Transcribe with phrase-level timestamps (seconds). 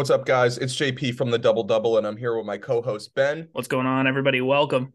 [0.00, 0.56] What's up, guys?
[0.56, 3.48] It's JP from the Double Double, and I'm here with my co host, Ben.
[3.52, 4.40] What's going on, everybody?
[4.40, 4.94] Welcome.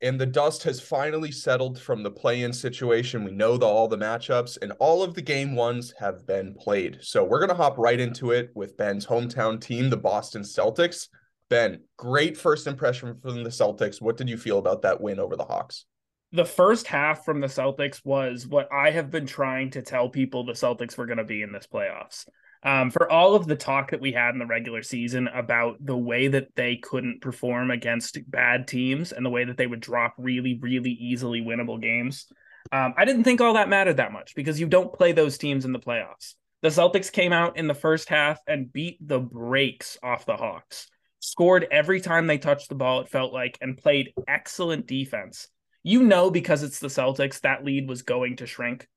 [0.00, 3.22] And the dust has finally settled from the play in situation.
[3.22, 7.00] We know the, all the matchups, and all of the game ones have been played.
[7.02, 11.08] So we're going to hop right into it with Ben's hometown team, the Boston Celtics.
[11.50, 14.00] Ben, great first impression from the Celtics.
[14.00, 15.84] What did you feel about that win over the Hawks?
[16.32, 20.46] The first half from the Celtics was what I have been trying to tell people
[20.46, 22.24] the Celtics were going to be in this playoffs
[22.66, 25.96] um, for all of the talk that we had in the regular season about the
[25.96, 30.14] way that they couldn't perform against bad teams and the way that they would drop
[30.18, 32.26] really, really easily winnable games.
[32.72, 35.64] Um, I didn't think all that mattered that much because you don't play those teams
[35.64, 36.34] in the playoffs.
[36.62, 40.88] The Celtics came out in the first half and beat the brakes off the Hawks,
[41.20, 45.46] scored every time they touched the ball, it felt like, and played excellent defense.
[45.84, 48.88] You know, because it's the Celtics, that lead was going to shrink.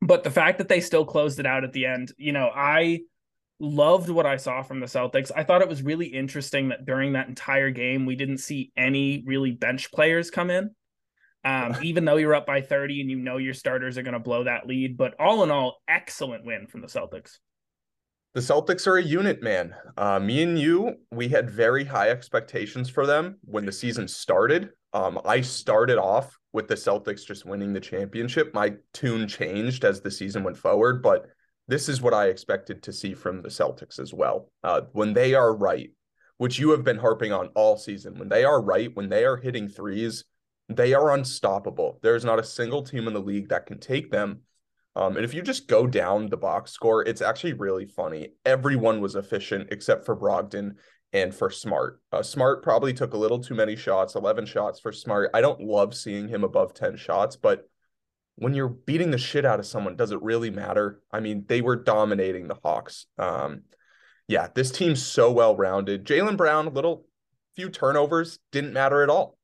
[0.00, 3.00] But the fact that they still closed it out at the end, you know, I
[3.60, 5.32] loved what I saw from the Celtics.
[5.34, 9.24] I thought it was really interesting that during that entire game, we didn't see any
[9.26, 10.70] really bench players come in.
[11.44, 14.20] Um, even though you're up by 30 and you know your starters are going to
[14.20, 14.96] blow that lead.
[14.96, 17.38] But all in all, excellent win from the Celtics.
[18.38, 19.74] The Celtics are a unit, man.
[19.96, 24.70] Uh, me and you, we had very high expectations for them when the season started.
[24.92, 28.54] Um, I started off with the Celtics just winning the championship.
[28.54, 31.26] My tune changed as the season went forward, but
[31.66, 34.52] this is what I expected to see from the Celtics as well.
[34.62, 35.90] Uh, when they are right,
[36.36, 39.36] which you have been harping on all season, when they are right, when they are
[39.36, 40.22] hitting threes,
[40.68, 41.98] they are unstoppable.
[42.02, 44.42] There's not a single team in the league that can take them.
[44.98, 48.32] Um, and if you just go down the box score, it's actually really funny.
[48.44, 50.74] Everyone was efficient except for Brogdon
[51.12, 52.00] and for Smart.
[52.10, 55.30] Uh, Smart probably took a little too many shots, 11 shots for Smart.
[55.32, 57.68] I don't love seeing him above 10 shots, but
[58.34, 61.00] when you're beating the shit out of someone, does it really matter?
[61.12, 63.06] I mean, they were dominating the Hawks.
[63.18, 63.62] Um,
[64.26, 66.06] yeah, this team's so well rounded.
[66.06, 67.06] Jaylen Brown, a little
[67.54, 69.38] few turnovers, didn't matter at all.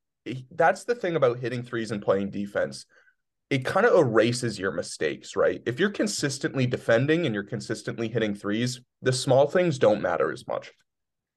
[0.51, 2.85] That's the thing about hitting threes and playing defense.
[3.55, 5.61] It kind of erases your mistakes, right?
[5.65, 10.45] If you're consistently defending and you're consistently hitting threes, the small things don't matter as
[10.45, 10.73] much.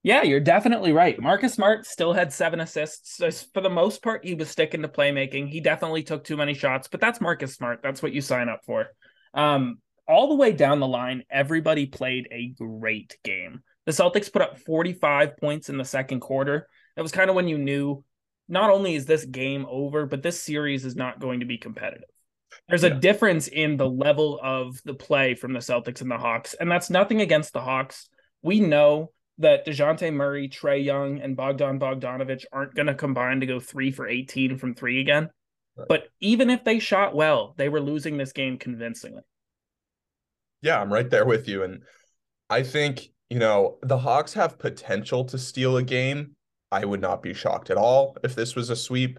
[0.03, 1.17] Yeah, you're definitely right.
[1.21, 3.21] Marcus Smart still had seven assists.
[3.55, 5.49] For the most part, he was sticking to playmaking.
[5.49, 7.85] He definitely took too many shots, but that's Marcus Smart.
[7.85, 8.89] That's what you sign up for.
[9.33, 9.79] Um,
[10.09, 13.63] all the way down the line, everybody played a great game.
[13.87, 16.67] The Celtics put up 45 points in the second quarter.
[16.97, 18.03] That was kind of when you knew
[18.49, 22.09] not only is this game over, but this series is not going to be competitive.
[22.69, 22.91] There's yeah.
[22.91, 26.71] a difference in the level of the play from the Celtics and the Hawks, and
[26.71, 28.09] that's nothing against the Hawks.
[28.43, 33.47] We know that DeJounte Murray, Trae Young, and Bogdan Bogdanovich aren't going to combine to
[33.47, 35.31] go three for 18 from three again.
[35.77, 35.89] Right.
[35.89, 39.23] But even if they shot well, they were losing this game convincingly.
[40.61, 41.63] Yeah, I'm right there with you.
[41.63, 41.83] And
[42.51, 46.35] I think, you know, the Hawks have potential to steal a game.
[46.71, 49.19] I would not be shocked at all if this was a sweep.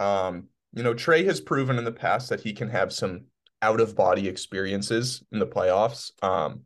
[0.00, 3.26] Um, you know, Trae has proven in the past that he can have some
[3.62, 6.10] out of body experiences in the playoffs.
[6.22, 6.62] Um,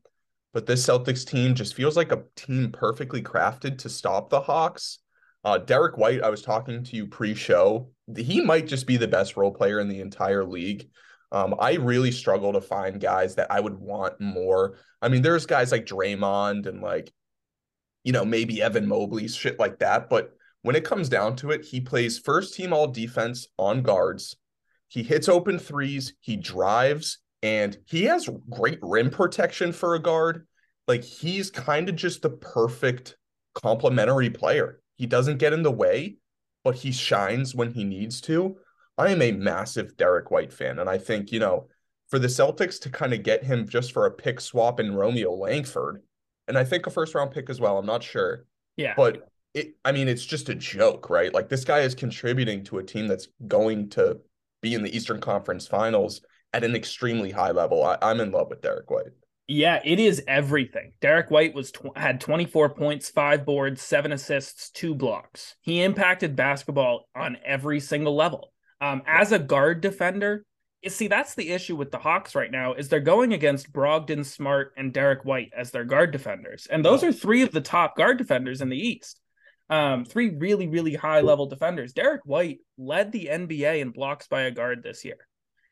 [0.53, 4.99] but this Celtics team just feels like a team perfectly crafted to stop the Hawks.
[5.45, 7.91] Uh, Derrick White, I was talking to you pre-show.
[8.17, 10.89] He might just be the best role player in the entire league.
[11.31, 14.79] Um, I really struggle to find guys that I would want more.
[15.01, 17.13] I mean, there's guys like Draymond and like,
[18.09, 20.09] you know, maybe Evan Mobley, shit like that.
[20.09, 20.31] But
[20.63, 24.35] when it comes down to it, he plays first team all defense on guards.
[24.87, 26.15] He hits open threes.
[26.21, 30.47] He drives and he has great rim protection for a guard.
[30.87, 33.15] Like he's kind of just the perfect
[33.53, 34.81] complementary player.
[34.97, 36.17] He doesn't get in the way,
[36.65, 38.57] but he shines when he needs to.
[38.97, 41.69] I am a massive Derrick White fan, and I think you know
[42.09, 45.35] for the Celtics to kind of get him just for a pick swap in Romeo
[45.35, 46.01] Langford,
[46.49, 47.79] and I think a first round pick as well.
[47.79, 48.47] I'm not sure.
[48.77, 49.75] Yeah, but it.
[49.85, 51.33] I mean, it's just a joke, right?
[51.33, 54.19] Like this guy is contributing to a team that's going to
[54.61, 56.21] be in the Eastern Conference Finals
[56.53, 57.85] at an extremely high level.
[57.85, 59.13] I, am in love with Derrick White.
[59.47, 60.93] Yeah, it is everything.
[61.01, 65.57] Derrick White was tw- had 24 points, five boards, seven assists, two blocks.
[65.63, 68.53] He impacted basketball on every single level.
[68.81, 70.45] Um, as a guard defender,
[70.87, 74.73] see that's the issue with the Hawks right now is they're going against Brogdon, Smart,
[74.77, 78.19] and Derrick White as their guard defenders, and those are three of the top guard
[78.19, 79.21] defenders in the East.
[79.71, 81.93] Um, three really, really high level defenders.
[81.93, 85.19] Derrick White led the NBA in blocks by a guard this year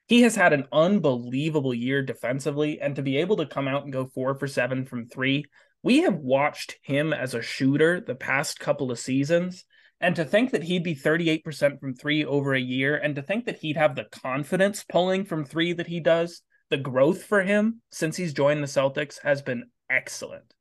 [0.06, 3.92] he has had an unbelievable year defensively and to be able to come out and
[3.92, 5.44] go 4 for 7 from 3
[5.82, 9.64] we have watched him as a shooter the past couple of seasons
[10.00, 13.46] and to think that he'd be 38% from 3 over a year and to think
[13.46, 17.80] that he'd have the confidence pulling from 3 that he does the growth for him
[17.90, 20.54] since he's joined the Celtics has been excellent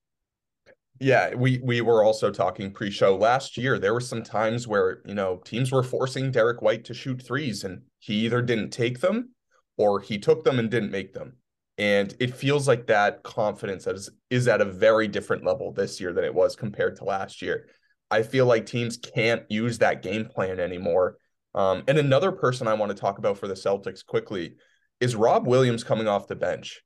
[1.00, 3.78] Yeah, we we were also talking pre-show last year.
[3.78, 7.64] There were some times where, you know, teams were forcing Derrick White to shoot threes
[7.66, 9.32] and he either didn't take them
[9.78, 11.38] or he took them and didn't make them.
[11.78, 16.14] And it feels like that confidence is, is at a very different level this year
[16.14, 17.68] than it was compared to last year.
[18.16, 21.18] I feel like teams can't use that game plan anymore.
[21.54, 24.56] Um, and another person I want to talk about for the Celtics quickly
[25.02, 26.82] is Rob Williams coming off the bench.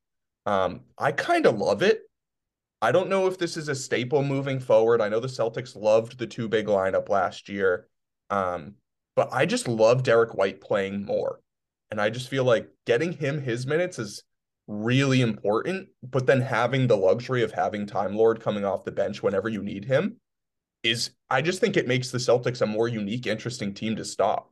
[0.48, 2.02] Um, I kind of love it.
[2.82, 5.02] I don't know if this is a staple moving forward.
[5.02, 7.88] I know the Celtics loved the two big lineup last year.
[8.32, 8.74] Um,
[9.16, 11.42] but I just love Derrick White playing more.
[11.92, 14.24] And I just feel like getting him his minutes is
[14.66, 15.90] really important.
[16.02, 19.62] But then having the luxury of having Time Lord coming off the bench whenever you
[19.62, 20.18] need him
[20.84, 24.52] is, I just think it makes the Celtics a more unique, interesting team to stop.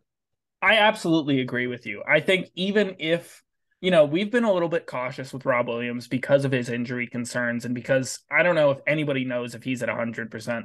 [0.61, 2.03] I absolutely agree with you.
[2.07, 3.43] I think even if
[3.79, 7.07] you know, we've been a little bit cautious with Rob Williams because of his injury
[7.07, 10.63] concerns and because I don't know if anybody knows if he's at 100%.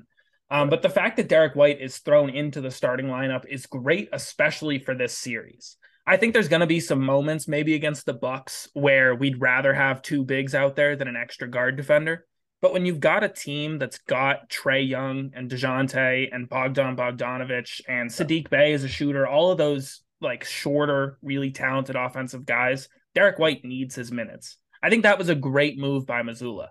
[0.50, 4.08] Um, but the fact that Derrick White is thrown into the starting lineup is great,
[4.12, 5.76] especially for this series.
[6.06, 9.73] I think there's going to be some moments, maybe against the Bucks, where we'd rather
[9.73, 12.26] have two bigs out there than an extra guard defender.
[12.62, 17.81] But when you've got a team that's got Trae Young and Dejounte and Bogdan Bogdanovich
[17.88, 22.88] and Sadiq Bey as a shooter, all of those like shorter, really talented offensive guys,
[23.17, 24.59] Derrick White needs his minutes.
[24.81, 26.69] I think that was a great move by Mazzulla.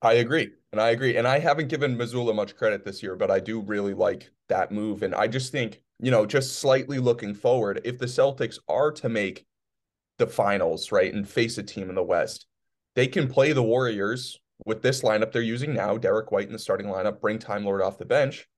[0.00, 0.50] I agree.
[0.70, 1.16] And I agree.
[1.16, 4.70] And I haven't given Mazzulla much credit this year, but I do really like that
[4.70, 5.02] move.
[5.02, 9.08] And I just think, you know, just slightly looking forward, if the Celtics are to
[9.08, 9.44] make
[10.18, 12.46] the finals, right, and face a team in the West,
[12.94, 16.58] they can play the Warriors with this lineup they're using now, Derrick White in the
[16.58, 18.48] starting lineup, bring Time Lord off the bench,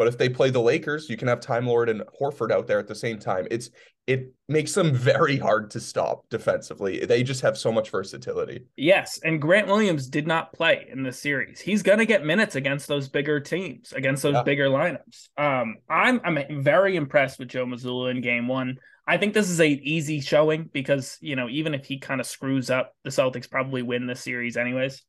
[0.00, 2.78] but if they play the Lakers, you can have Time Lord and Horford out there
[2.78, 3.46] at the same time.
[3.50, 3.68] It's
[4.06, 7.04] it makes them very hard to stop defensively.
[7.04, 8.64] They just have so much versatility.
[8.78, 11.60] Yes, and Grant Williams did not play in this series.
[11.60, 14.42] He's going to get minutes against those bigger teams, against those yeah.
[14.42, 15.28] bigger lineups.
[15.36, 18.78] Um, I'm I'm very impressed with Joe Mazzulla in Game One.
[19.06, 22.26] I think this is a easy showing because you know even if he kind of
[22.26, 25.02] screws up, the Celtics probably win this series anyways.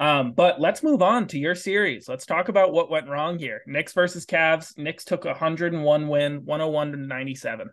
[0.00, 2.08] Um, but let's move on to your series.
[2.08, 3.62] Let's talk about what went wrong here.
[3.66, 4.78] Knicks versus Cavs.
[4.78, 7.70] Knicks took a 101 win, 101 to 97.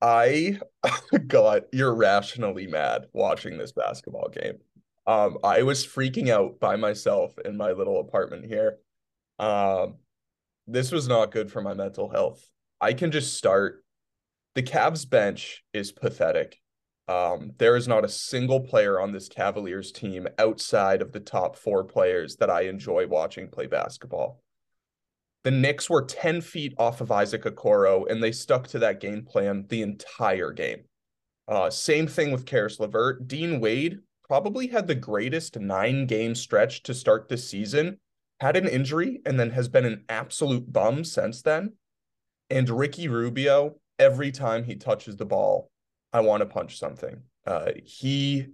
[0.00, 0.58] I
[1.26, 4.58] got irrationally mad watching this basketball game.
[5.06, 8.78] Um, I was freaking out by myself in my little apartment here.
[9.38, 9.96] Um,
[10.66, 12.46] this was not good for my mental health.
[12.80, 13.84] I can just start.
[14.54, 16.60] The Cavs bench is pathetic.
[17.06, 21.56] Um, there is not a single player on this Cavaliers team outside of the top
[21.56, 24.40] four players that I enjoy watching play basketball.
[25.42, 29.24] The Knicks were 10 feet off of Isaac Okoro, and they stuck to that game
[29.24, 30.84] plan the entire game.
[31.46, 33.28] Uh, same thing with Caris LeVert.
[33.28, 37.98] Dean Wade probably had the greatest nine game stretch to start this season,
[38.40, 41.74] had an injury, and then has been an absolute bum since then.
[42.48, 45.70] And Ricky Rubio, every time he touches the ball,
[46.14, 47.20] I want to punch something.
[47.44, 48.46] Uh, he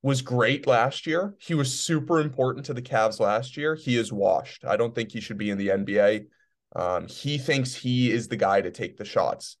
[0.00, 1.34] was great last year.
[1.38, 3.74] He was super important to the Cavs last year.
[3.74, 4.64] He is washed.
[4.64, 6.26] I don't think he should be in the NBA.
[6.76, 9.56] Um, he thinks he is the guy to take the shots.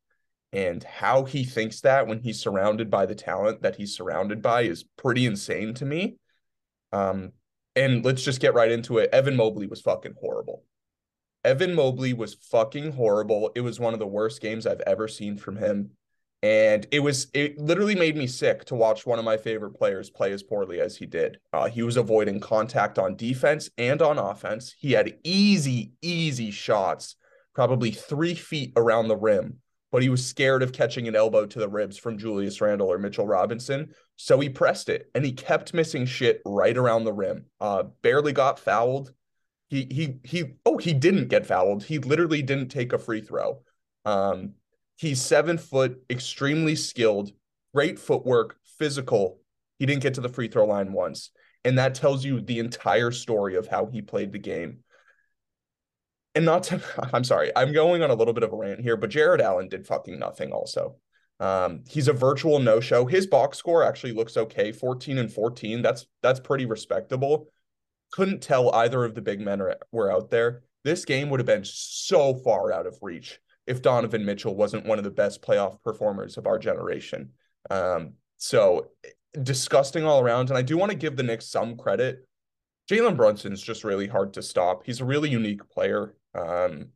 [0.52, 4.62] And how he thinks that when he's surrounded by the talent that he's surrounded by
[4.62, 6.18] is pretty insane to me.
[6.92, 7.32] Um,
[7.74, 9.10] and let's just get right into it.
[9.12, 10.64] Evan Mobley was fucking horrible.
[11.44, 13.50] Evan Mobley was fucking horrible.
[13.56, 15.90] It was one of the worst games I've ever seen from him
[16.42, 20.08] and it was it literally made me sick to watch one of my favorite players
[20.08, 21.38] play as poorly as he did.
[21.52, 24.74] Uh, he was avoiding contact on defense and on offense.
[24.78, 27.16] He had easy, easy shots,
[27.54, 29.58] probably three feet around the rim,
[29.92, 32.98] but he was scared of catching an elbow to the ribs from Julius Randle or
[32.98, 37.44] Mitchell Robinson, so he pressed it and he kept missing shit right around the rim.
[37.60, 39.12] Uh, barely got fouled.
[39.68, 40.54] He he he.
[40.64, 41.84] Oh, he didn't get fouled.
[41.84, 43.60] He literally didn't take a free throw.
[44.04, 44.54] Um,
[45.00, 47.32] He's seven foot, extremely skilled,
[47.74, 49.40] great footwork, physical.
[49.78, 51.30] He didn't get to the free throw line once.
[51.64, 54.80] And that tells you the entire story of how he played the game.
[56.34, 56.82] And not to,
[57.14, 59.70] I'm sorry, I'm going on a little bit of a rant here, but Jarrett Allen
[59.70, 60.96] did fucking nothing also.
[61.38, 63.06] Um, he's a virtual no-show.
[63.06, 65.80] His box score actually looks okay, 14 and 14.
[65.80, 67.46] That's that's pretty respectable.
[68.12, 70.64] Couldn't tell either of the big men were out there.
[70.84, 73.40] This game would have been so far out of reach
[73.70, 77.30] if Donovan Mitchell wasn't one of the best playoff performers of our generation.
[77.70, 78.88] Um, so
[79.40, 80.48] disgusting all around.
[80.48, 82.26] And I do want to give the Knicks some credit.
[82.90, 84.82] Jalen Brunson's just really hard to stop.
[84.84, 86.16] He's a really unique player.
[86.34, 86.88] Um,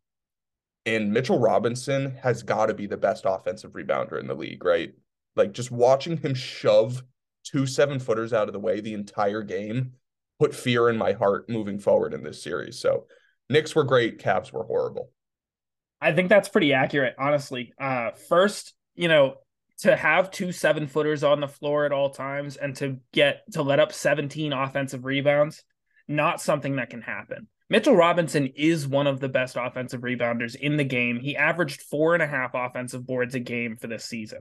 [0.84, 4.92] and Mitchell Robinson has got to be the best offensive rebounder in the league, right?
[5.36, 7.04] Like just watching him shove
[7.44, 9.92] two seven footers out of the way the entire game
[10.40, 12.80] put fear in my heart moving forward in this series.
[12.80, 13.06] So
[13.48, 15.10] Knicks were great, Cavs were horrible.
[16.04, 17.72] I think that's pretty accurate, honestly.
[17.80, 19.36] Uh, first, you know,
[19.78, 23.62] to have two seven footers on the floor at all times and to get to
[23.62, 25.64] let up 17 offensive rebounds,
[26.06, 27.48] not something that can happen.
[27.70, 31.20] Mitchell Robinson is one of the best offensive rebounders in the game.
[31.20, 34.40] He averaged four and a half offensive boards a game for this season.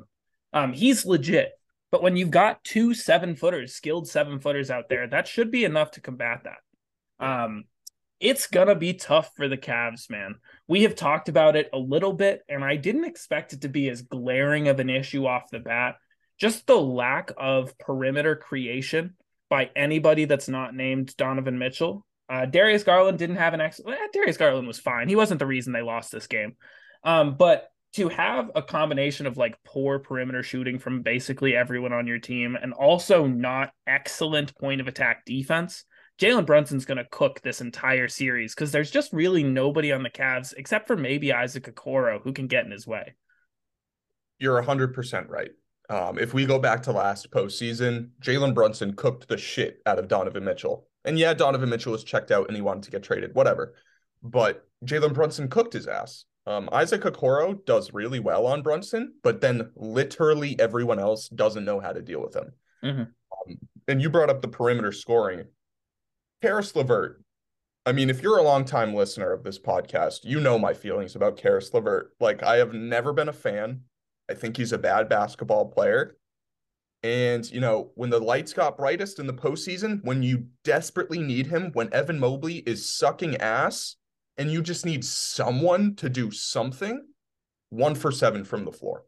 [0.51, 1.53] Um, he's legit.
[1.91, 5.63] But when you've got two seven footers, skilled seven footers out there, that should be
[5.63, 7.25] enough to combat that.
[7.25, 7.63] Um,
[8.24, 10.36] it's gonna be tough for the Cavs, man.
[10.65, 13.89] We have talked about it a little bit, and I didn't expect it to be
[13.89, 15.96] as glaring of an issue off the bat.
[16.39, 19.15] Just the lack of perimeter creation
[19.50, 22.06] by anybody that's not named Donovan Mitchell.
[22.30, 24.00] Uh, Darius Garland didn't have an excellent.
[24.00, 25.10] Eh, Darius Garland was fine.
[25.10, 26.56] He wasn't the reason they lost this game.
[27.03, 32.08] Um, but to have a combination of like poor perimeter shooting from basically everyone on
[32.08, 35.84] your team and also not excellent point of attack defense,
[36.20, 40.10] Jalen Brunson's going to cook this entire series because there's just really nobody on the
[40.10, 43.15] Cavs except for maybe Isaac Okoro who can get in his way.
[44.39, 45.51] You're 100% right.
[45.89, 50.08] Um, if we go back to last postseason, Jalen Brunson cooked the shit out of
[50.08, 50.88] Donovan Mitchell.
[51.05, 53.75] And yeah, Donovan Mitchell was checked out and he wanted to get traded, whatever.
[54.22, 56.25] But Jalen Brunson cooked his ass.
[56.46, 61.79] Um, Isaac Okoro does really well on Brunson, but then literally everyone else doesn't know
[61.79, 62.51] how to deal with him.
[62.84, 63.01] Mm-hmm.
[63.01, 65.46] Um, and you brought up the perimeter scoring.
[66.43, 67.23] Caris LeVert.
[67.85, 71.38] I mean, if you're a longtime listener of this podcast, you know my feelings about
[71.38, 72.12] Caris LeVert.
[72.19, 73.83] Like, I have never been a fan.
[74.29, 76.17] I think he's a bad basketball player.
[77.01, 81.47] And, you know, when the lights got brightest in the postseason, when you desperately need
[81.47, 83.95] him, when Evan Mobley is sucking ass,
[84.38, 87.05] and you just need someone to do something,
[87.69, 89.05] one for seven from the floor.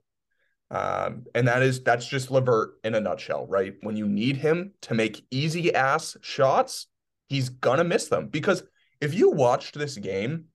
[0.71, 3.73] Um, and that is that's just LeVert in a nutshell, right?
[3.81, 6.87] When you need him to make easy ass shots,
[7.27, 8.27] he's gonna miss them.
[8.27, 8.63] Because
[9.01, 10.45] if you watched this game,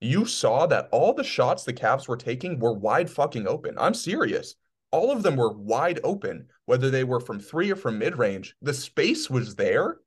[0.00, 3.74] you saw that all the shots the Cavs were taking were wide fucking open.
[3.78, 4.54] I'm serious.
[4.92, 8.56] All of them were wide open, whether they were from three or from mid range.
[8.62, 9.98] The space was there.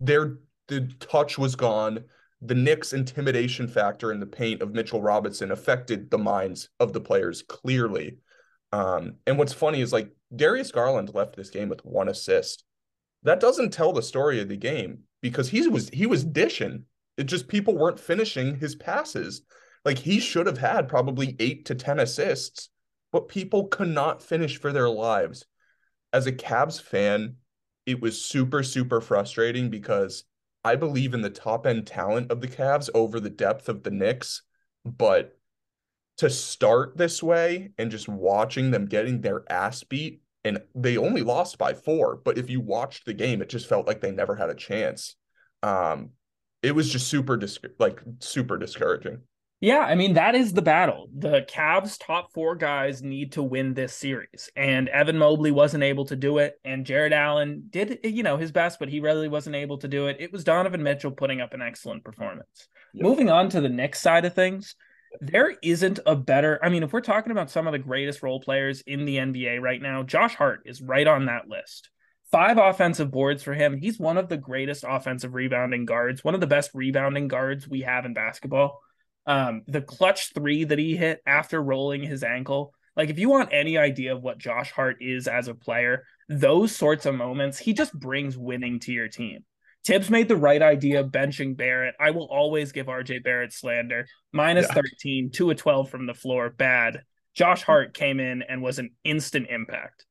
[0.00, 0.38] Their
[0.68, 2.04] the touch was gone
[2.40, 7.00] the Knicks' intimidation factor in the paint of Mitchell Robinson affected the minds of the
[7.00, 8.18] players clearly.
[8.72, 12.64] Um, and what's funny is like Darius Garland left this game with one assist.
[13.24, 16.84] That doesn't tell the story of the game because he was he was dishing.
[17.16, 19.42] It just people weren't finishing his passes.
[19.84, 22.68] Like he should have had probably eight to ten assists,
[23.12, 25.46] but people could not finish for their lives.
[26.12, 27.36] As a Cavs fan,
[27.86, 30.24] it was super super frustrating because
[30.64, 33.90] I believe in the top end talent of the Cavs over the depth of the
[33.90, 34.42] Knicks,
[34.84, 35.38] but
[36.18, 41.22] to start this way and just watching them getting their ass beat and they only
[41.22, 44.34] lost by 4, but if you watched the game it just felt like they never
[44.34, 45.16] had a chance.
[45.62, 46.10] Um
[46.62, 49.20] it was just super dis- like super discouraging.
[49.60, 51.08] Yeah, I mean that is the battle.
[51.16, 56.04] The Cavs top 4 guys need to win this series and Evan Mobley wasn't able
[56.06, 59.56] to do it and Jarrett Allen did you know his best but he really wasn't
[59.56, 60.16] able to do it.
[60.20, 62.68] It was Donovan Mitchell putting up an excellent performance.
[62.94, 63.02] Yep.
[63.02, 64.74] Moving on to the next side of things,
[65.20, 68.40] there isn't a better I mean if we're talking about some of the greatest role
[68.40, 71.90] players in the NBA right now, Josh Hart is right on that list.
[72.30, 73.78] Five offensive boards for him.
[73.78, 77.80] He's one of the greatest offensive rebounding guards, one of the best rebounding guards we
[77.82, 78.80] have in basketball.
[79.26, 82.74] Um, the clutch three that he hit after rolling his ankle.
[82.96, 86.74] Like, if you want any idea of what Josh Hart is as a player, those
[86.74, 89.44] sorts of moments, he just brings winning to your team.
[89.88, 91.94] Thibs made the right idea benching Barrett.
[91.98, 94.06] I will always give RJ Barrett slander.
[94.34, 94.82] Minus yeah.
[94.82, 96.50] 13, 2 of 12 from the floor.
[96.50, 97.04] Bad.
[97.34, 100.04] Josh Hart came in and was an instant impact.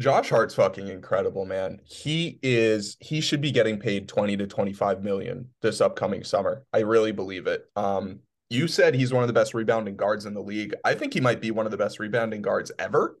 [0.00, 1.78] Josh Hart's fucking incredible, man.
[1.84, 6.64] He is he should be getting paid 20 to 25 million this upcoming summer.
[6.72, 7.66] I really believe it.
[7.76, 10.74] Um you said he's one of the best rebounding guards in the league.
[10.84, 13.20] I think he might be one of the best rebounding guards ever.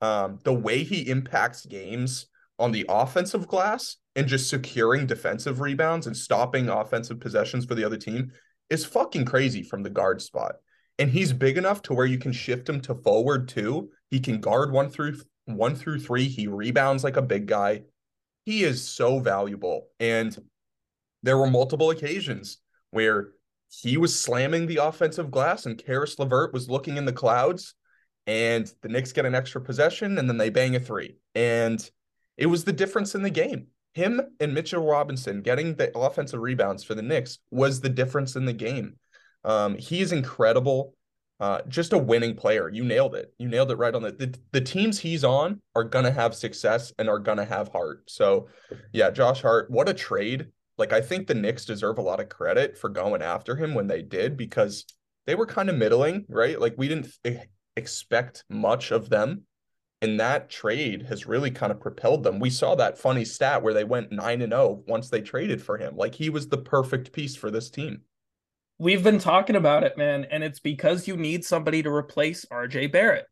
[0.00, 2.26] Um the way he impacts games
[2.58, 7.84] on the offensive glass and just securing defensive rebounds and stopping offensive possessions for the
[7.84, 8.32] other team
[8.70, 10.56] is fucking crazy from the guard spot.
[10.98, 13.90] And he's big enough to where you can shift him to forward too.
[14.10, 15.16] He can guard one through
[15.46, 16.28] one through three.
[16.28, 17.82] He rebounds like a big guy.
[18.44, 19.88] He is so valuable.
[19.98, 20.36] And
[21.22, 22.58] there were multiple occasions
[22.90, 23.30] where
[23.68, 27.74] he was slamming the offensive glass and Caris LeVert was looking in the clouds
[28.26, 31.16] and the Knicks get an extra possession and then they bang a three.
[31.34, 31.90] And
[32.36, 33.68] it was the difference in the game.
[33.94, 38.44] Him and Mitchell Robinson getting the offensive rebounds for the Knicks was the difference in
[38.46, 38.96] the game.
[39.44, 40.94] Um, he is incredible.
[41.40, 42.68] uh, just a winning player.
[42.68, 43.34] You nailed it.
[43.38, 46.92] You nailed it right on the, the the teams he's on are gonna have success
[46.98, 48.04] and are gonna have heart.
[48.08, 48.48] So,
[48.92, 50.46] yeah, Josh Hart, what a trade.
[50.78, 53.88] Like I think the Knicks deserve a lot of credit for going after him when
[53.88, 54.84] they did because
[55.26, 56.60] they were kind of middling, right?
[56.60, 57.08] Like we didn't
[57.76, 59.42] expect much of them.
[60.02, 62.40] And that trade has really kind of propelled them.
[62.40, 65.78] We saw that funny stat where they went 9 and 0 once they traded for
[65.78, 65.96] him.
[65.96, 68.02] Like he was the perfect piece for this team.
[68.80, 72.90] We've been talking about it, man, and it's because you need somebody to replace RJ
[72.90, 73.26] Barrett.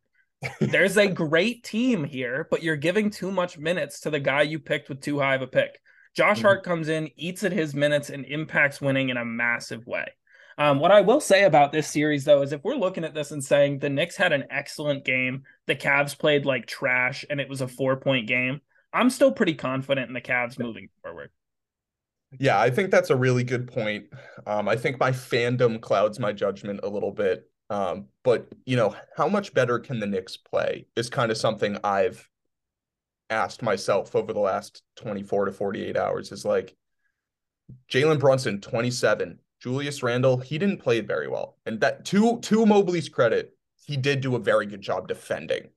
[0.61, 4.57] There's a great team here, but you're giving too much minutes to the guy you
[4.57, 5.77] picked with too high of a pick.
[6.15, 6.47] Josh mm-hmm.
[6.47, 10.05] Hart comes in, eats at his minutes, and impacts winning in a massive way.
[10.57, 13.31] Um, what I will say about this series, though, is if we're looking at this
[13.31, 17.49] and saying the Knicks had an excellent game, the Cavs played like trash, and it
[17.49, 18.61] was a four point game,
[18.93, 21.31] I'm still pretty confident in the Cavs moving forward.
[22.39, 24.05] Yeah, I think that's a really good point.
[24.45, 27.49] Um, I think my fandom clouds my judgment a little bit.
[27.69, 31.77] Um, but you know, how much better can the Knicks play is kind of something
[31.83, 32.27] I've
[33.29, 36.31] asked myself over the last 24 to 48 hours.
[36.31, 36.75] Is like
[37.89, 39.39] Jalen Brunson, 27.
[39.61, 41.57] Julius Randle, he didn't play very well.
[41.65, 45.69] And that to to Mobley's credit, he did do a very good job defending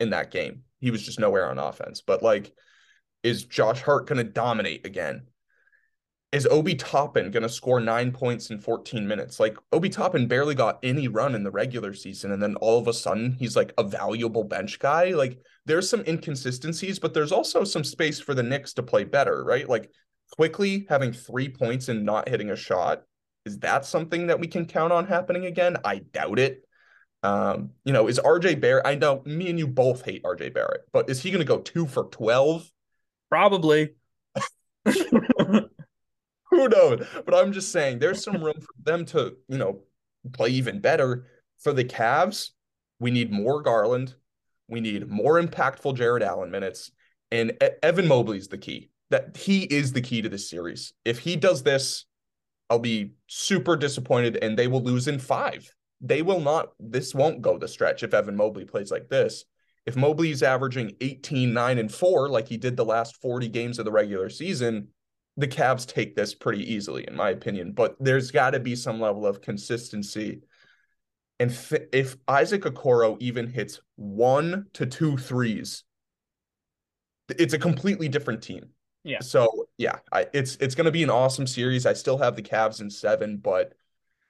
[0.00, 0.62] in that game.
[0.80, 2.00] He was just nowhere on offense.
[2.00, 2.52] But like,
[3.22, 5.22] is Josh Hart gonna dominate again?
[6.32, 9.38] is Obi Toppin to score nine points in 14 minutes?
[9.38, 12.88] Like Obi Toppin barely got any run in the regular season, and then all of
[12.88, 15.10] a sudden he's like a valuable bench guy.
[15.10, 19.44] Like there's some inconsistencies, but there's also some space for the Knicks to play better,
[19.44, 19.68] right?
[19.68, 19.90] Like
[20.32, 23.02] quickly having three points and not hitting a shot.
[23.44, 25.76] Is that something that we can count on happening again?
[25.84, 26.64] I doubt it.
[27.22, 28.86] Um, you know, is RJ Barrett?
[28.86, 31.58] I know me and you both hate RJ Barrett, but is he going to go
[31.58, 32.68] two for 12?
[33.28, 33.94] Probably.
[34.84, 37.06] who knows?
[37.24, 39.82] But I'm just saying there's some room for them to, you know,
[40.32, 41.26] play even better.
[41.60, 42.50] For the Cavs,
[42.98, 44.14] we need more Garland.
[44.68, 46.90] We need more impactful Jarrett Allen minutes.
[47.30, 48.90] And Evan Mobley's the key.
[49.10, 50.92] That he is the key to this series.
[51.04, 52.06] If he does this,
[52.72, 55.70] I'll be super disappointed and they will lose in five.
[56.00, 59.44] They will not, this won't go the stretch if Evan Mobley plays like this.
[59.84, 63.84] If Mobley's averaging 18, 9, and 4, like he did the last 40 games of
[63.84, 64.88] the regular season,
[65.36, 67.72] the Cavs take this pretty easily, in my opinion.
[67.72, 70.40] But there's got to be some level of consistency.
[71.40, 71.50] And
[71.92, 75.84] if Isaac Okoro even hits one to two threes,
[77.28, 78.70] it's a completely different team.
[79.04, 79.20] Yeah.
[79.20, 81.86] So yeah, I, it's it's going to be an awesome series.
[81.86, 83.74] I still have the Cavs in seven, but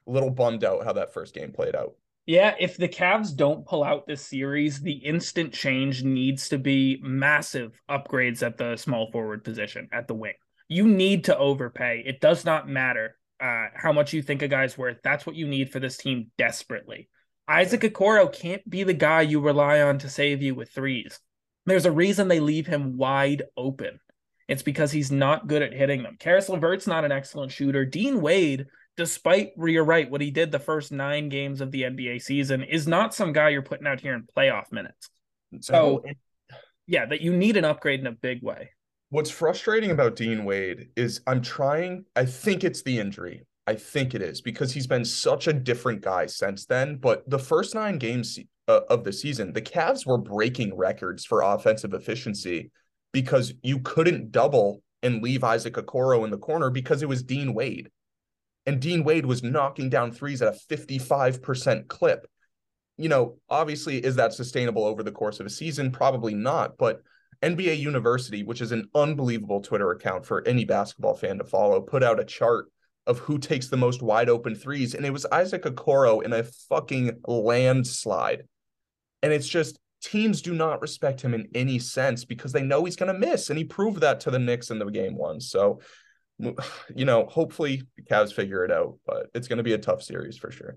[0.07, 1.94] a little bummed out how that first game played out.
[2.26, 7.00] Yeah, if the Cavs don't pull out this series, the instant change needs to be
[7.02, 10.35] massive upgrades at the small forward position at the wing
[10.72, 12.02] you need to overpay.
[12.07, 14.98] It does not matter uh, how much you think a guy's worth.
[15.05, 17.09] That's what you need for this team desperately.
[17.46, 21.20] Isaac Okoro can't be the guy you rely on to save you with threes.
[21.66, 24.00] There's a reason they leave him wide open.
[24.52, 26.16] It's because he's not good at hitting them.
[26.18, 27.86] Caris LeVert's not an excellent shooter.
[27.86, 28.66] Dean Wade,
[28.98, 32.86] despite you're right, what he did the first nine games of the NBA season, is
[32.86, 35.08] not some guy you're putting out here in playoff minutes.
[35.60, 36.02] So,
[36.86, 38.68] yeah, that you need an upgrade in a big way.
[39.08, 43.46] What's frustrating about Dean Wade is I'm trying, I think it's the injury.
[43.66, 46.96] I think it is because he's been such a different guy since then.
[46.96, 48.38] But the first nine games
[48.68, 52.70] uh, of the season, the Cavs were breaking records for offensive efficiency
[53.12, 57.55] because you couldn't double and leave Isaac Okoro in the corner because it was Dean
[57.55, 57.90] Wade.
[58.66, 62.27] And Dean Wade was knocking down threes at a 55% clip.
[62.96, 65.90] You know, obviously, is that sustainable over the course of a season?
[65.90, 66.79] Probably not.
[66.79, 67.03] But
[67.42, 72.05] NBA University, which is an unbelievable Twitter account for any basketball fan to follow, put
[72.05, 72.66] out a chart
[73.07, 76.44] of who takes the most wide open threes, and it was Isaac Okoro in a
[76.44, 78.44] fucking landslide.
[79.22, 82.96] And it's just teams do not respect him in any sense because they know he's
[82.96, 85.40] going to miss, and he proved that to the Knicks in the game one.
[85.40, 85.80] So,
[86.94, 90.02] you know, hopefully the Cavs figure it out, but it's going to be a tough
[90.02, 90.76] series for sure.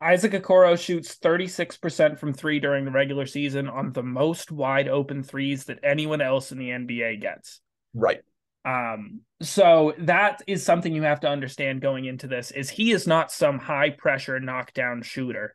[0.00, 5.22] Isaac Okoro shoots 36% from three during the regular season on the most wide open
[5.22, 7.60] threes that anyone else in the NBA gets.
[7.94, 8.22] Right.
[8.64, 13.06] Um, so that is something you have to understand going into this is he is
[13.06, 15.54] not some high pressure knockdown shooter.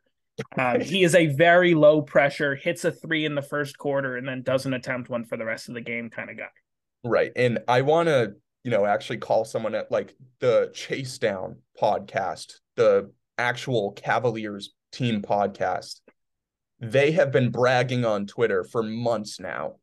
[0.56, 4.26] Um, he is a very low pressure, hits a three in the first quarter and
[4.26, 6.48] then doesn't attempt one for the rest of the game kind of guy.
[7.04, 7.32] Right.
[7.36, 12.54] And I want to, you know, actually call someone at like the Chase Down podcast,
[12.76, 16.00] the actual Cavaliers team podcast,
[16.80, 19.76] they have been bragging on Twitter for months now.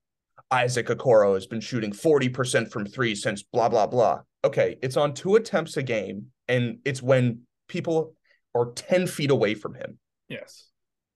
[0.51, 4.21] Isaac Okoro has been shooting 40% from three since blah, blah, blah.
[4.43, 8.13] Okay, it's on two attempts a game, and it's when people
[8.53, 9.97] are 10 feet away from him.
[10.29, 10.67] Yes.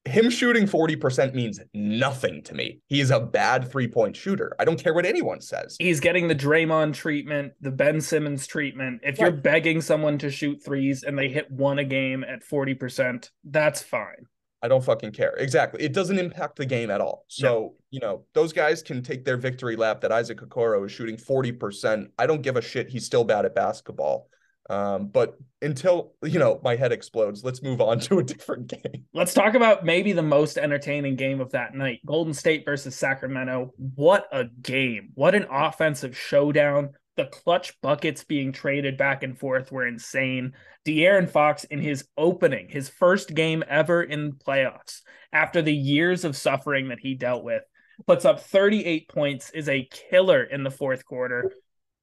[0.06, 2.80] him shooting 40% means nothing to me.
[2.88, 4.56] He is a bad three point shooter.
[4.60, 5.76] I don't care what anyone says.
[5.80, 9.02] He's getting the Draymond treatment, the Ben Simmons treatment.
[9.04, 13.30] If you're begging someone to shoot threes and they hit one a game at 40%,
[13.44, 14.26] that's fine.
[14.62, 15.34] I don't fucking care.
[15.38, 15.82] Exactly.
[15.84, 17.26] It doesn't impact the game at all.
[17.30, 17.74] So, no.
[17.92, 22.08] you know, those guys can take their victory lap that Isaac Okoro is shooting 40%.
[22.18, 22.90] I don't give a shit.
[22.90, 24.28] He's still bad at basketball.
[24.70, 29.06] Um, but until you know my head explodes, let's move on to a different game.
[29.14, 33.74] Let's talk about maybe the most entertaining game of that night: Golden State versus Sacramento.
[33.96, 35.12] What a game!
[35.16, 36.92] What an offensive showdown!
[37.18, 40.54] The clutch buckets being traded back and forth were insane.
[40.86, 45.02] De'Aaron Fox in his opening, his first game ever in playoffs,
[45.34, 47.64] after the years of suffering that he dealt with,
[48.08, 51.52] puts up 38 points, is a killer in the fourth quarter.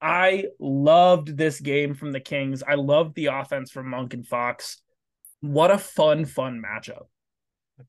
[0.00, 2.62] I loved this game from the Kings.
[2.66, 4.82] I loved the offense from Monk and Fox.
[5.40, 7.06] What a fun, fun matchup.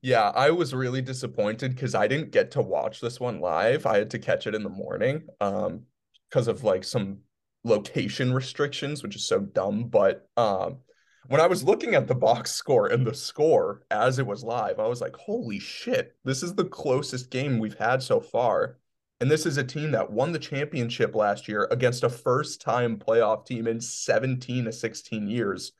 [0.02, 3.86] Yeah, I was really disappointed because I didn't get to watch this one live.
[3.86, 5.82] I had to catch it in the morning um
[6.28, 7.18] because of like some
[7.64, 9.84] location restrictions, which is so dumb.
[9.88, 10.78] But um
[11.26, 14.78] when I was looking at the box score and the score as it was live,
[14.78, 18.78] I was like, holy shit, this is the closest game we've had so far.
[19.20, 22.98] And this is a team that won the championship last year against a first time
[22.98, 25.72] playoff team in 17 to 16 years.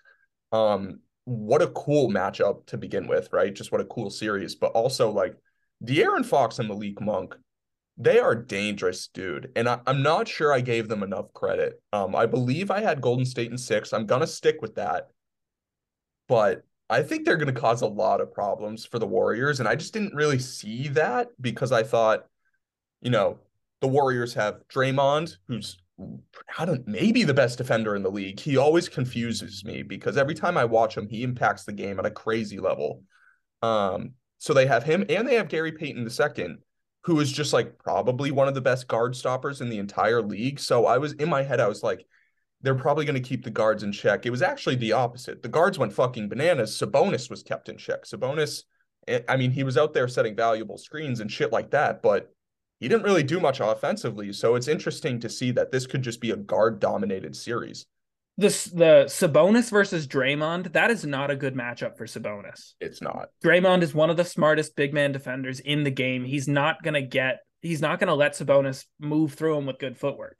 [0.51, 3.55] Um, what a cool matchup to begin with, right?
[3.55, 4.57] Just what a cool series.
[4.57, 5.37] But also, like,
[5.85, 7.37] De'Aaron Fox and Malik Monk,
[7.96, 9.53] they are dangerous, dude.
[9.55, 11.81] And I, am not sure I gave them enough credit.
[11.92, 13.92] Um, I believe I had Golden State in six.
[13.92, 15.11] I'm going to stick with that.
[16.27, 19.61] But I think they're going to cause a lot of problems for the Warriors.
[19.61, 22.27] And I just didn't really see that because I thought–
[23.00, 23.38] you know,
[23.80, 25.78] the Warriors have Draymond, who's
[26.56, 28.38] I don't maybe the best defender in the league.
[28.38, 32.06] He always confuses me because every time I watch him, he impacts the game at
[32.06, 33.02] a crazy level.
[33.62, 36.56] Um, so they have him and they have Gary Payton II,
[37.02, 40.61] who is just like probably one of the best guard stoppers in the entire league.
[40.61, 42.06] So I was in my head, I was like,
[42.62, 44.26] they're probably going to keep the guards in check.
[44.26, 45.42] It was actually the opposite.
[45.42, 46.76] The guards went fucking bananas.
[46.78, 48.04] Sabonis was kept in check.
[48.04, 48.64] Sabonis,
[49.06, 52.32] eh, I mean, he was out there setting valuable screens and shit like that, but
[52.81, 54.33] he didn't really do much offensively.
[54.33, 57.87] So it's interesting to see that this could just be a guard dominated series.
[58.37, 62.75] This the Sabonis versus Draymond, that is not a good matchup for Sabonis.
[62.81, 63.31] It's not.
[63.45, 66.25] Draymond is one of the smartest big man defenders in the game.
[66.25, 70.38] He's not gonna get he's not gonna let Sabonis move through him with good footwork.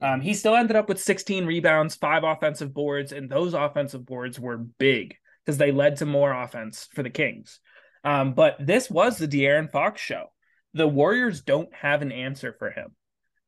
[0.00, 4.38] Um, he still ended up with 16 rebounds, five offensive boards, and those offensive boards
[4.38, 7.58] were big because they led to more offense for the Kings.
[8.04, 10.26] Um, but this was the De'Aaron Fox show
[10.74, 12.94] the Warriors don't have an answer for him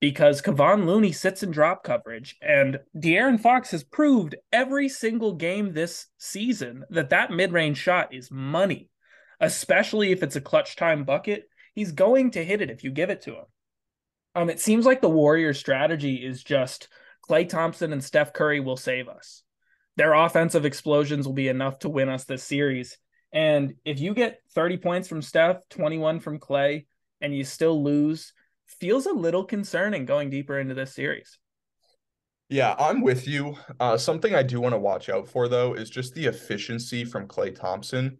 [0.00, 5.72] because Kevon Looney sits in drop coverage, and De'Aaron Fox has proved every single game
[5.72, 8.88] this season that that mid range shot is money,
[9.38, 11.44] especially if it's a clutch time bucket.
[11.74, 13.44] He's going to hit it if you give it to him.
[14.34, 16.88] Um, it seems like the Warriors' strategy is just
[17.28, 19.44] Klay Thompson and Steph Curry will save us.
[19.96, 22.98] Their offensive explosions will be enough to win us this series.
[23.32, 26.86] And if you get 30 points from Steph, 21 from Klay,
[27.22, 28.32] and you still lose
[28.66, 31.38] feels a little concerning going deeper into this series.
[32.48, 33.56] Yeah, I'm with you.
[33.80, 37.26] Uh, something I do want to watch out for though is just the efficiency from
[37.26, 38.18] Klay Thompson.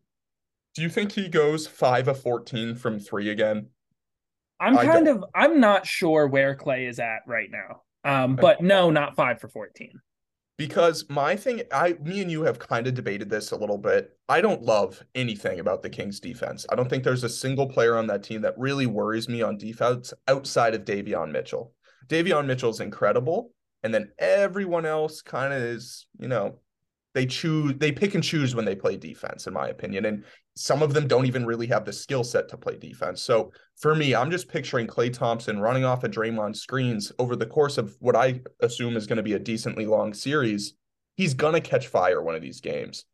[0.75, 3.69] Do you think he goes five of 14 from three again?
[4.59, 7.83] I'm kind of I'm not sure where Klay is at right now.
[8.05, 10.01] Um, but no, not five for 14
[10.57, 14.17] because my thing i me and you have kind of debated this a little bit.
[14.29, 16.67] I don't love anything about the kings defense.
[16.71, 19.59] I don't think there's a single player on that team that really worries me on
[19.59, 21.73] defense outside of davion mitchell.
[22.09, 26.59] Davion mitchell's incredible and then everyone else kind of is you know
[27.15, 30.83] they choose they pick and choose when they play defense in my opinion and some
[30.83, 33.23] of them don't even really have the skill set to play defense.
[33.23, 37.47] So for me i'm just picturing klay thompson running off of draymond screens over the
[37.47, 40.75] course of what i assume is going to be a decently long series.
[41.17, 43.05] He's going to catch fire one of these games.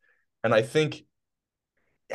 [0.43, 1.03] And i think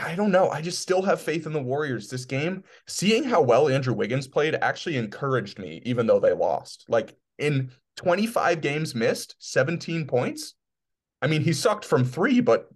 [0.01, 2.09] i don't know i just still have faith in the warriors.
[2.09, 6.85] This game seeing how well andrew wiggins played actually encouraged me even though they lost.
[6.89, 10.55] Like in 25 games missed 17 points
[11.25, 12.69] I mean, he sucked from three, but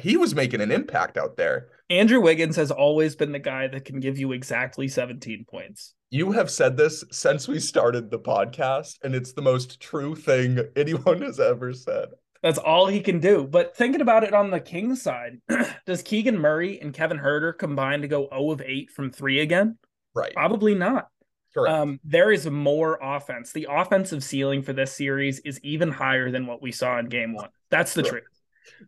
[0.00, 1.68] he was making an impact out there.
[1.90, 5.92] Andrew Wiggins has always been the guy that can give you exactly 17 points.
[6.08, 10.58] You have said this since we started the podcast, and it's the most true thing
[10.76, 12.08] anyone has ever said.
[12.42, 13.46] That's all he can do.
[13.46, 15.42] But thinking about it on the Kings side,
[15.86, 19.76] does Keegan Murray and Kevin Huerter combine to go 0 of 8 from three again?
[20.14, 20.32] Right.
[20.32, 21.08] Probably not.
[21.56, 23.52] Um, there is more offense.
[23.52, 27.34] The offensive ceiling for this series is even higher than what we saw in game
[27.34, 27.50] one.
[27.70, 28.26] That's the Correct.
[28.26, 28.34] truth.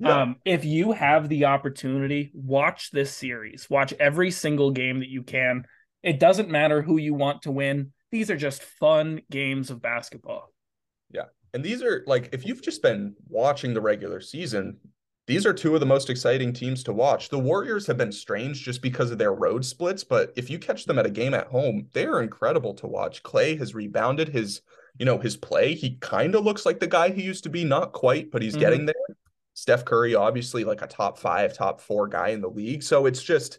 [0.00, 0.22] Yeah.
[0.22, 3.68] Um, if you have the opportunity, watch this series.
[3.70, 5.66] Watch every single game that you can.
[6.02, 7.92] It doesn't matter who you want to win.
[8.10, 10.52] These are just fun games of basketball.
[11.10, 11.24] Yeah.
[11.54, 14.78] And these are like if you've just been watching the regular season,
[15.26, 17.28] these are two of the most exciting teams to watch.
[17.28, 20.84] The Warriors have been strange just because of their road splits, but if you catch
[20.84, 23.24] them at a game at home, they are incredible to watch.
[23.24, 24.60] Klay has rebounded his,
[24.98, 25.74] you know, his play.
[25.74, 28.52] He kind of looks like the guy he used to be, not quite, but he's
[28.52, 28.60] mm-hmm.
[28.60, 28.94] getting there.
[29.54, 32.82] Steph Curry, obviously like a top five, top four guy in the league.
[32.82, 33.58] So it's just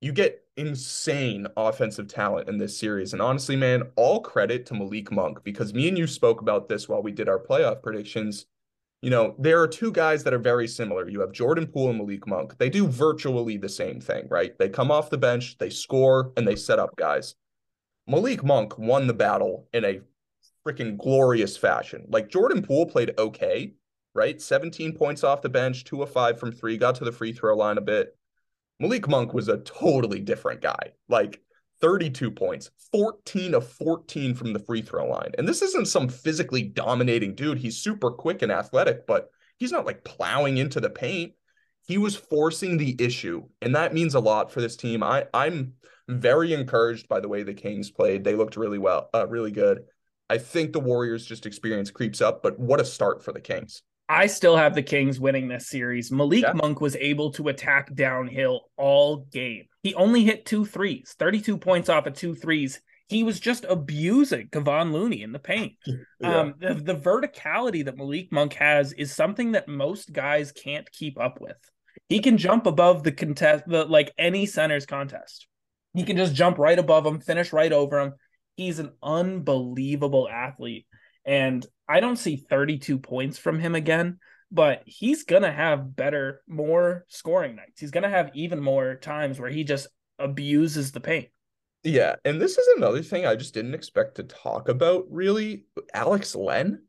[0.00, 3.12] you get insane offensive talent in this series.
[3.12, 6.88] And honestly, man, all credit to Malik Monk because me and you spoke about this
[6.88, 8.46] while we did our playoff predictions
[9.00, 11.08] you know, there are two guys that are very similar.
[11.08, 12.58] You have Jordan Poole and Malik Monk.
[12.58, 14.58] They do virtually the same thing, right?
[14.58, 17.36] They come off the bench, they score, and they set up guys.
[18.08, 20.00] Malik Monk won the battle in a
[20.66, 22.06] freaking glorious fashion.
[22.08, 23.74] Like Jordan Poole played okay,
[24.14, 24.40] right?
[24.40, 27.56] 17 points off the bench, two of five from three, got to the free throw
[27.56, 28.16] line a bit.
[28.80, 30.92] Malik Monk was a totally different guy.
[31.08, 31.40] Like
[31.80, 35.32] 32 points, 14 of 14 from the free throw line.
[35.38, 37.58] And this isn't some physically dominating dude.
[37.58, 41.32] He's super quick and athletic, but he's not like plowing into the paint.
[41.86, 45.02] He was forcing the issue, and that means a lot for this team.
[45.02, 45.74] I I'm
[46.06, 48.24] very encouraged by the way the Kings played.
[48.24, 49.84] They looked really well, uh, really good.
[50.30, 53.82] I think the Warriors just experience creeps up, but what a start for the Kings.
[54.08, 56.10] I still have the Kings winning this series.
[56.10, 56.52] Malik yeah.
[56.52, 59.66] Monk was able to attack downhill all game.
[59.82, 62.80] He only hit two threes, 32 points off of two threes.
[63.08, 65.74] He was just abusing Kevon Looney in the paint.
[66.20, 66.36] Yeah.
[66.36, 71.16] Um, the, the verticality that Malik Monk has is something that most guys can't keep
[71.16, 71.56] up with.
[72.08, 75.46] He can jump above the contest, the, like any center's contest.
[75.94, 78.14] He can just jump right above him, finish right over him.
[78.56, 80.86] He's an unbelievable athlete.
[81.28, 84.18] And I don't see 32 points from him again,
[84.50, 87.80] but he's going to have better, more scoring nights.
[87.80, 89.88] He's going to have even more times where he just
[90.18, 91.28] abuses the paint.
[91.84, 92.14] Yeah.
[92.24, 95.64] And this is another thing I just didn't expect to talk about really.
[95.92, 96.82] Alex Len,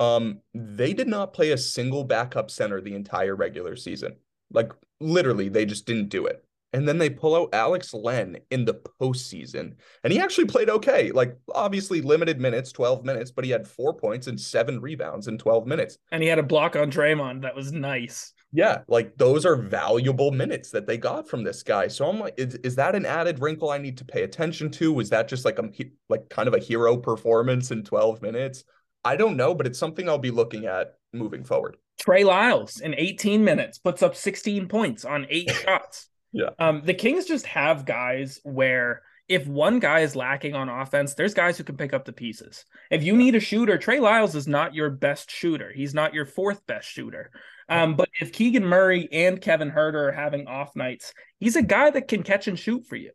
[0.00, 4.16] um, they did not play a single backup center the entire regular season.
[4.50, 6.42] Like literally, they just didn't do it.
[6.72, 9.74] And then they pull out Alex Len in the postseason.
[10.04, 11.10] And he actually played okay.
[11.10, 15.38] Like, obviously, limited minutes, 12 minutes, but he had four points and seven rebounds in
[15.38, 15.98] 12 minutes.
[16.12, 17.42] And he had a block on Draymond.
[17.42, 18.32] That was nice.
[18.52, 18.82] Yeah.
[18.88, 21.88] Like, those are valuable minutes that they got from this guy.
[21.88, 24.92] So I'm like, is, is that an added wrinkle I need to pay attention to?
[24.92, 25.70] Was that just like a,
[26.08, 28.64] like kind of a hero performance in 12 minutes?
[29.04, 31.76] I don't know, but it's something I'll be looking at moving forward.
[31.98, 36.08] Trey Lyles in 18 minutes puts up 16 points on eight shots.
[36.32, 36.50] Yeah.
[36.58, 41.34] Um, the Kings just have guys where if one guy is lacking on offense, there's
[41.34, 42.64] guys who can pick up the pieces.
[42.90, 45.72] If you need a shooter, Trey Lyles is not your best shooter.
[45.74, 47.30] He's not your fourth best shooter.
[47.68, 51.90] Um, but if Keegan Murray and Kevin Huerter are having off nights, he's a guy
[51.90, 53.10] that can catch and shoot for you.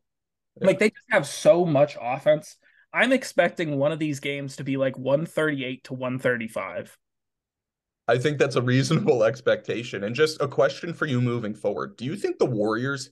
[0.60, 0.68] Yeah.
[0.68, 2.58] Like they just have so much offense.
[2.94, 6.98] I'm expecting one of these games to be like 138 to 135.
[8.08, 10.04] I think that's a reasonable expectation.
[10.04, 11.98] And just a question for you moving forward.
[11.98, 13.12] Do you think the Warriors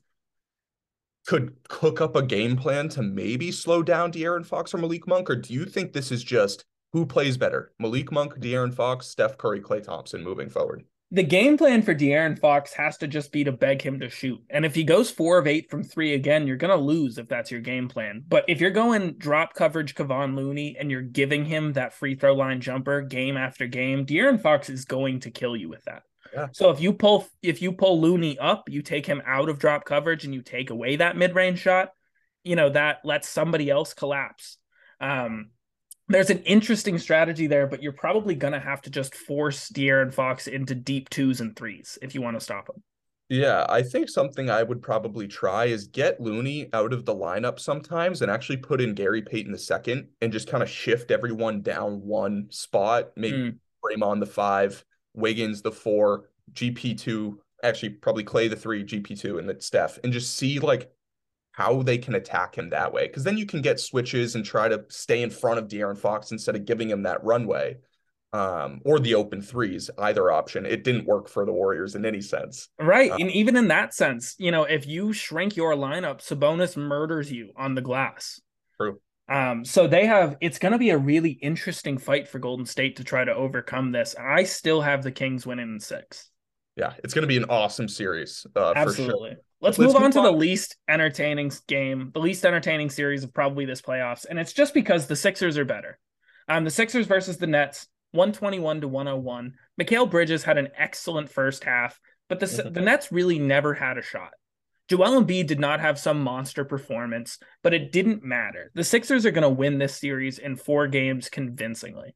[1.27, 5.29] could cook up a game plan to maybe slow down De'Aaron Fox or Malik Monk?
[5.29, 7.71] Or do you think this is just who plays better?
[7.79, 10.83] Malik Monk, De'Aaron Fox, Steph Curry, Klay Thompson moving forward?
[11.11, 14.39] The game plan for De'Aaron Fox has to just be to beg him to shoot.
[14.49, 17.27] And if he goes four of eight from three again, you're going to lose if
[17.27, 18.23] that's your game plan.
[18.27, 22.35] But if you're going drop coverage Kevon Looney and you're giving him that free throw
[22.35, 26.03] line jumper game after game, De'Aaron Fox is going to kill you with that.
[26.31, 26.47] Yeah.
[26.51, 29.85] So if you pull if you pull Looney up, you take him out of drop
[29.85, 31.89] coverage and you take away that mid range shot,
[32.43, 34.57] you know that lets somebody else collapse.
[35.01, 35.49] Um,
[36.09, 40.11] there's an interesting strategy there, but you're probably going to have to just force De'Aaron
[40.11, 42.83] Fox into deep twos and threes if you want to stop him.
[43.29, 47.59] Yeah, I think something I would probably try is get Looney out of the lineup
[47.59, 51.61] sometimes and actually put in Gary Payton the second and just kind of shift everyone
[51.61, 53.11] down one spot.
[53.15, 53.57] Maybe mm.
[53.85, 59.37] Draymond the five, Wiggins the four, GP two, actually probably Klay the three, GP two,
[59.37, 60.91] and then Steph, and just see like
[61.59, 63.05] how they can attack him that way.
[63.05, 66.31] Because then you can get switches and try to stay in front of De'Aaron Fox
[66.31, 67.75] instead of giving him that runway
[68.31, 70.65] um, or the open threes, either option.
[70.65, 72.69] It didn't work for the Warriors in any sense.
[72.79, 73.11] Right.
[73.11, 77.29] Uh, and even in that sense, you know, if you shrink your lineup, Sabonis murders
[77.29, 78.39] you on the glass.
[78.79, 79.01] True.
[79.27, 82.95] Um, so they have it's going to be a really interesting fight for Golden State
[82.95, 84.15] to try to overcome this.
[84.17, 86.29] I still have the Kings winning in six.
[86.77, 88.47] Yeah, it's going to be an awesome series.
[88.55, 89.35] Uh, Absolutely.
[89.61, 93.65] Let's, Let's move on to the least entertaining game, the least entertaining series of probably
[93.65, 95.99] this playoffs, and it's just because the Sixers are better.
[96.47, 99.53] Um, the Sixers versus the Nets, 121 to 101.
[99.79, 102.73] Mikal Bridges had an excellent first half, but the, mm-hmm.
[102.73, 104.31] the Nets really never had a shot.
[104.87, 108.71] Joel Embiid did not have some monster performance, but it didn't matter.
[108.73, 112.15] The Sixers are going to win this series in four games convincingly.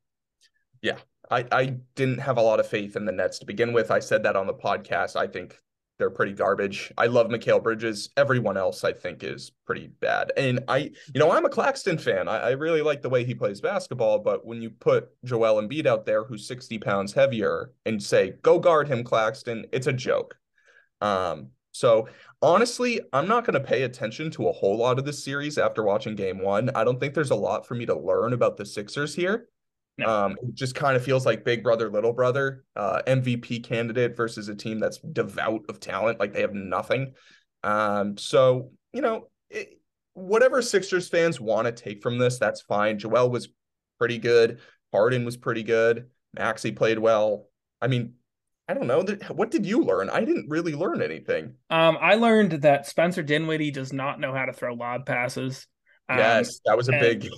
[0.81, 0.97] Yeah,
[1.29, 3.91] I, I didn't have a lot of faith in the Nets to begin with.
[3.91, 5.15] I said that on the podcast.
[5.15, 5.59] I think
[5.99, 6.91] they're pretty garbage.
[6.97, 8.09] I love Mikal Bridges.
[8.17, 10.31] Everyone else, I think, is pretty bad.
[10.35, 12.27] And I, you know, I'm a Claxton fan.
[12.27, 14.19] I, I really like the way he plays basketball.
[14.19, 18.59] But when you put Joel Embiid out there, who's 60 pounds heavier, and say, go
[18.59, 20.35] guard him, Claxton, it's a joke.
[21.01, 22.07] Um, so
[22.41, 25.83] honestly, I'm not going to pay attention to a whole lot of this series after
[25.83, 26.69] watching game one.
[26.75, 29.47] I don't think there's a lot for me to learn about the Sixers here.
[29.97, 30.07] No.
[30.07, 34.49] Um, it just kind of feels like big brother, little brother, uh, MVP candidate versus
[34.49, 36.19] a team that's devout of talent.
[36.19, 37.13] Like they have nothing.
[37.63, 39.79] Um, so you know, it,
[40.13, 42.97] whatever Sixers fans want to take from this, that's fine.
[42.97, 43.49] Joel was
[43.99, 44.59] pretty good.
[44.91, 46.09] Harden was pretty good.
[46.33, 47.47] Maxey played well.
[47.81, 48.13] I mean,
[48.67, 49.03] I don't know.
[49.31, 50.09] What did you learn?
[50.09, 51.55] I didn't really learn anything.
[51.69, 55.67] Um, I learned that Spencer Dinwiddie does not know how to throw lob passes.
[56.09, 57.29] Um, yes, that was a big.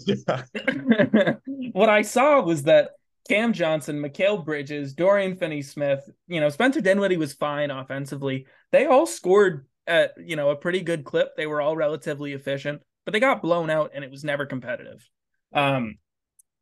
[1.73, 2.91] what I saw was that
[3.30, 8.45] Cam Johnson, Mikal Bridges, Dorian Finney-Smith, you know, Spencer Dinwiddie was fine offensively.
[8.71, 11.36] They all scored at you know a pretty good clip.
[11.36, 15.08] They were all relatively efficient, but they got blown out, and it was never competitive.
[15.54, 15.97] Um,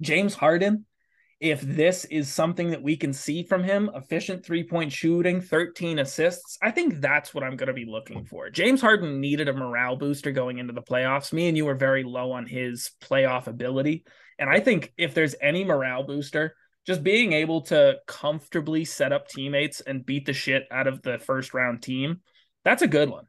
[0.01, 0.85] James Harden
[1.43, 5.99] if this is something that we can see from him efficient three point shooting, 13
[5.99, 8.49] assists I think that's what I'm going to be looking for.
[8.49, 11.33] James Harden needed a morale booster going into the playoffs.
[11.33, 14.05] Me and you were very low on his playoff ability.
[14.39, 16.55] And I think if there's any morale booster,
[16.87, 21.19] just being able to comfortably set up teammates and beat the shit out of the
[21.19, 22.21] first round team,
[22.63, 23.25] that's a good one.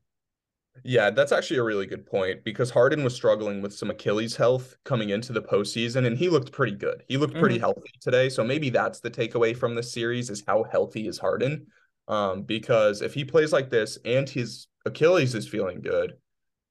[0.82, 4.76] Yeah, that's actually a really good point because Harden was struggling with some Achilles health
[4.84, 7.04] coming into the postseason, and he looked pretty good.
[7.08, 7.64] He looked pretty mm-hmm.
[7.64, 8.28] healthy today.
[8.28, 11.66] So maybe that's the takeaway from this series is how healthy is Harden.
[12.08, 16.14] Um, because if he plays like this and his Achilles is feeling good,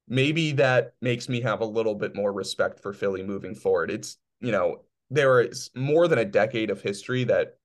[0.07, 3.89] maybe that makes me have a little bit more respect for Philly moving forward.
[3.89, 7.57] It's, you know, there is more than a decade of history that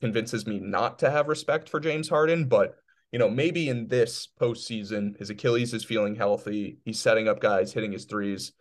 [0.00, 2.76] convinces me not to have respect for James Harden, but
[3.12, 6.78] you know, maybe in this postseason, his Achilles is feeling healthy.
[6.84, 8.52] He's setting up guys, hitting his threes.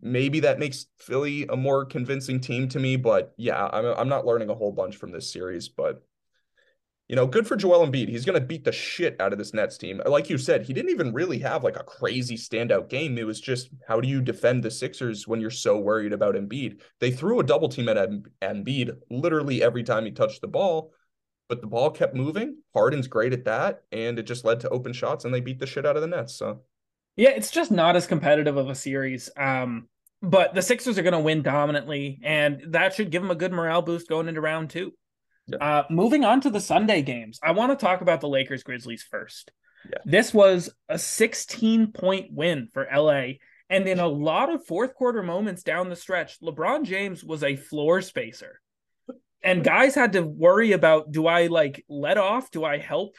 [0.00, 2.96] Maybe that makes Philly a more convincing team to me.
[2.96, 5.68] But yeah, I'm, I'm not learning a whole bunch from this series.
[5.68, 6.06] But,
[7.08, 8.08] you know, good for Joel Embiid.
[8.08, 10.00] He's going to beat the shit out of this Nets team.
[10.06, 13.18] Like you said, he didn't even really have like a crazy standout game.
[13.18, 16.80] It was just how do you defend the Sixers when you're so worried about Embiid?
[17.00, 18.08] They threw a double team at
[18.40, 20.92] Embiid literally every time he touched the ball
[21.48, 22.58] but the ball kept moving.
[22.74, 25.66] Harden's great at that, and it just led to open shots, and they beat the
[25.66, 26.34] shit out of the Nets.
[26.36, 26.62] So,
[27.16, 29.30] yeah, it's just not as competitive of a series.
[29.36, 29.88] Um,
[30.22, 33.52] but the Sixers are going to win dominantly, and that should give them a good
[33.52, 34.92] morale boost going into round two.
[35.46, 35.58] Yeah.
[35.58, 39.04] Uh, moving on to the Sunday games, I want to talk about the Lakers Grizzlies
[39.08, 39.52] first.
[39.88, 39.98] Yeah.
[40.04, 43.34] This was a 16 point win for LA.
[43.68, 47.56] And in a lot of fourth quarter moments down the stretch, LeBron James was a
[47.56, 48.60] floor spacer
[49.42, 52.50] and guys had to worry about do I like let off?
[52.50, 53.16] Do I help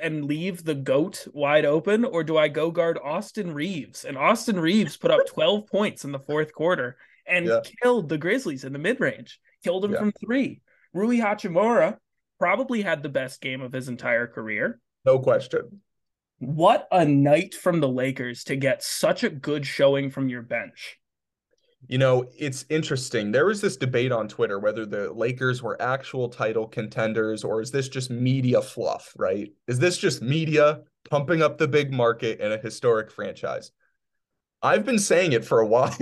[0.00, 4.04] and leave the goat wide open, or do I go guard Austin Reaves?
[4.04, 7.60] And Austin Reaves put up 12 points in the fourth quarter and yeah.
[7.82, 9.98] killed the Grizzlies in the mid range, killed them yeah.
[9.98, 10.60] from three.
[10.92, 11.98] Rui Hachimura
[12.38, 14.80] probably had the best game of his entire career.
[15.04, 15.80] No question.
[16.38, 20.98] What a night from the Lakers to get such a good showing from your bench.
[21.88, 23.32] You know, it's interesting.
[23.32, 27.70] There was this debate on Twitter whether the Lakers were actual title contenders or is
[27.70, 29.50] this just media fluff, right?
[29.66, 33.72] Is this just media pumping up the big market in a historic franchise?
[34.62, 35.96] I've been saying it for a while.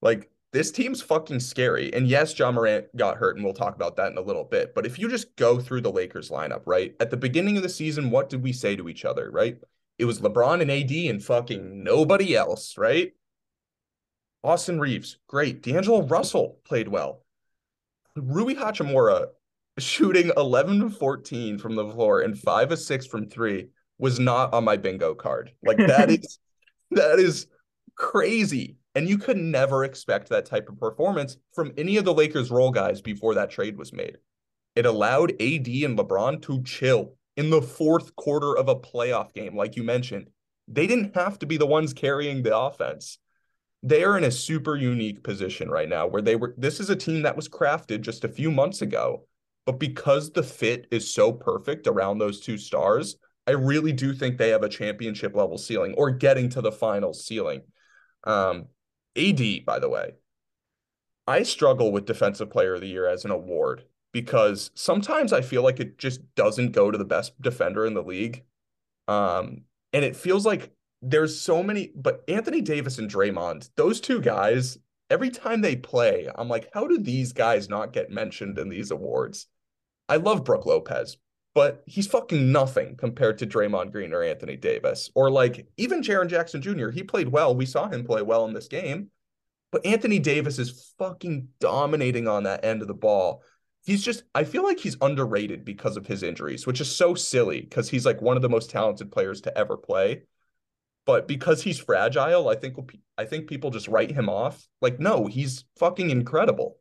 [0.00, 1.92] like, this team's fucking scary.
[1.94, 4.74] And yes, Ja Morant got hurt, and we'll talk about that in a little bit.
[4.74, 6.94] But if you just go through the Lakers lineup, right?
[6.98, 9.56] At the beginning of the season, what did we say to each other, right?
[9.98, 13.12] It was LeBron and AD and fucking nobody else, right?
[14.42, 15.62] Austin Reaves, great.
[15.62, 17.22] D'Angelo Russell played well.
[18.16, 19.26] Rui Hachimura
[19.78, 24.52] shooting 11 to 14 from the floor and 5 of 6 from 3 was not
[24.52, 25.52] on my bingo card.
[25.62, 26.38] Like that is
[26.90, 27.46] that is
[27.96, 28.76] crazy.
[28.94, 32.72] And you could never expect that type of performance from any of the Lakers role
[32.72, 34.16] guys before that trade was made.
[34.74, 39.56] It allowed AD and LeBron to chill in the fourth quarter of a playoff game,
[39.56, 40.28] like you mentioned.
[40.66, 43.18] They didn't have to be the ones carrying the offense
[43.82, 46.96] they are in a super unique position right now where they were this is a
[46.96, 49.24] team that was crafted just a few months ago
[49.66, 53.16] but because the fit is so perfect around those two stars
[53.46, 57.14] i really do think they have a championship level ceiling or getting to the final
[57.14, 57.62] ceiling
[58.24, 58.66] um
[59.16, 60.12] ad by the way
[61.26, 65.62] i struggle with defensive player of the year as an award because sometimes I feel
[65.62, 68.44] like it just doesn't go to the best defender in the league.
[69.08, 69.62] Um,
[69.92, 70.72] and it feels like
[71.02, 74.78] there's so many, but Anthony Davis and Draymond, those two guys,
[75.08, 78.90] every time they play, I'm like, how do these guys not get mentioned in these
[78.90, 79.46] awards?
[80.08, 81.16] I love Brook Lopez,
[81.54, 85.10] but he's fucking nothing compared to Draymond Green or Anthony Davis.
[85.14, 87.54] Or like even Jaren Jackson Jr., he played well.
[87.54, 89.10] We saw him play well in this game.
[89.72, 93.42] But Anthony Davis is fucking dominating on that end of the ball.
[93.84, 97.60] He's just, I feel like he's underrated because of his injuries, which is so silly
[97.60, 100.22] because he's like one of the most talented players to ever play.
[101.06, 102.76] But because he's fragile, I think
[103.18, 104.66] I think people just write him off.
[104.80, 106.76] Like, no, he's fucking incredible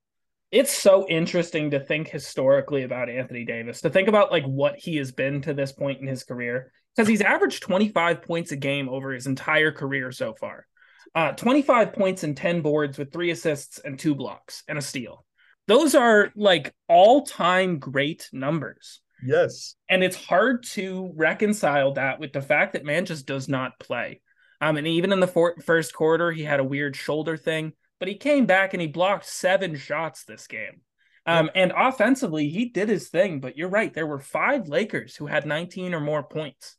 [0.52, 4.96] it's so interesting to think historically about Anthony Davis, to think about like what he
[4.98, 8.90] has been to this point in his career, because he's averaged 25 points a game
[8.90, 10.66] over his entire career so far.
[11.14, 15.26] Uh, 25 points and 10 boards with three assists and two blocks and a steal.
[15.68, 19.02] Those are like all time great numbers.
[19.24, 19.76] Yes.
[19.90, 24.22] And it's hard to reconcile that with the fact that man just does not play.
[24.62, 28.08] Um, and even in the for- first quarter, he had a weird shoulder thing but
[28.08, 30.82] he came back and he blocked seven shots this game.
[31.26, 33.40] Um, and offensively, he did his thing.
[33.40, 33.94] But you're right.
[33.94, 36.78] There were five Lakers who had 19 or more points.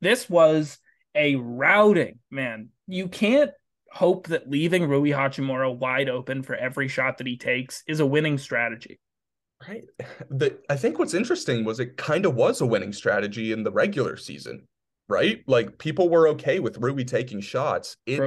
[0.00, 0.78] This was
[1.14, 2.70] a routing, man.
[2.86, 3.52] You can't
[3.90, 8.06] hope that leaving Rui Hachimura wide open for every shot that he takes is a
[8.06, 9.00] winning strategy.
[9.68, 9.84] Right.
[10.30, 13.70] The, I think what's interesting was it kind of was a winning strategy in the
[13.70, 14.66] regular season,
[15.08, 15.42] right?
[15.46, 17.96] Like people were okay with Rui taking shots.
[18.06, 18.20] It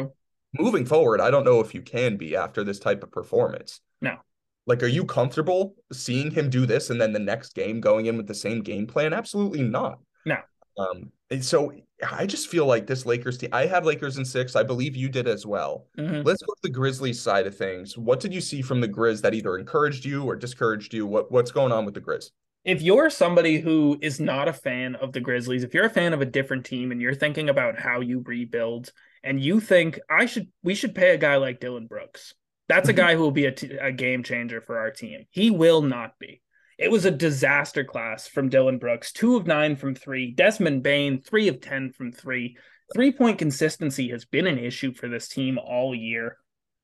[0.57, 3.81] moving forward, I don't know if you can be after this type of performance.
[4.01, 4.17] No.
[4.65, 8.17] Like, are you comfortable seeing him do this and then the next game going in
[8.17, 9.13] with the same game plan?
[9.13, 9.99] Absolutely not.
[10.25, 10.37] No.
[10.79, 11.73] Um, and so
[12.09, 14.55] I just feel like this Lakers team, I had Lakers in six.
[14.55, 15.87] I believe you did as well.
[15.97, 16.25] Mm-hmm.
[16.25, 17.97] Let's go to the Grizzlies side of things.
[17.97, 21.05] What did you see from the Grizz that either encouraged you or discouraged you?
[21.05, 22.31] What what's going on with the Grizz?
[22.63, 26.13] If you're somebody who is not a fan of the Grizzlies, if you're a fan
[26.13, 28.91] of a different team and you're thinking about how you rebuild
[29.23, 32.33] and you think I should we should pay a guy like Dillon Brooks.
[32.69, 33.01] That's a mm-hmm.
[33.01, 35.25] guy who will be a, t- a game changer for our team.
[35.31, 36.41] He will not be.
[36.79, 40.31] It was a disaster class from Dillon Brooks, two of nine from three.
[40.31, 42.55] Desmond Bane, three of 10 from three.
[42.93, 46.37] Three point consistency has been an issue for this team all year.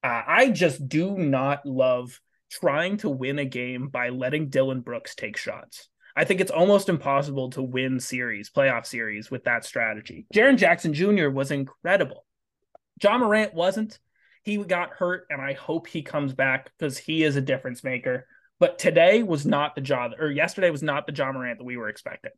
[0.04, 2.20] Uh, I just do not love
[2.52, 5.88] trying to win a game by letting Dillon Brooks take shots.
[6.14, 10.28] I think it's almost impossible to win series, playoff series with that strategy.
[10.34, 11.30] Jaren Jackson Jr.
[11.30, 12.26] was incredible.
[13.02, 13.98] Ja Morant wasn't.
[14.44, 18.28] He got hurt, and I hope he comes back because he is a difference maker.
[18.60, 21.78] But today was not the Ja, or yesterday was not the Ja Morant that we
[21.78, 22.32] were expecting.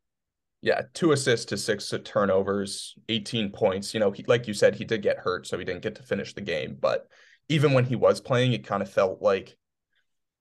[0.61, 3.93] Yeah, two assists to six turnovers, 18 points.
[3.93, 6.03] You know, he, like you said, he did get hurt, so he didn't get to
[6.03, 6.78] finish the game.
[6.80, 7.07] But
[7.49, 9.55] even when he was playing, it kind of felt like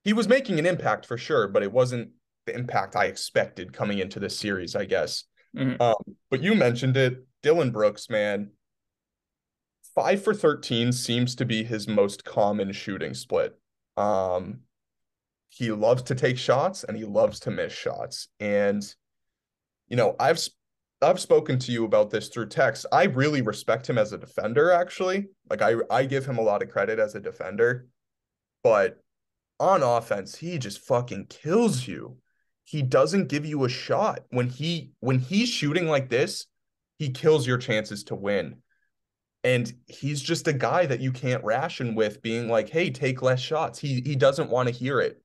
[0.04, 2.10] he was making an impact for sure, but it wasn't
[2.46, 5.24] the impact I expected coming into this series, I guess.
[5.56, 5.82] Mm-hmm.
[5.82, 8.50] Um, but you mentioned it, Dillon Brooks, man.
[9.94, 13.58] Five for 13 seems to be his most common shooting split.
[13.96, 14.60] Um,
[15.56, 18.28] he loves to take shots and he loves to miss shots.
[18.40, 18.82] And,
[19.88, 20.40] you know, I've
[21.02, 22.86] I've spoken to you about this through text.
[22.90, 25.26] I really respect him as a defender, actually.
[25.48, 27.88] Like I I give him a lot of credit as a defender,
[28.62, 29.02] but
[29.58, 32.18] on offense, he just fucking kills you
[32.66, 36.46] he doesn't give you a shot when he when he's shooting like this
[36.98, 38.56] he kills your chances to win
[39.44, 43.40] and he's just a guy that you can't ration with being like hey take less
[43.40, 45.22] shots he he doesn't want to hear it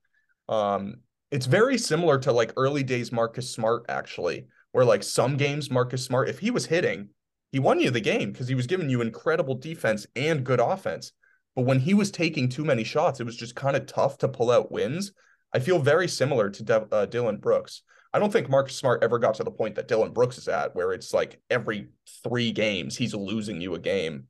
[0.51, 0.95] um
[1.31, 6.05] it's very similar to like early days Marcus Smart actually where like some games Marcus
[6.05, 7.09] Smart if he was hitting
[7.51, 11.13] he won you the game because he was giving you incredible defense and good offense
[11.55, 14.27] but when he was taking too many shots it was just kind of tough to
[14.27, 15.11] pull out wins
[15.53, 17.83] I feel very similar to De- uh, Dillon Brooks.
[18.13, 20.75] I don't think Marcus Smart ever got to the point that Dillon Brooks is at,
[20.75, 21.89] where it's like every
[22.23, 24.27] three games he's losing you a game.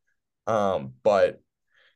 [0.48, 1.42] Um, but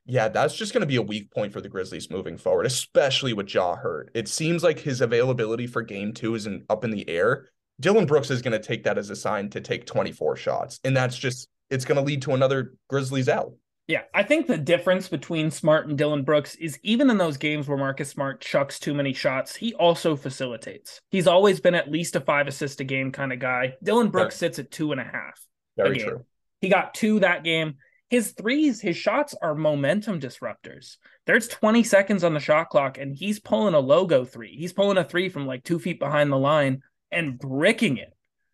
[0.06, 3.34] yeah, that's just going to be a weak point for the Grizzlies moving forward, especially
[3.34, 4.12] with Ja hurt.
[4.14, 7.50] It seems like his availability for game two is in, up in the air.
[7.80, 10.96] Dillon Brooks is going to take that as a sign to take 24 shots, and
[10.96, 13.54] that's just it's going to lead to another Grizzlies out.
[13.88, 17.68] Yeah, I think the difference between Smart and Dillon Brooks is even in those games
[17.68, 21.02] where Marcus Smart chucks too many shots, he also facilitates.
[21.12, 23.76] He's always been at least a five assist a game kind of guy.
[23.84, 25.40] Dillon Brooks sits at two and a half.
[25.78, 26.26] Very true.
[26.62, 27.76] He got two that game.
[28.16, 30.96] His threes, his shots are momentum disruptors.
[31.26, 34.56] There's 20 seconds on the shot clock, and he's pulling a logo three.
[34.56, 38.14] He's pulling a three from like two feet behind the line and bricking it.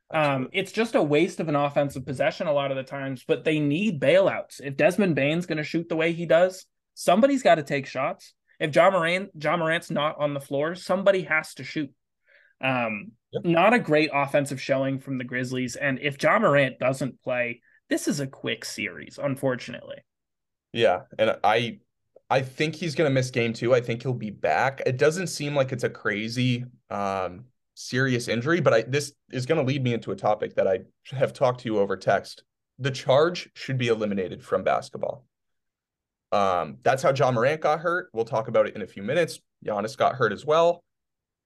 [0.09, 3.43] Um, it's just a waste of an offensive possession a lot of the times, but
[3.43, 4.61] they need bailouts.
[4.63, 8.33] If Desmond Bane's going to shoot the way he does, somebody's got to take shots.
[8.59, 11.91] If Ja Morant, Ja Morant's not on the floor, somebody has to shoot.
[12.63, 13.45] Um, yep.
[13.45, 15.75] Not a great offensive showing from the Grizzlies.
[15.75, 19.97] And if Ja Morant doesn't play, this is a quick series, unfortunately.
[20.73, 21.01] Yeah.
[21.19, 21.79] And I
[22.27, 23.75] I think he's gonna miss game two.
[23.75, 24.81] I think he'll be back.
[24.87, 29.63] It doesn't seem like it's a crazy um serious injury, but I this is gonna
[29.63, 30.79] lead me into a topic that I
[31.11, 32.43] have talked to you over text.
[32.79, 35.27] The charge should be eliminated from basketball.
[36.31, 38.09] Um, that's how Ja Morant got hurt.
[38.13, 39.39] We'll talk about it in a few minutes.
[39.63, 40.83] Giannis got hurt as well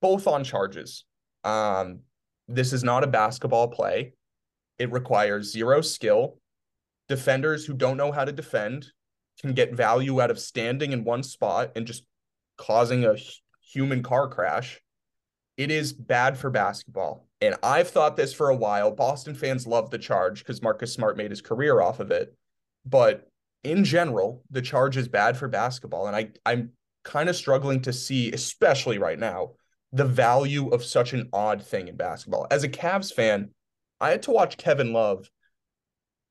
[0.06, 1.04] both on charges.
[1.44, 2.02] Um,
[2.48, 4.14] this is not a basketball play.
[4.80, 6.38] It requires zero skill.
[7.08, 8.88] Defenders who don't know how to defend
[9.42, 12.06] can get value out of standing in one spot and just
[12.58, 13.16] causing a
[13.62, 14.82] human car crash.
[15.58, 17.28] It is bad for basketball.
[17.42, 18.92] And I've thought this for a while.
[18.92, 22.34] Boston fans love the charge because Marcus Smart made his career off of it.
[22.86, 23.30] But
[23.64, 26.08] in general, the charge is bad for basketball.
[26.08, 26.72] And I, I'm
[27.04, 29.52] kind of struggling to see, especially right now,
[29.92, 32.48] the value of such an odd thing in basketball.
[32.52, 33.52] As a Cavs fan,
[34.00, 35.30] I had to watch Kevin Love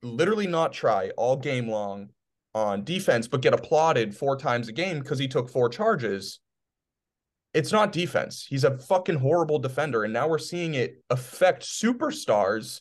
[0.03, 2.11] literally not try all game long
[2.55, 6.41] on defense, but get applauded four times a game because he took four charges.
[7.53, 8.47] It's not defense.
[8.49, 10.05] He's a fucking horrible defender.
[10.05, 12.81] And now we're seeing it affect superstars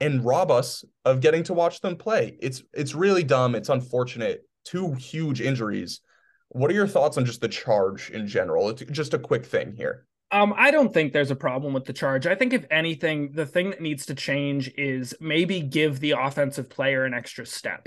[0.00, 2.36] and rob us of getting to watch them play.
[2.40, 3.54] It's it's really dumb.
[3.54, 4.42] It's unfortunate.
[4.64, 6.00] Two huge injuries.
[6.48, 8.68] What are your thoughts on just the charge in general?
[8.68, 10.06] It's just a quick thing here.
[10.32, 12.26] Um, I don't think there's a problem with the charge.
[12.26, 16.70] I think if anything, the thing that needs to change is maybe give the offensive
[16.70, 17.86] player an extra step.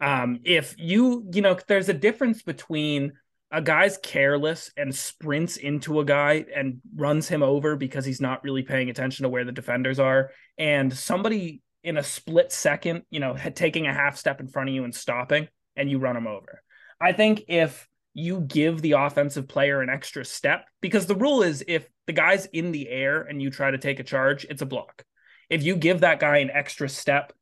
[0.00, 3.12] Um, if you, you know, there's a difference between
[3.50, 8.44] a guy's careless and sprints into a guy and runs him over because he's not
[8.44, 13.18] really paying attention to where the defenders are, and somebody in a split second, you
[13.18, 16.28] know, taking a half step in front of you and stopping, and you run him
[16.28, 16.62] over.
[17.00, 21.64] I think if you give the offensive player an extra step because the rule is
[21.68, 24.66] if the guy's in the air and you try to take a charge, it's a
[24.66, 25.04] block.
[25.48, 27.32] If you give that guy an extra step,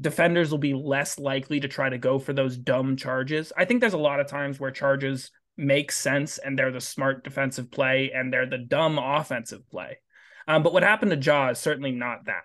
[0.00, 3.52] defenders will be less likely to try to go for those dumb charges.
[3.56, 7.24] I think there's a lot of times where charges make sense and they're the smart
[7.24, 9.98] defensive play and they're the dumb offensive play.
[10.46, 12.42] Um, but what happened to Ja is certainly not that.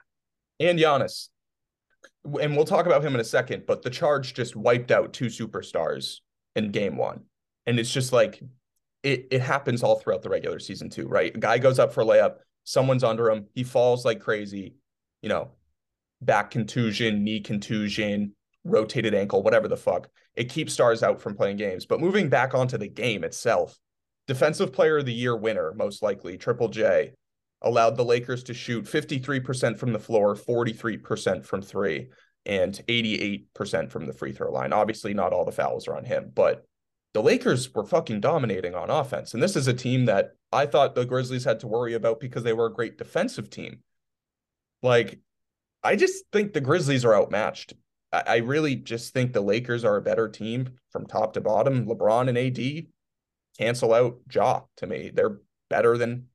[0.59, 1.27] And Giannis.
[2.39, 5.25] And we'll talk about him in a second, but the charge just wiped out two
[5.25, 6.17] superstars
[6.55, 7.23] in game one.
[7.65, 8.41] And it's just like
[9.03, 11.35] it it happens all throughout the regular season too, right?
[11.35, 14.75] A guy goes up for a layup, someone's under him, he falls like crazy,
[15.21, 15.51] you know,
[16.21, 18.33] back contusion, knee contusion,
[18.63, 20.09] rotated ankle, whatever the fuck.
[20.35, 21.85] It keeps stars out from playing games.
[21.85, 23.77] But moving back onto the game itself,
[24.27, 27.13] defensive player of the year winner, most likely, Triple J,
[27.61, 32.09] allowed the Lakers to shoot 53% from the floor, 43% from three,
[32.45, 34.73] and 88% from the free throw line.
[34.73, 36.65] Obviously, not all the fouls are on him, but
[37.13, 39.33] the Lakers were fucking dominating on offense.
[39.33, 42.43] And this is a team that I thought the Grizzlies had to worry about because
[42.43, 43.79] they were a great defensive team.
[44.81, 45.19] Like,
[45.83, 47.73] I just think the Grizzlies are outmatched.
[48.11, 51.85] I, I really just think the Lakers are a better team from top to bottom.
[51.85, 52.87] LeBron and AD
[53.57, 55.11] cancel out Ja to me.
[55.13, 55.39] They're
[55.69, 56.27] better than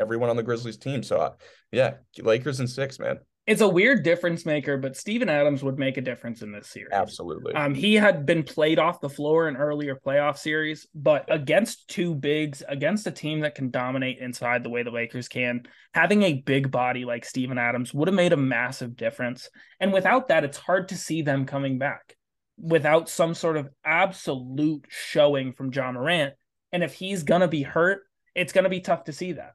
[0.00, 1.02] everyone on the Grizzlies team.
[1.02, 1.32] So, uh,
[1.72, 3.18] yeah, Lakers and six, man
[3.50, 6.92] it's a weird difference maker, but Steven Adams would make a difference in this series.
[6.92, 7.52] Absolutely.
[7.52, 12.14] Um, he had been played off the floor in earlier playoff series, but against two
[12.14, 16.40] bigs, against a team that can dominate inside the way the Lakers can, having a
[16.42, 19.50] big body like Steven Adams would have made a massive difference.
[19.80, 22.14] And without that, it's hard to see them coming back
[22.56, 26.34] without some sort of absolute showing from Ja Morant.
[26.70, 29.54] And if he's gonna be hurt, it's gonna be tough to see that.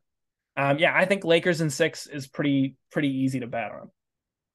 [0.58, 3.92] Um, yeah, I think Lakers in six is pretty pretty easy to bet on.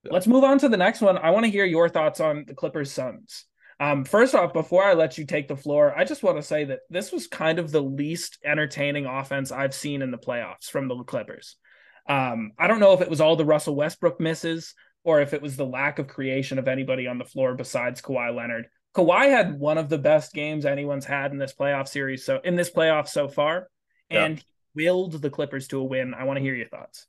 [0.04, 0.12] Yeah.
[0.12, 1.18] Let's move on to the next one.
[1.18, 3.44] I want to hear your thoughts on the Clippers Suns.
[3.78, 6.64] Um, first off, before I let you take the floor, I just want to say
[6.64, 10.88] that this was kind of the least entertaining offense I've seen in the playoffs from
[10.88, 11.56] the Clippers.
[12.06, 15.40] Um, I don't know if it was all the Russell Westbrook misses or if it
[15.40, 18.66] was the lack of creation of anybody on the floor besides Kawhi Leonard.
[18.94, 22.56] Kawhi had one of the best games anyone's had in this playoff series, so in
[22.56, 23.68] this playoff so far,
[24.10, 24.42] and yeah
[24.74, 26.14] willed the Clippers to a win.
[26.14, 27.06] I want to hear your thoughts.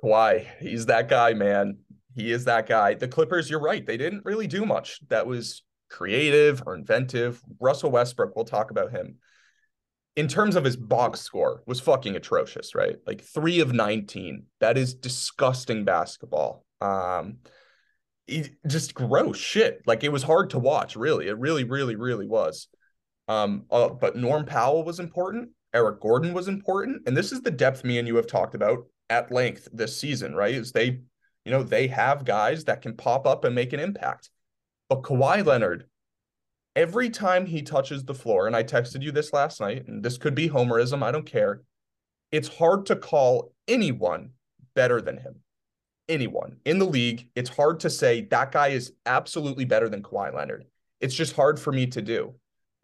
[0.00, 0.46] Why?
[0.60, 1.78] He's that guy, man.
[2.14, 2.94] He is that guy.
[2.94, 3.84] The Clippers, you're right.
[3.84, 7.42] They didn't really do much that was creative or inventive.
[7.60, 9.16] Russell Westbrook, we'll talk about him.
[10.16, 12.96] In terms of his box score, was fucking atrocious, right?
[13.06, 14.44] Like three of 19.
[14.60, 16.64] That is disgusting basketball.
[16.80, 17.38] Um,
[18.66, 19.82] just gross shit.
[19.86, 21.28] Like it was hard to watch, really.
[21.28, 22.68] It really, really, really was.
[23.28, 25.50] Um, uh, but Norm Powell was important.
[25.74, 28.86] Eric Gordon was important, and this is the depth me and you have talked about
[29.10, 30.54] at length this season, right?
[30.54, 31.00] Is they,
[31.44, 34.30] you know, they have guys that can pop up and make an impact.
[34.88, 35.86] But Kawhi Leonard,
[36.74, 40.18] every time he touches the floor, and I texted you this last night, and this
[40.18, 41.62] could be homerism, I don't care.
[42.32, 44.30] It's hard to call anyone
[44.74, 45.36] better than him.
[46.08, 50.32] Anyone in the league, it's hard to say that guy is absolutely better than Kawhi
[50.32, 50.64] Leonard.
[51.00, 52.34] It's just hard for me to do.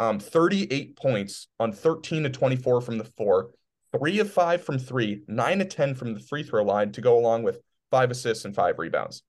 [0.02, 3.50] Um, 38 points on 13 to 24 from the four,
[3.96, 7.18] three of five from three, nine to 10 from the free throw line to go
[7.18, 9.22] along with five assists and five rebounds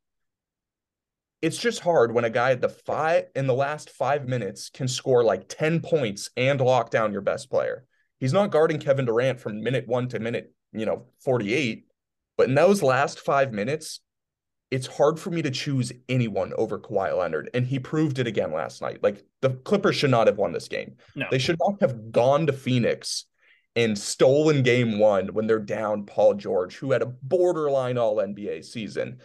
[1.44, 4.88] it's just hard when a guy at the five in the last five minutes can
[4.88, 7.86] score like 10 points and lock down your best player.
[8.22, 11.86] He's not guarding Kevin Durant from minute one to minute, you know, 48.
[12.38, 14.00] But in those last five minutes,
[14.74, 17.48] it's hard for me to choose anyone over Kawhi Leonard.
[17.54, 19.04] And he proved it again last night.
[19.04, 20.96] Like the Clippers should not have won this game.
[21.14, 21.28] No.
[21.30, 23.26] They should not have gone to Phoenix
[23.76, 28.66] and stolen game one when they're down Paul George, who had a borderline all NBA
[28.66, 29.20] season.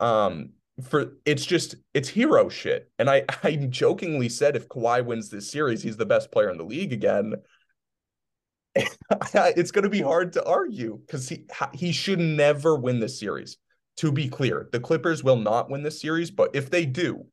[0.00, 0.50] Um,
[0.86, 2.90] for it's just it's hero shit.
[2.98, 6.58] And I I jokingly said if Kawhi wins this series, he's the best player in
[6.58, 7.36] the league again.
[8.76, 13.56] it's going to be hard to argue because he he should never win this series.
[14.00, 17.26] To be clear, the Clippers will not win this series, but if they do,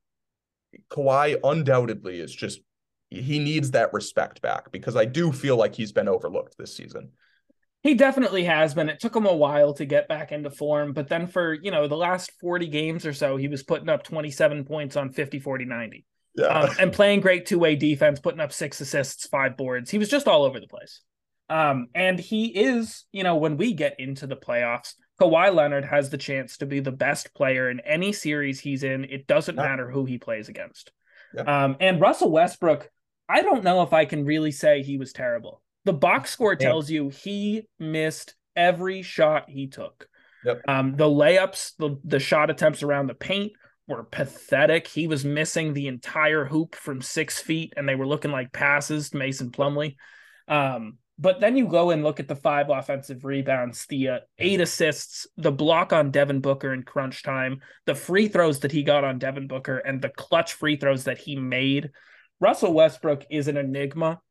[0.89, 2.59] Kawhi undoubtedly is just
[3.09, 7.11] he needs that respect back because I do feel like he's been overlooked this season.
[7.83, 8.89] He definitely has been.
[8.89, 11.87] It took him a while to get back into form, but then for, you know,
[11.87, 15.63] the last 40 games or so, he was putting up 27 points on 50, 40,
[15.63, 16.05] 90.
[16.35, 16.47] Yeah.
[16.47, 19.89] Um, and playing great two way defense, putting up six assists, five boards.
[19.89, 21.01] He was just all over the place.
[21.49, 26.09] Um, and he is, you know, when we get into the playoffs, Kawhi Leonard has
[26.09, 29.05] the chance to be the best player in any series he's in.
[29.05, 29.63] It doesn't yeah.
[29.63, 30.91] matter who he plays against.
[31.33, 31.63] Yeah.
[31.65, 32.89] Um, and Russell Westbrook,
[33.27, 35.61] I don't know if I can really say he was terrible.
[35.85, 40.07] The box score tells you he missed every shot he took.
[40.45, 40.61] Yep.
[40.67, 43.53] Um, the layups, the, the shot attempts around the paint
[43.87, 44.87] were pathetic.
[44.87, 49.09] He was missing the entire hoop from six feet, and they were looking like passes
[49.09, 49.95] to Mason Plumlee.
[50.47, 54.61] Um, but then you go and look at the five offensive rebounds, the uh, eight
[54.61, 59.03] assists, the block on Devin Booker in crunch time, the free throws that he got
[59.03, 61.89] on Devin Booker, and the clutch free throws that he made.
[62.39, 64.21] Russell Westbrook is an enigma.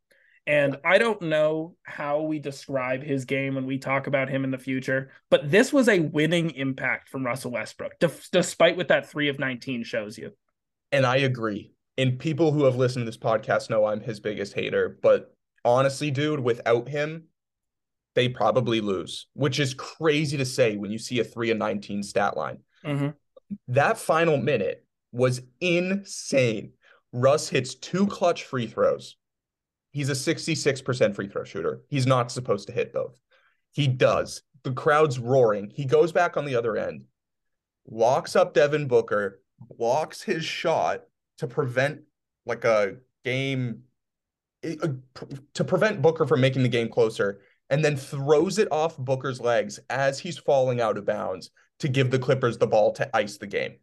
[0.48, 4.52] And I don't know how we describe his game when we talk about him in
[4.52, 7.94] the future, but this was a winning impact from Russell Westbrook,
[8.30, 10.30] despite what that three of 19 shows you.
[10.92, 11.72] And I agree.
[11.98, 14.96] And people who have listened to this podcast know I'm his biggest hater.
[15.02, 15.35] But
[15.66, 17.24] honestly, dude, without him,
[18.14, 22.02] they probably lose, which is crazy to say when you see a three of 19
[22.02, 22.58] stat line.
[22.84, 23.08] Mm-hmm.
[23.68, 26.72] That final minute was insane.
[27.12, 29.16] Russ hits two clutch free throws
[29.96, 31.80] He's a 66% free throw shooter.
[31.88, 33.18] He's not supposed to hit both.
[33.72, 34.42] He does.
[34.62, 35.72] The crowd's roaring.
[35.74, 37.04] He goes back on the other end,
[37.88, 41.04] locks up Devin Booker, blocks his shot
[41.38, 42.02] to prevent
[42.44, 43.84] like a game
[44.64, 44.88] Uh,
[45.54, 47.40] to prevent Booker from making the game closer
[47.70, 51.50] and then throws it off Booker's legs as he's falling out of bounds
[51.80, 53.74] to give the Clippers the ball to ice the game.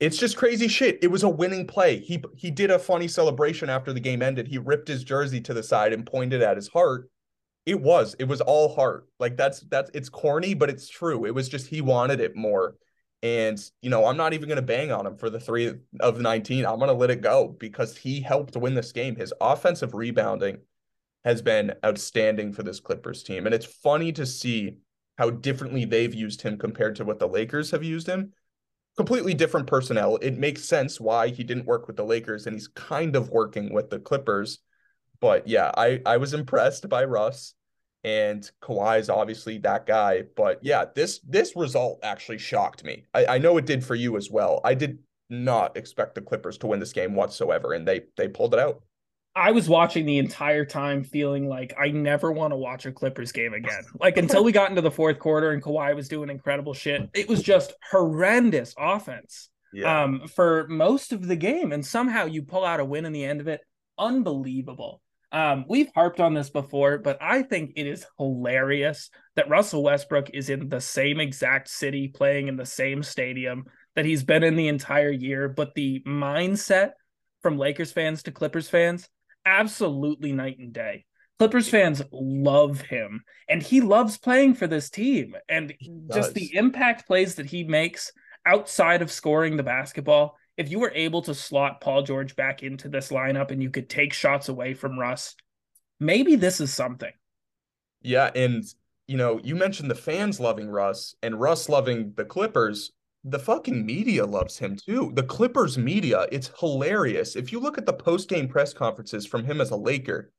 [0.00, 0.98] It's just crazy shit.
[1.00, 1.98] It was a winning play.
[1.98, 4.48] He he did a funny celebration after the game ended.
[4.48, 7.08] He ripped his jersey to the side and pointed at his heart.
[7.66, 8.16] It was.
[8.18, 9.06] It was all heart.
[9.20, 11.24] Like that's that's it's corny, but it's true.
[11.24, 12.74] It was just he wanted it more.
[13.22, 16.66] And you know, I'm not even gonna bang on him for the three of 19.
[16.66, 19.16] I'm gonna let it go because he helped win this game.
[19.16, 20.58] His offensive rebounding
[21.24, 23.46] has been outstanding for this Clippers team.
[23.46, 24.78] And it's funny to see
[25.18, 28.32] how differently they've used him compared to what the Lakers have used him
[28.96, 30.16] completely different personnel.
[30.16, 33.72] It makes sense why he didn't work with the Lakers and he's kind of working
[33.72, 34.58] with the Clippers.
[35.20, 37.54] But yeah, I I was impressed by Russ
[38.04, 40.22] and Kawhi is obviously that guy.
[40.36, 43.04] But yeah, this this result actually shocked me.
[43.14, 44.60] I, I know it did for you as well.
[44.64, 44.98] I did
[45.30, 48.82] not expect the Clippers to win this game whatsoever, and they they pulled it out.
[49.34, 53.32] I was watching the entire time feeling like I never want to watch a Clippers
[53.32, 53.82] game again.
[53.98, 57.08] Like until we got into the fourth quarter and Kawhi was doing incredible shit.
[57.14, 60.02] It was just horrendous offense yeah.
[60.02, 61.72] um, for most of the game.
[61.72, 63.60] And somehow you pull out a win in the end of it.
[63.98, 65.00] Unbelievable.
[65.32, 70.30] Um, we've harped on this before, but I think it is hilarious that Russell Westbrook
[70.34, 73.64] is in the same exact city, playing in the same stadium
[73.96, 75.48] that he's been in the entire year.
[75.48, 76.90] But the mindset
[77.42, 79.08] from Lakers fans to Clippers fans
[79.46, 81.06] absolutely night and day.
[81.38, 85.34] Clippers fans love him and he loves playing for this team.
[85.48, 85.74] And
[86.12, 88.12] just the impact plays that he makes
[88.46, 90.36] outside of scoring the basketball.
[90.56, 93.88] If you were able to slot Paul George back into this lineup and you could
[93.88, 95.34] take shots away from Russ,
[95.98, 97.12] maybe this is something.
[98.02, 98.30] Yeah.
[98.34, 98.64] And,
[99.06, 102.92] you know, you mentioned the fans loving Russ and Russ loving the Clippers.
[103.24, 105.12] the fucking media loves him too.
[105.14, 107.36] The Clippers media, it's hilarious.
[107.36, 110.32] If you look at the post-game press conferences from him as a Laker,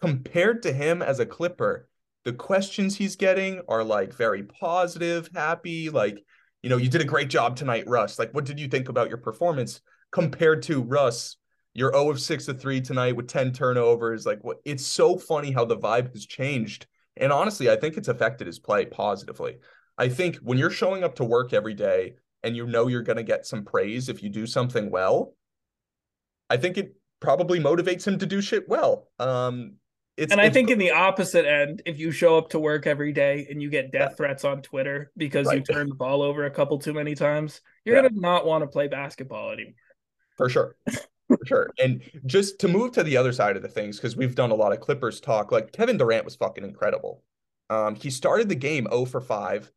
[0.00, 1.88] compared to him as a Clipper,
[2.24, 6.24] the questions he's getting are like very positive, happy, like,
[6.62, 8.18] you know, you did a great job tonight, Russ.
[8.18, 9.80] Like, what did you think about your performance
[10.12, 11.36] compared to Russ?
[11.74, 14.26] You're 0 of 6 to 3 tonight with 10 turnovers.
[14.26, 16.86] Like, what it's so funny how the vibe has changed.
[17.16, 19.58] And honestly, I think it's affected his play positively.
[19.98, 23.16] I think when you're showing up to work every day and you know you're going
[23.16, 25.34] to get some praise if you do something well,
[26.48, 29.08] I think it probably motivates him to do shit well.
[29.18, 29.74] Um,
[30.22, 33.12] it's, and I think in the opposite end, if you show up to work every
[33.12, 34.16] day and you get death yeah.
[34.16, 35.58] threats on Twitter because right.
[35.58, 38.02] you turn the ball over a couple too many times, you're yeah.
[38.02, 39.74] gonna not want to play basketball anymore.
[40.36, 40.76] For sure.
[41.28, 41.70] For sure.
[41.78, 44.54] And just to move to the other side of the things, because we've done a
[44.54, 47.22] lot of Clippers talk, like Kevin Durant was fucking incredible.
[47.70, 49.70] Um, he started the game 0 for 5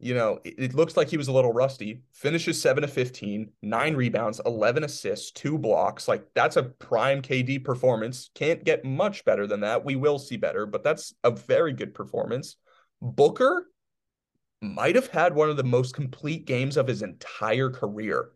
[0.00, 2.02] you know, it, it, looks like he was a little rusty.
[2.12, 6.06] Finishes 7 to 15, nine rebounds, 11 assists, two blocks.
[6.06, 8.30] Like, that's a prime KD performance.
[8.34, 9.84] Can't get much better than that.
[9.84, 12.56] We will see better, but that's a very good performance.
[13.02, 13.66] Booker
[14.60, 18.30] might have had one of the most complete games of his entire career.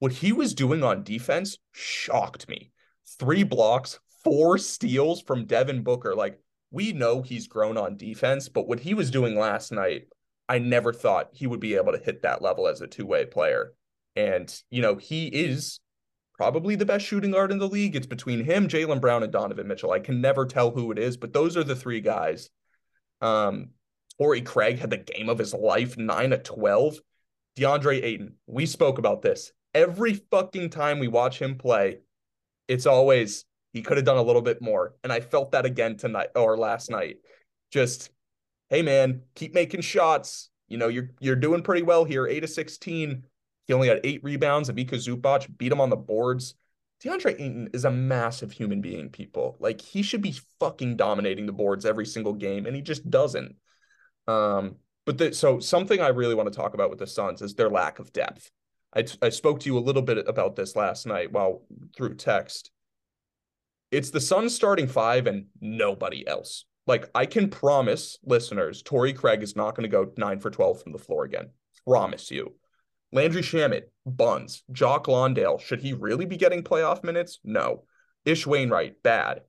[0.00, 2.70] What he was doing on defense shocked me.
[3.18, 6.14] Three blocks, four steals from Devin Booker.
[6.14, 6.38] Like,
[6.70, 10.08] we know he's grown on defense, but what he was doing last night
[10.48, 13.26] I never thought he would be able to hit that level as a two way
[13.26, 13.74] player.
[14.16, 15.80] And, you know, he is
[16.34, 17.94] probably the best shooting guard in the league.
[17.94, 19.92] It's between him, Jaylen Brown, and Donovan Mitchell.
[19.92, 22.48] I can never tell who it is, but those are the three guys.
[23.20, 23.70] Um,
[24.18, 26.98] Torrey Craig had the game of his life, 9 at 12.
[27.58, 29.52] DeAndre Ayton, we spoke about this.
[29.74, 31.98] Every fucking time we watch him play,
[32.68, 34.94] it's always he could have done a little bit more.
[35.04, 37.16] And I felt that again tonight or last night.
[37.70, 38.10] Just
[38.68, 40.50] hey man, keep making shots.
[40.68, 42.26] You know, you're you're doing pretty well here.
[42.26, 43.24] Eight to 16.
[43.66, 44.68] He only had eight rebounds.
[44.68, 46.54] Ivica Zubac beat him on the boards.
[47.02, 49.56] DeAndre Ayton is a massive human being, people.
[49.60, 53.54] Like he should be fucking dominating the boards every single game, and he just doesn't.
[54.26, 57.54] Um, but the, so something I really want to talk about with the Suns is
[57.54, 58.50] their lack of depth.
[58.94, 61.62] I, I spoke to you a little bit about this last night while
[61.96, 62.70] through text.
[63.90, 66.64] It's the Suns starting five and nobody else.
[66.88, 70.82] Like I can promise listeners, Torrey Craig is not going to go nine for 12
[70.82, 71.50] from the floor again.
[71.86, 72.54] Promise you.
[73.12, 77.40] Landry Shamet, Buns, Jock Landale, should he really be getting playoff minutes?
[77.44, 77.84] No.
[78.24, 79.42] Ish Wainwright, bad.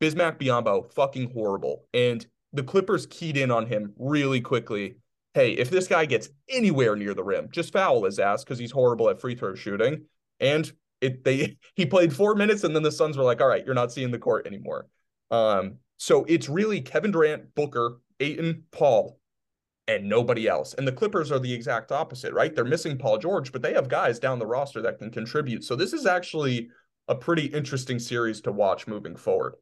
[0.00, 1.84] Bismack Biyombo, fucking horrible.
[1.92, 4.96] And the Clippers keyed in on him really quickly.
[5.34, 8.72] Hey, if this guy gets anywhere near the rim, just foul his ass because he's
[8.72, 10.06] horrible at free throw shooting.
[10.40, 10.70] And
[11.02, 13.74] it they he played four minutes and then the Suns were like, all right, you're
[13.74, 14.88] not seeing the court anymore.
[15.30, 19.20] Um, so it's really Kevin Durant, Booker, Ayton, Paul,
[19.86, 20.74] and nobody else.
[20.74, 22.52] And the Clippers are the exact opposite, right?
[22.52, 25.62] They're missing Paul George, but they have guys down the roster that can contribute.
[25.62, 26.70] So this is actually
[27.06, 29.54] a pretty interesting series to watch moving forward.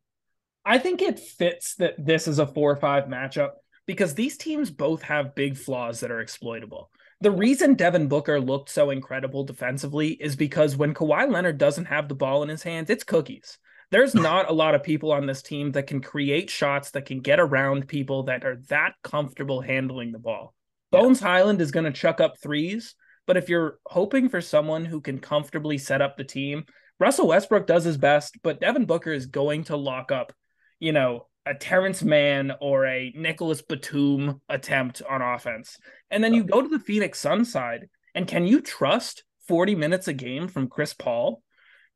[0.65, 3.51] I think it fits that this is a 4 or 5 matchup
[3.85, 6.91] because these teams both have big flaws that are exploitable.
[7.21, 12.09] The reason Devin Booker looked so incredible defensively is because when Kawhi Leonard doesn't have
[12.09, 13.59] the ball in his hands, it's cookies
[13.91, 17.21] there's not a lot of people on this team that can create shots that can
[17.21, 20.55] get around people that are that comfortable handling the ball.
[20.93, 21.01] Yeah.
[21.01, 22.95] Bones Hyland is going to chuck up threes,
[23.27, 26.65] but if you're hoping for someone who can comfortably set up the team,
[26.99, 30.33] Russell Westbrook does his best, but Devin Booker is going to lock up,
[30.79, 35.79] you know, a Terance Mann or a Nicolas Batum attempt on offense.
[36.11, 40.07] And then you go to the Phoenix Sun side, and can you trust 40 minutes
[40.09, 41.43] a game from Chris Paul?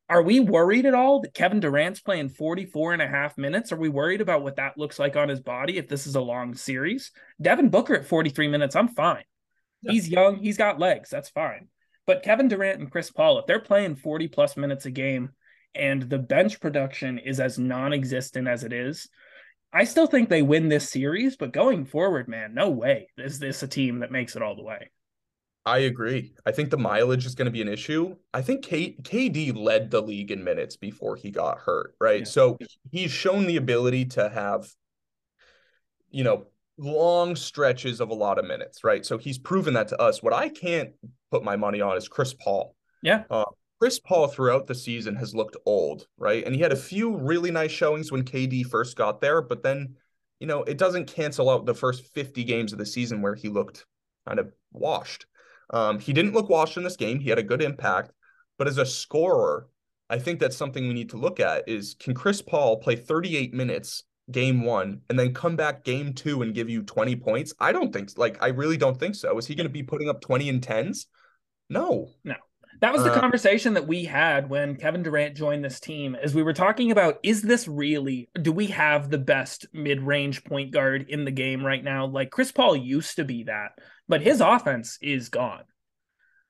[0.07, 3.71] Are we worried at all that Kevin Durant's playing 44 and a half minutes?
[3.71, 6.21] Are we worried about what that looks like on his body if this is a
[6.21, 7.11] long series?
[7.41, 9.23] Devin Booker at 43 minutes, I'm fine.
[9.81, 11.67] He's young, he's got legs, that's fine.
[12.07, 15.31] But Kevin Durant and Chris Paul, if they're playing 40 plus minutes a game
[15.73, 19.09] and the bench production is as non existent as it is,
[19.73, 21.35] I still think they win this series.
[21.35, 24.63] But going forward, man, no way is this a team that makes it all the
[24.63, 24.91] way.
[25.65, 26.33] I agree.
[26.45, 28.15] I think the mileage is going to be an issue.
[28.33, 32.19] I think K- KD led the league in minutes before he got hurt, right?
[32.19, 32.25] Yeah.
[32.25, 32.57] So
[32.91, 34.69] he's shown the ability to have,
[36.11, 36.45] you know,
[36.77, 39.03] long stretches of a lot of minutes, right?
[39.03, 40.21] So he's proven that to us.
[40.21, 40.91] What I can't
[41.31, 42.75] put my money on is Chris Paul.
[43.01, 43.23] Yeah.
[43.31, 43.45] Uh,
[43.79, 46.43] Chris Paul throughout the season has looked old, right?
[46.45, 49.95] And he had a few really nice showings when KD first got there, but then,
[50.39, 53.49] you know, it doesn't cancel out the first 50 games of the season where he
[53.49, 53.85] looked
[54.27, 55.25] kind of washed.
[55.71, 57.19] Um, he didn't look washed in this game.
[57.19, 58.11] He had a good impact,
[58.57, 59.67] but as a scorer,
[60.09, 63.53] I think that's something we need to look at is can Chris Paul play 38
[63.53, 67.53] minutes game one and then come back game two and give you 20 points?
[67.59, 69.37] I don't think like I really don't think so.
[69.37, 71.07] Is he going to be putting up 20 and 10s?
[71.69, 72.09] No.
[72.23, 72.35] No.
[72.81, 76.35] That was the Uh, conversation that we had when Kevin Durant joined this team as
[76.35, 81.05] we were talking about is this really do we have the best mid-range point guard
[81.09, 82.05] in the game right now?
[82.05, 83.71] Like Chris Paul used to be that,
[84.07, 85.63] but his offense is gone.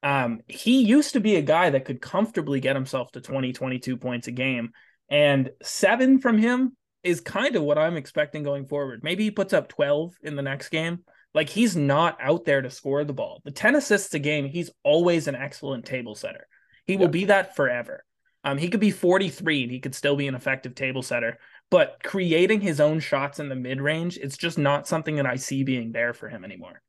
[0.03, 3.97] Um, he used to be a guy that could comfortably get himself to 20, 22
[3.97, 4.71] points a game.
[5.09, 9.01] And seven from him is kind of what I'm expecting going forward.
[9.03, 11.03] Maybe he puts up 12 in the next game.
[11.35, 13.41] Like he's not out there to score the ball.
[13.45, 16.47] The 10 assists a game, he's always an excellent table setter.
[16.85, 18.03] He will be that forever.
[18.43, 21.37] Um, he could be 43 and he could still be an effective table setter,
[21.69, 25.35] but creating his own shots in the mid range, it's just not something that I
[25.35, 26.81] see being there for him anymore.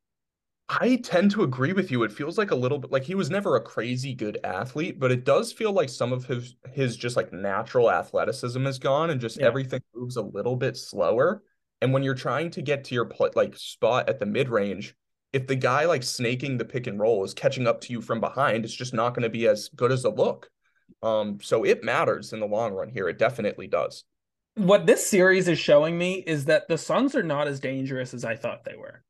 [0.69, 2.03] I tend to agree with you.
[2.03, 5.13] It feels like a little bit like he was never a crazy good athlete, but
[5.13, 9.21] it does feel like some of his his just like natural athleticism is gone and
[9.21, 9.47] just Yeah.
[9.47, 11.43] everything moves a little bit slower.
[11.81, 14.95] And when you're trying to get to your pl- like spot at the mid range,
[15.33, 18.21] if the guy like snaking the pick and roll is catching up to you from
[18.21, 20.49] behind, it's just not going to be as good as a look.
[21.03, 23.09] Um, so it matters in the long run here.
[23.09, 24.05] It definitely does.
[24.55, 28.25] what this series is showing me is that the Suns are not as dangerous as
[28.25, 29.03] I thought they were.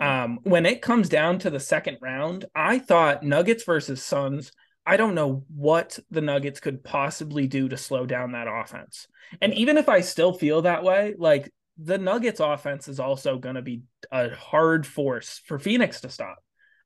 [0.00, 4.52] Um, when it comes down to the second round, I thought Nuggets versus Suns.
[4.86, 9.06] I don't know what the Nuggets could possibly do to slow down that offense.
[9.42, 13.56] And even if I still feel that way, like the Nuggets offense is also going
[13.56, 16.38] to be a hard force for Phoenix to stop.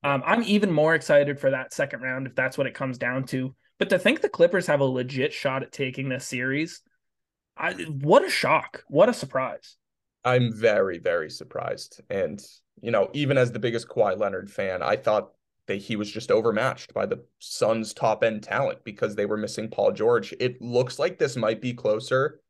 [0.02, 3.24] Um, I'm even more excited for that second round if that's what it comes down
[3.24, 3.54] to.
[3.78, 6.82] But to think the Clippers have a legit shot at taking this series,
[7.56, 8.84] I, what a shock!
[8.88, 9.76] What a surprise!
[10.24, 12.00] I'm very, very surprised.
[12.10, 12.42] And,
[12.82, 15.30] you know, even as the biggest Kawhi Leonard fan, I thought
[15.66, 19.68] that he was just overmatched by the Suns' top end talent because they were missing
[19.68, 20.34] Paul George.
[20.40, 22.40] It looks like this might be closer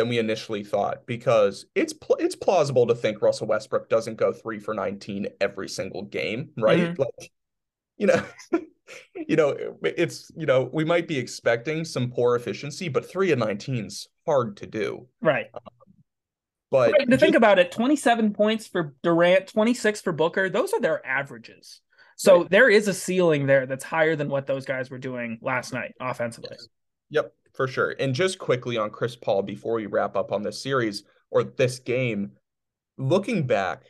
[0.00, 4.32] than we initially thought because it's pl- it's plausible to think Russell Westbrook doesn't go
[4.32, 6.94] 3 for 19 every single game, right?
[6.94, 6.98] Mhm.
[6.98, 7.30] Like
[7.98, 8.24] you know,
[9.14, 13.38] you know, it's you know, we might be expecting some poor efficiency, but 3 of
[13.38, 15.06] 19's hard to do.
[15.20, 15.48] Right.
[16.70, 20.72] But Right, to just- think about it, 27 points for Durant, 26 for Booker, those
[20.72, 21.82] are their averages.
[22.16, 22.50] So Right.
[22.50, 25.92] there is a ceiling there that's higher than what those guys were doing last night
[26.00, 26.50] offensively.
[26.52, 26.68] Yes.
[27.10, 27.94] Yep, for sure.
[27.98, 31.78] And just quickly on Chris Paul before we wrap up on this series or this
[31.78, 32.32] game,
[32.96, 33.84] looking back,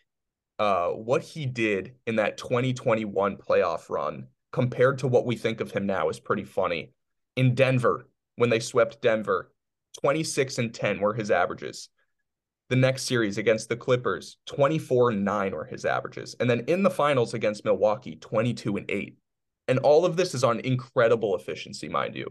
[0.59, 5.71] uh, what he did in that 2021 playoff run compared to what we think of
[5.71, 6.93] him now is pretty funny.
[7.37, 9.53] In Denver, when they swept Denver,
[10.01, 11.89] 26 and 10 were his averages.
[12.69, 16.37] The next series against the Clippers, 24 and 9 were his averages.
[16.39, 19.17] And then in the finals against Milwaukee, 22 and 8.
[19.69, 22.31] And all of this is on incredible efficiency, mind you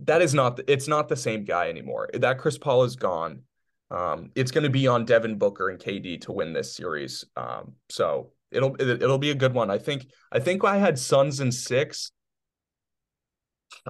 [0.00, 2.08] that is not it's not the same guy anymore.
[2.14, 3.42] That Chris Paul is gone.
[3.90, 7.24] Um, it's going to be on Devin Booker and KD to win this series.
[7.36, 9.70] Um, so it'll it, it'll be a good one.
[9.70, 12.12] I think I think I had Suns in six.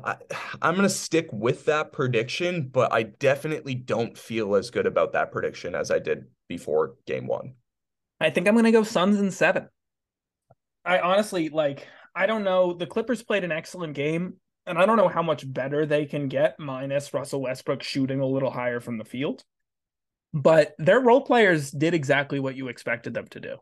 [0.04, 0.16] I,
[0.60, 5.12] I'm going to stick with that prediction, but I definitely don't feel as good about
[5.12, 7.54] that prediction as I did before game one.
[8.20, 9.68] I think I'm going to go Suns in seven.
[10.84, 12.72] I honestly like, I don't know.
[12.72, 14.34] The Clippers played an excellent game,
[14.68, 18.26] and I don't know how much better they can get minus Russell Westbrook shooting a
[18.26, 19.44] little higher from the field.
[20.34, 23.56] But their role players did exactly what you expected them to do.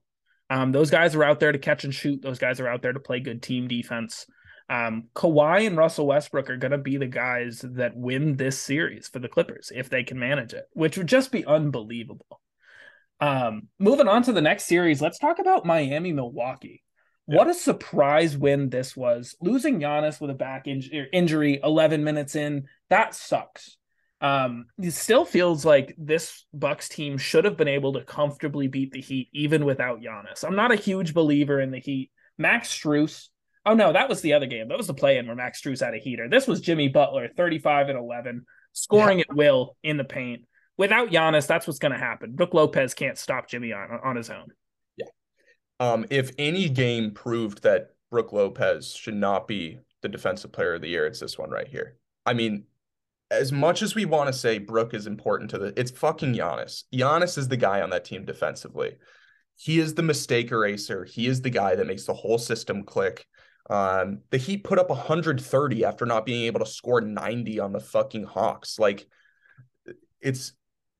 [0.51, 2.23] Um, those guys are out there to catch and shoot.
[2.23, 4.27] Those guys are out there to play good team defense.
[4.69, 9.09] Um, Kawhi and Russell Westbrook are going to be the guys that win this series
[9.09, 12.41] for the Clippers if they can manage it, which would just be unbelievable.
[13.21, 16.83] Um, moving on to the next series, let's talk about Miami Milwaukee.
[17.29, 17.39] Yeah.
[17.39, 19.35] What a surprise win this was.
[19.41, 23.77] Losing Giannis with a back inj- injury 11 minutes in, that sucks.
[24.21, 28.93] Um, it still feels like this Bucks team should have been able to comfortably beat
[28.93, 30.45] the Heat even without Giannis.
[30.45, 32.11] I'm not a huge believer in the Heat.
[32.39, 33.29] Max Strus.
[33.65, 34.69] Oh no, that was the other game.
[34.69, 36.29] That was the play-in where Max Strus had a heater.
[36.29, 40.45] This was Jimmy Butler, 35 and 11, scoring at will in the paint.
[40.79, 42.33] Without Giannis, that's what's going to happen.
[42.33, 44.47] Brook Lopez can't stop Jimmy on on his own.
[45.79, 50.81] Um, if any game proved that Brook Lopez should not be the defensive player of
[50.81, 51.97] the year, it's this one right here.
[52.25, 52.65] I mean,
[53.31, 56.85] as much as we want to say Brook is important to the, it's fucking Giannis.
[56.95, 58.97] Giannis is the guy on that team defensively.
[59.57, 61.05] He is the mistake eraser.
[61.05, 63.27] He is the guy that makes the whole system click.
[63.69, 67.81] Um, the Heat put up 130 after not being able to score 90 on the
[67.81, 68.79] fucking Hawks.
[68.79, 69.07] Like,
[70.21, 70.53] it's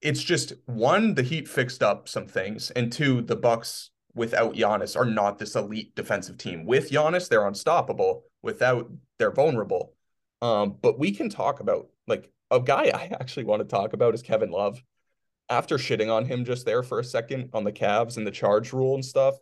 [0.03, 4.97] it's just one, the Heat fixed up some things, and two, the Bucks without Giannis
[4.97, 6.65] are not this elite defensive team.
[6.65, 8.25] With Giannis, they're unstoppable.
[8.43, 9.95] Without, they're vulnerable.
[10.43, 14.15] Um, but we can talk about like a guy I actually want to talk about
[14.15, 14.83] is Kevin Love.
[15.49, 18.73] After shitting on him just there for a second on the Cavs and the charge
[18.73, 19.37] rule and stuff,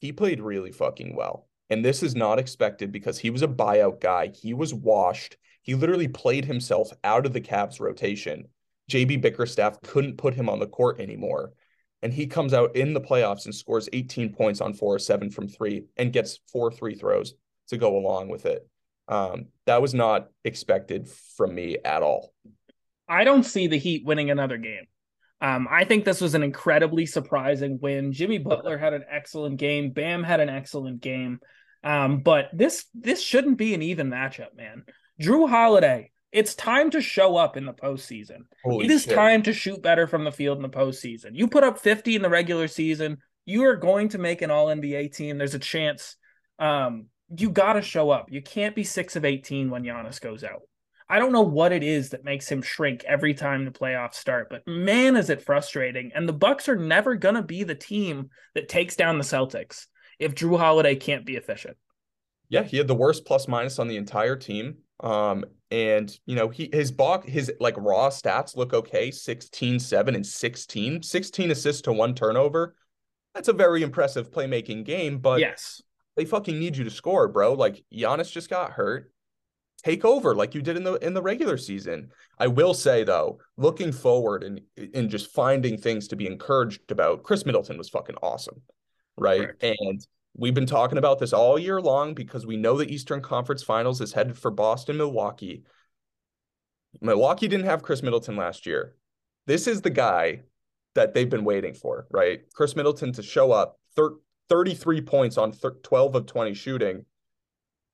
[0.00, 1.48] he played really fucking well.
[1.70, 4.28] And this is not expected because he was a buyout guy.
[4.28, 5.36] He was washed.
[5.62, 8.46] He literally played himself out of the Cavs rotation.
[8.90, 11.52] JB Bickerstaff couldn't put him on the court anymore.
[12.02, 15.30] And he comes out in the playoffs and scores 18 points on four or seven
[15.30, 17.34] from three and gets four free throws
[17.68, 18.66] to go along with it.
[19.08, 22.32] Um, that was not expected from me at all.
[23.08, 24.86] I don't see the Heat winning another game.
[25.40, 28.12] Um, I think this was an incredibly surprising win.
[28.12, 29.90] Jimmy Butler had an excellent game.
[29.90, 31.40] Bam had an excellent game.
[31.82, 34.84] Um, but this this shouldn't be an even matchup, man.
[35.20, 38.44] Jrue Holiday, it's time to show up in the postseason.
[38.64, 39.14] Holy it is shit.
[39.14, 41.30] time to shoot better from the field in the postseason.
[41.32, 44.66] You put up 50 in the regular season, you are going to make an all
[44.66, 45.38] NBA team.
[45.38, 46.16] There's a chance.
[46.58, 47.06] Um,
[47.36, 48.30] you got to show up.
[48.30, 50.62] You can't be six of 18 when Giannis goes out.
[51.08, 54.46] I don't know what it is that makes him shrink every time the playoffs start,
[54.48, 56.12] but man, is it frustrating.
[56.14, 59.86] And the Bucks are never going to be the team that takes down the Celtics
[60.20, 61.76] if Jrue Holiday can't be efficient.
[62.48, 64.78] Yeah, he had the worst plus minus on the entire team.
[65.00, 70.14] Um, and you know, he his box his like raw stats look okay, 16, 7,
[70.14, 71.02] and 16.
[71.02, 72.74] 16 assists to one turnover.
[73.34, 75.80] That's a very impressive playmaking game, but yes,
[76.16, 77.54] they fucking need you to score, bro.
[77.54, 79.12] Like Giannis just got hurt.
[79.82, 82.10] Take over like you did in the in the regular season.
[82.38, 84.60] I will say though, looking forward and
[84.92, 88.60] and just finding things to be encouraged about, Khris Middleton was fucking awesome.
[89.16, 89.42] Right.
[89.42, 89.62] Correct.
[89.62, 93.62] And we've been talking about this all year long because we know the Eastern Conference
[93.62, 95.64] Finals is headed for Boston, Milwaukee.
[97.00, 98.96] Milwaukee didn't have Khris Middleton last year.
[99.46, 100.42] This is the guy
[100.94, 102.40] that they've been waiting for, right?
[102.54, 104.16] Khris Middleton to show up, thir-
[104.48, 107.04] 33 points on 12 of 20 shooting.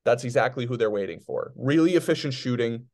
[0.03, 1.53] That's exactly who they're waiting for.
[1.55, 2.85] Really efficient shooting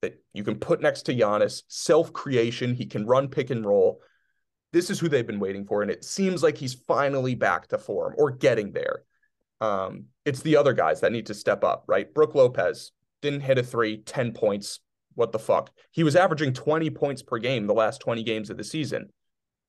[0.00, 2.74] that you can put next to Giannis, self creation.
[2.74, 4.00] He can run pick and roll.
[4.72, 5.82] This is who they've been waiting for.
[5.82, 9.02] And it seems like he's finally back to form or getting there.
[9.60, 12.12] Um, it's the other guys that need to step up, right?
[12.12, 14.80] Brook Lopez didn't hit a three, 10 points.
[15.14, 15.70] What the fuck?
[15.90, 19.10] He was averaging 20 points per game the last 20 games of the season.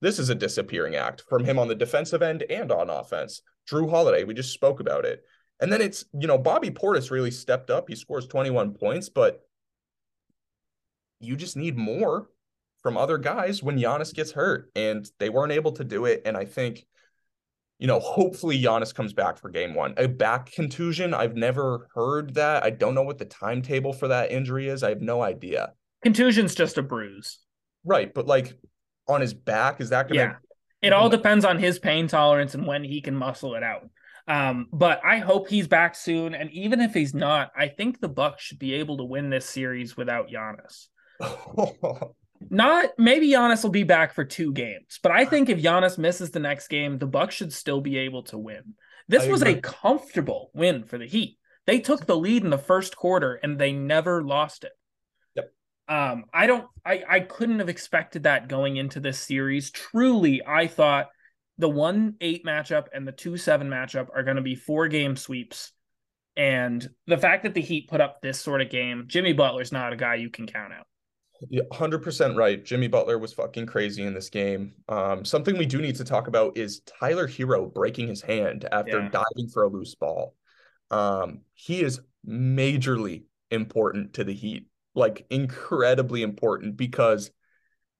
[0.00, 3.42] This is a disappearing act from him on the defensive end and on offense.
[3.70, 5.22] Jrue Holiday, we just spoke about it.
[5.60, 7.88] And then it's, you know, Bobby Portis really stepped up.
[7.88, 9.40] He scores 21 points, but
[11.20, 12.28] you just need more
[12.84, 14.70] from other guys when Giannis gets hurt.
[14.76, 16.22] And they weren't able to do it.
[16.26, 16.86] And I think,
[17.78, 19.94] you know, hopefully Giannis comes back for game one.
[19.96, 22.62] A back contusion, I've never heard that.
[22.62, 24.82] I don't know what the timetable for that injury is.
[24.82, 25.72] I have no idea.
[26.02, 27.38] Contusion's just a bruise.
[27.84, 28.12] Right.
[28.12, 28.54] But like
[29.08, 29.80] on his back?
[29.80, 30.24] Is that going to?
[30.24, 30.36] Yeah.
[30.82, 33.88] It all depends on his pain tolerance and when he can muscle it out.
[34.28, 36.34] Um, but I hope he's back soon.
[36.34, 39.46] And even if he's not, I think the Bucks should be able to win this
[39.48, 40.88] series without Giannis.
[42.50, 46.30] not maybe Giannis will be back for two games, but I think if Giannis misses
[46.30, 48.74] the next game, the Bucks should still be able to win.
[49.08, 51.38] This was a comfortable win for the Heat.
[51.66, 54.72] They took the lead in the first quarter and they never lost it.
[55.86, 59.70] Um, I don't I I couldn't have expected that going into this series.
[59.70, 61.08] Truly, I thought
[61.58, 65.16] the one eight matchup and the two seven matchup are going to be four game
[65.16, 65.72] sweeps.
[66.36, 69.92] And the fact that the Heat put up this sort of game, Jimmy Butler's not
[69.92, 70.86] a guy you can count out.
[71.50, 72.64] Yeah, 100% right.
[72.64, 74.74] Jimmy Butler was fucking crazy in this game.
[74.88, 79.00] Um, something we do need to talk about is Tyler Herro breaking his hand after
[79.00, 79.08] yeah.
[79.08, 80.34] diving for a loose ball.
[80.90, 87.30] Um, he is majorly important to the Heat like incredibly important because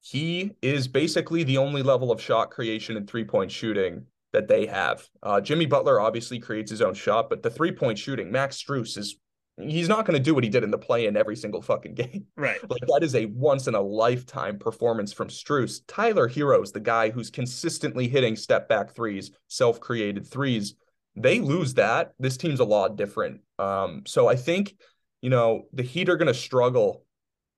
[0.00, 4.66] he is basically the only level of shot creation and three point shooting that they
[4.66, 5.06] have.
[5.22, 8.96] Uh, Jimmy Butler obviously creates his own shot, but the three point shooting, Max Strus
[8.98, 9.16] is
[9.56, 11.94] he's not going to do what he did in the play in every single fucking
[11.96, 12.26] game.
[12.36, 12.58] Right.
[12.68, 15.80] Like that is a once in a lifetime performance from Strus.
[15.86, 20.74] Tyler Herro's the guy who's consistently hitting step back threes, self created threes.
[21.16, 22.12] They lose that.
[22.18, 23.40] This team's a lot different.
[23.58, 24.74] Um, so I think
[25.24, 27.02] you know, the Heat are going to struggle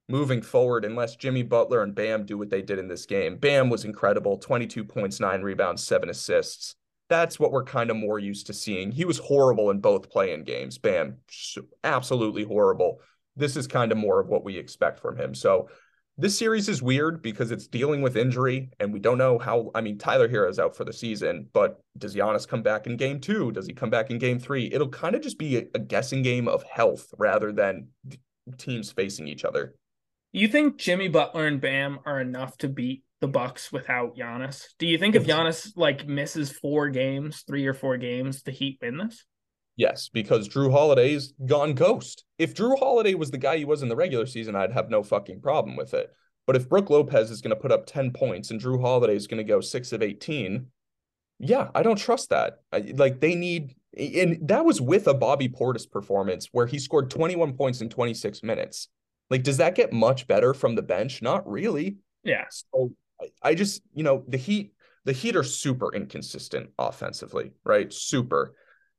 [0.08, 3.38] moving forward unless Jimmy Butler and Bam do what they did in this game.
[3.38, 6.76] Bam was incredible 22 points, nine rebounds, seven assists.
[7.08, 8.90] That's what we're kind of more used to seeing.
[8.90, 10.78] He was horrible in both playing games.
[10.78, 11.18] Bam,
[11.84, 13.00] absolutely horrible.
[13.36, 15.34] This is kind of more of what we expect from him.
[15.34, 15.68] So
[16.18, 19.70] this series is weird because it's dealing with injury, and we don't know how.
[19.74, 23.20] I mean, Tyler Herro's out for the season, but does Giannis come back in game
[23.20, 23.52] two?
[23.52, 24.70] Does he come back in game three?
[24.72, 27.88] It'll kind of just be a guessing game of health rather than
[28.56, 29.74] teams facing each other.
[30.32, 34.64] You think Jimmy Butler and Bam are enough to beat the Bucks without Giannis?
[34.78, 38.78] Do you think if Giannis like misses four games, three or four games, the Heat
[38.80, 39.24] win this?
[39.76, 42.24] Yes, because Jrue Holiday's gone ghost.
[42.38, 45.02] If Jrue Holiday was the guy he was in the regular season, I'd have no
[45.02, 46.10] fucking problem with it.
[46.46, 49.26] But if Brook Lopez is going to put up 10 points and Jrue Holiday is
[49.26, 50.66] going to go 6 of 18,
[51.38, 52.60] yeah, I don't trust that.
[52.72, 57.10] I, like they need And that was with a Bobby Portis performance where he scored
[57.10, 58.88] 21 points in 26 minutes.
[59.28, 61.20] Like, does that get much better from the bench?
[61.20, 61.96] Not really.
[62.22, 62.44] Yeah.
[62.50, 62.92] So
[63.42, 64.72] I just, you know, the Heat,
[65.04, 67.92] the Heat are super inconsistent offensively, right?
[67.92, 68.54] Super.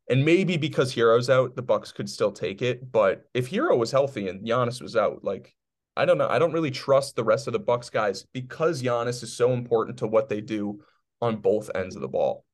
[0.09, 2.91] And maybe because Herro's out, the Bucks could still take it.
[2.91, 5.53] But if Herro was healthy and Giannis was out, like
[5.97, 9.23] I don't know, I don't really trust the rest of the Bucks guys because Giannis
[9.23, 10.81] is so important to what they do
[11.21, 12.45] on both ends of the ball.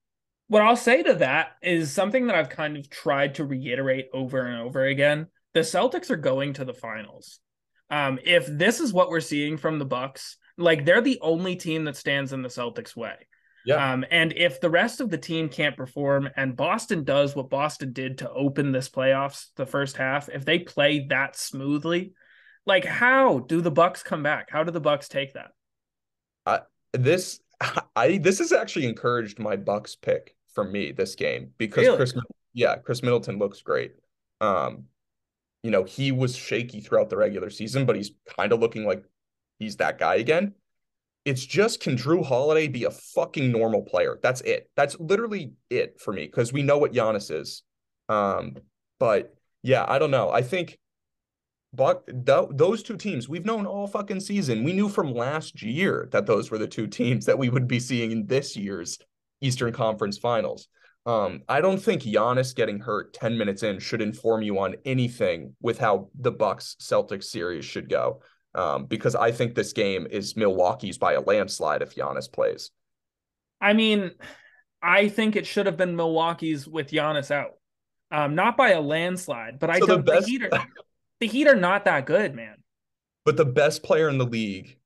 [0.48, 4.40] What I'll say to that is something that I've kind of tried to reiterate over
[4.46, 5.28] and over again.
[5.54, 7.40] The Celtics are going to the finals.
[7.90, 11.86] Um, if this is what we're seeing from the Bucks, like they're the only team
[11.86, 13.16] that stands in the Celtics' way.
[13.66, 13.94] Yeah.
[13.94, 17.94] Um, and if the rest of the team can't perform and Boston does what Boston
[17.94, 22.14] did to open this playoffs the first half, if they play that smoothly,
[22.66, 24.50] like how do the Bucks come back?
[24.52, 25.52] How do the Bucks take that?
[26.46, 26.60] Uh,
[26.92, 27.40] this
[27.96, 31.98] I this has actually encouraged my Bucks pick for me this game because really?
[31.98, 32.14] Khris
[32.54, 33.94] yeah, Khris Middleton looks great.
[34.42, 34.86] Um
[35.64, 39.06] you know, he was shaky throughout the regular season, but he's kind of looking like
[39.60, 40.54] he's that guy again.
[41.26, 44.20] It's just can Jrue Holiday be a fucking normal player?
[44.22, 44.70] That's it.
[44.76, 47.64] That's literally it for me because we know what Giannis is.
[48.10, 48.56] Um,
[49.00, 50.30] but yeah, I don't know.
[50.30, 50.78] I think
[51.74, 54.64] but th- those two teams we've known all fucking season.
[54.64, 57.80] We knew from last year that those were the two teams that we would be
[57.80, 59.00] seeing in this year's
[59.42, 60.68] Eastern Conference Finals.
[61.06, 65.56] Um, I don't think Giannis getting hurt 10 minutes in should inform you on anything
[65.62, 68.22] with how the Bucks Celtics series should go
[68.56, 72.72] um, because I think this game is Milwaukee's by a landslide if Giannis plays.
[73.60, 74.12] I mean,
[74.82, 77.54] I think it should have been Milwaukee's with Giannis out.
[78.12, 80.06] Um, not by a landslide, but I so don't.
[80.06, 80.26] The, best...
[80.26, 80.68] the, Heat are,
[81.20, 82.56] the Heat are not that good, man.
[83.26, 84.78] But the best player in the league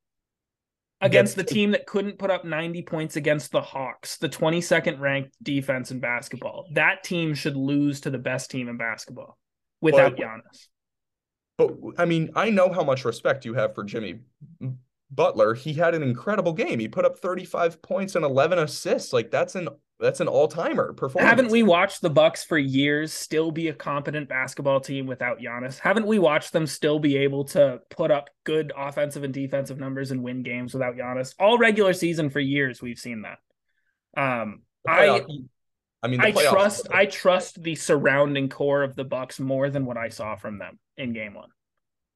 [1.02, 5.36] against the team that couldn't put up 90 points against the Hawks, the 22nd ranked
[5.44, 6.68] defense in basketball.
[6.74, 9.38] That team should lose to the best team in basketball
[9.82, 10.68] without but, Giannis.
[11.58, 14.20] But I mean, I know how much respect you have for Jimmy
[15.10, 15.54] Butler.
[15.54, 16.80] He had an incredible game.
[16.80, 19.14] He put up 35 points and 11 assists.
[19.14, 21.28] Like that's an that's an all-timer performance.
[21.28, 25.80] Haven't we watched the Bucks for years still be a competent basketball team without Giannis?
[25.80, 30.12] Haven't we watched them still be able to put up good offensive and defensive numbers
[30.12, 31.34] and win games without Giannis?
[31.40, 33.40] All regular season for years we've seen that.
[34.16, 35.26] Um I
[36.08, 39.98] I mean I trust I trust the surrounding core of the Bucks more than what
[39.98, 41.50] I saw from them in game 1.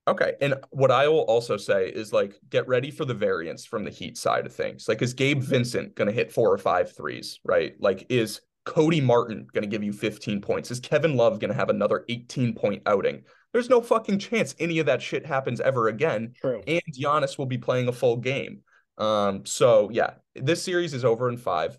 [0.08, 0.34] Okay.
[0.42, 3.92] And what I will also say is like get ready for the variance from the
[3.92, 4.88] Heat side of things.
[4.88, 7.76] Like is Gabe Vincent going to hit four or five threes, right?
[7.80, 10.72] Like is Cody Martin going to give you 15 points?
[10.72, 13.24] Is Kevin Love going to have another 18 point outing?
[13.54, 16.34] There's no fucking chance any of that shit happens ever again.
[16.40, 16.64] True.
[16.66, 18.62] And Giannis will be playing a full game.
[18.98, 21.78] Um, so yeah, this series is over in five.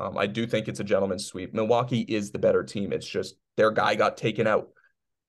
[0.00, 1.54] Um, I do think it's a gentleman's sweep.
[1.54, 2.92] Milwaukee is the better team.
[2.92, 4.68] It's just their guy got taken out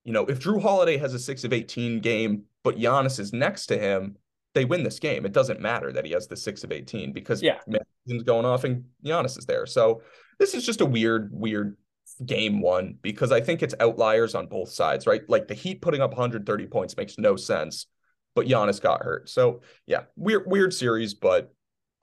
[0.06, 3.66] you know, if Jrue Holiday has a six of 18 game, but Giannis is next
[3.68, 4.16] to him,
[4.54, 5.26] they win this game.
[5.26, 7.58] It doesn't matter that he has the six of 18 because yeah,
[8.06, 9.66] he's going off and Giannis is there.
[9.66, 10.02] So
[10.40, 11.76] this is just a weird, weird
[12.24, 15.22] game one because I think it's outliers on both sides, right?
[15.28, 17.88] Like the Heat putting up 130 points makes no sense,
[18.36, 19.28] but Giannis got hurt.
[19.28, 21.52] So yeah, weird, weird series, but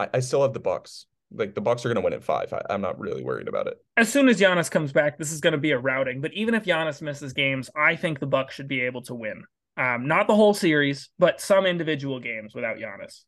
[0.01, 2.53] I, I still have the Bucks like the Bucks are going to win at five.
[2.53, 3.79] I, am not really worried about it.
[3.97, 6.21] As soon as Giannis comes back, this is going to be a routing.
[6.21, 9.45] But even if Giannis misses games, I think the Bucks should be able to win.
[9.77, 13.23] Um, not the whole series, but some individual games without Giannis.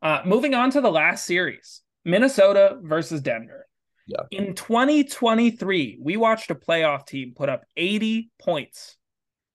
[0.00, 3.66] Uh, moving on to the last series, Minnesota versus Denver.
[4.06, 4.22] Yeah.
[4.30, 8.96] In 2023, we watched a playoff team put up 80 points.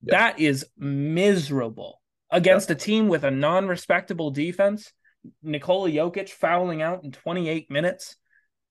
[0.04, 0.18] Yeah.
[0.18, 2.76] That is miserable against yeah.
[2.76, 4.92] a team with a non-respectable defense
[5.41, 8.16] Nikola Jokic fouling out in 28 minutes.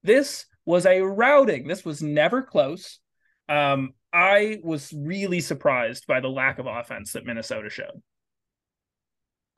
[0.03, 1.66] This was a routing.
[1.66, 2.99] This was never close.
[3.49, 8.03] Um, I was really surprised by the lack of offense that Minnesota showed.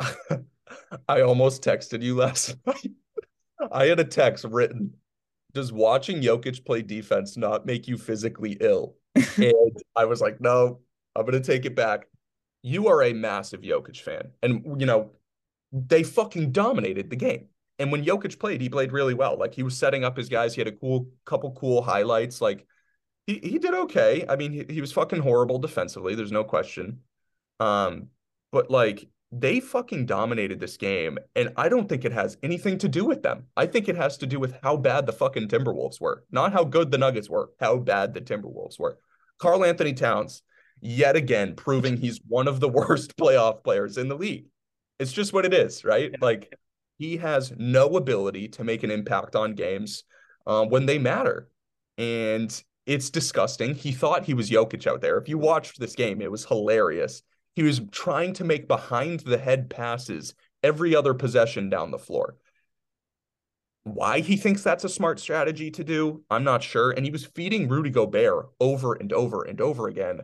[1.08, 2.92] I almost texted you last night.
[3.72, 4.94] I had a text written
[5.52, 8.96] Does watching Jokic play defense not make you physically ill?
[9.36, 10.80] and I was like, No,
[11.16, 12.06] I'm going to take it back.
[12.62, 14.30] You are a massive Jokic fan.
[14.42, 15.10] And, you know,
[15.74, 17.48] they fucking dominated the game.
[17.80, 19.36] And when Jokic played, he played really well.
[19.36, 20.54] Like he was setting up his guys.
[20.54, 22.40] He had a cool couple cool highlights.
[22.40, 22.64] Like
[23.26, 24.24] he he did okay.
[24.28, 26.14] I mean, he, he was fucking horrible defensively.
[26.14, 27.00] There's no question.
[27.58, 28.08] Um,
[28.52, 32.88] but like they fucking dominated this game, and I don't think it has anything to
[32.88, 33.46] do with them.
[33.56, 36.62] I think it has to do with how bad the fucking Timberwolves were, not how
[36.62, 37.50] good the Nuggets were.
[37.58, 38.98] How bad the Timberwolves were.
[39.38, 40.42] Karl-Anthony Towns,
[40.80, 44.46] yet again, proving he's one of the worst playoff players in the league.
[44.98, 46.10] It's just what it is, right?
[46.12, 46.18] Yeah.
[46.20, 46.54] Like
[46.98, 50.04] he has no ability to make an impact on games
[50.46, 51.48] um, when they matter.
[51.98, 53.74] And it's disgusting.
[53.74, 55.18] He thought he was Jokic out there.
[55.18, 57.22] If you watched this game, it was hilarious.
[57.56, 62.36] He was trying to make behind the head passes every other possession down the floor.
[63.84, 66.90] Why he thinks that's a smart strategy to do, I'm not sure.
[66.90, 70.20] And he was feeding Rudy Gobert over and over and over again.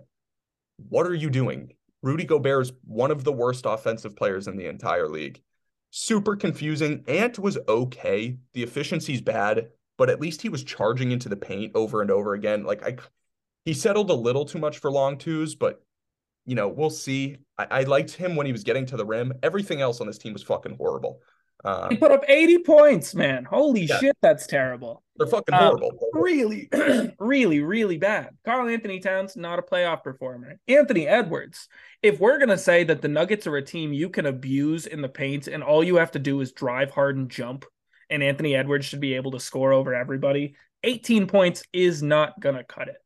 [0.88, 1.74] What are you doing?
[2.02, 5.42] Rudy Gobert is one of the worst offensive players in the entire league.
[5.90, 7.04] Super confusing.
[7.08, 8.38] Ant was okay.
[8.54, 12.34] The efficiency's bad, but at least he was charging into the paint over and over
[12.34, 12.64] again.
[12.64, 12.96] Like I
[13.64, 15.82] he settled a little too much for long twos, but
[16.46, 17.36] you know, we'll see.
[17.58, 19.32] I, I liked him when he was getting to the rim.
[19.42, 21.20] Everything else on this team was fucking horrible.
[21.64, 23.44] Um, he put up 80 points, man.
[23.44, 23.98] Holy yeah.
[23.98, 25.02] shit, that's terrible.
[25.16, 25.90] They're fucking um, horrible.
[26.14, 26.68] Um, really,
[27.18, 28.30] really, really bad.
[28.44, 30.58] Karl-Anthony Towns, not a playoff performer.
[30.68, 31.68] Anthony Edwards.
[32.02, 35.02] If we're going to say that the Nuggets are a team you can abuse in
[35.02, 37.66] the paint and all you have to do is drive hard and jump,
[38.08, 42.56] and Anthony Edwards should be able to score over everybody, 18 points is not going
[42.56, 42.96] to cut it.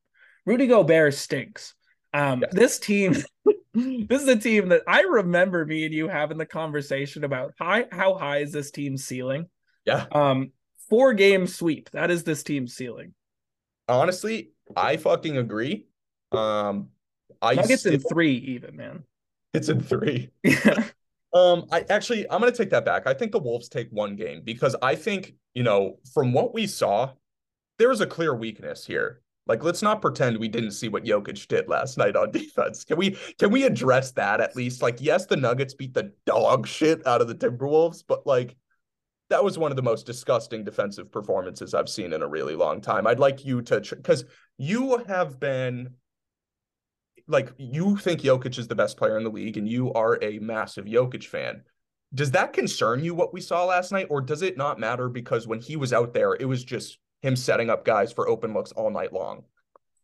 [0.47, 1.74] Rudy Gobert stinks.
[2.12, 2.55] Um, yes.
[2.55, 3.16] This team
[4.09, 7.87] this is a team that I remember me and you having the conversation about high
[7.91, 9.47] how high is this team's ceiling?
[9.85, 10.07] Yeah.
[10.13, 10.53] Um,
[10.89, 11.91] four game sweep.
[11.91, 13.15] That is this team's ceiling.
[13.89, 15.87] Honestly, I fucking agree.
[16.31, 16.91] Um,
[17.43, 17.95] I Nuggets still...
[17.95, 19.03] in three even, man.
[19.53, 20.31] It's in three.
[20.45, 20.85] Yeah.
[21.35, 23.09] um, I actually I'm gonna take that back.
[23.09, 26.69] I think the Wolves take one game because I think you know from what we
[26.69, 27.11] saw,
[27.79, 29.21] there is a clear weakness here.
[29.47, 32.85] Like, let's not pretend we didn't see what Jokic did last night on defense.
[32.85, 34.83] Can we can we address that at least?
[34.83, 38.57] Like, yes, the Nuggets beat the dog shit out of the Timberwolves, but like
[39.31, 42.81] that was one of the most disgusting defensive performances I've seen in a really long
[42.81, 43.07] time.
[43.07, 44.25] I'd like you to because
[44.59, 45.95] you have been
[47.27, 50.39] like you think Jokic is the best player in the league and you are a
[50.41, 51.62] massive Jokic fan.
[52.15, 55.49] Does that concern you what we saw last night or does it not matter because
[55.49, 58.71] when he was out there it was just him setting up guys for open looks
[58.73, 59.45] all night long.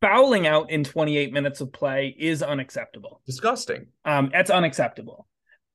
[0.00, 3.20] Fouling out in 28 minutes of play is unacceptable.
[3.26, 3.88] Disgusting.
[4.06, 5.26] Um, it's unacceptable.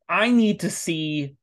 [0.10, 1.36] I need to see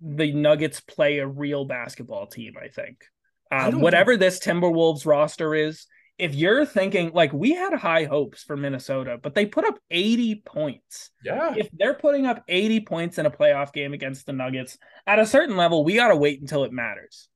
[0.00, 2.54] the Nuggets play a real basketball team.
[2.62, 3.04] I think
[3.52, 4.20] um, whatever think...
[4.20, 5.86] this Timberwolves roster is,
[6.16, 10.36] if you're thinking like we had high hopes for Minnesota, but they put up 80
[10.46, 11.10] points.
[11.22, 11.52] Yeah.
[11.54, 15.26] If they're putting up 80 points in a playoff game against the Nuggets, at a
[15.26, 17.28] certain level, we got to wait until it matters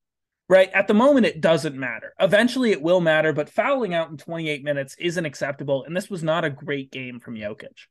[0.51, 0.69] right?
[0.73, 2.13] At the moment, it doesn't matter.
[2.19, 5.85] Eventually, it will matter, but fouling out in 28 minutes isn't acceptable.
[5.85, 7.87] And this was not a great game from Jokic.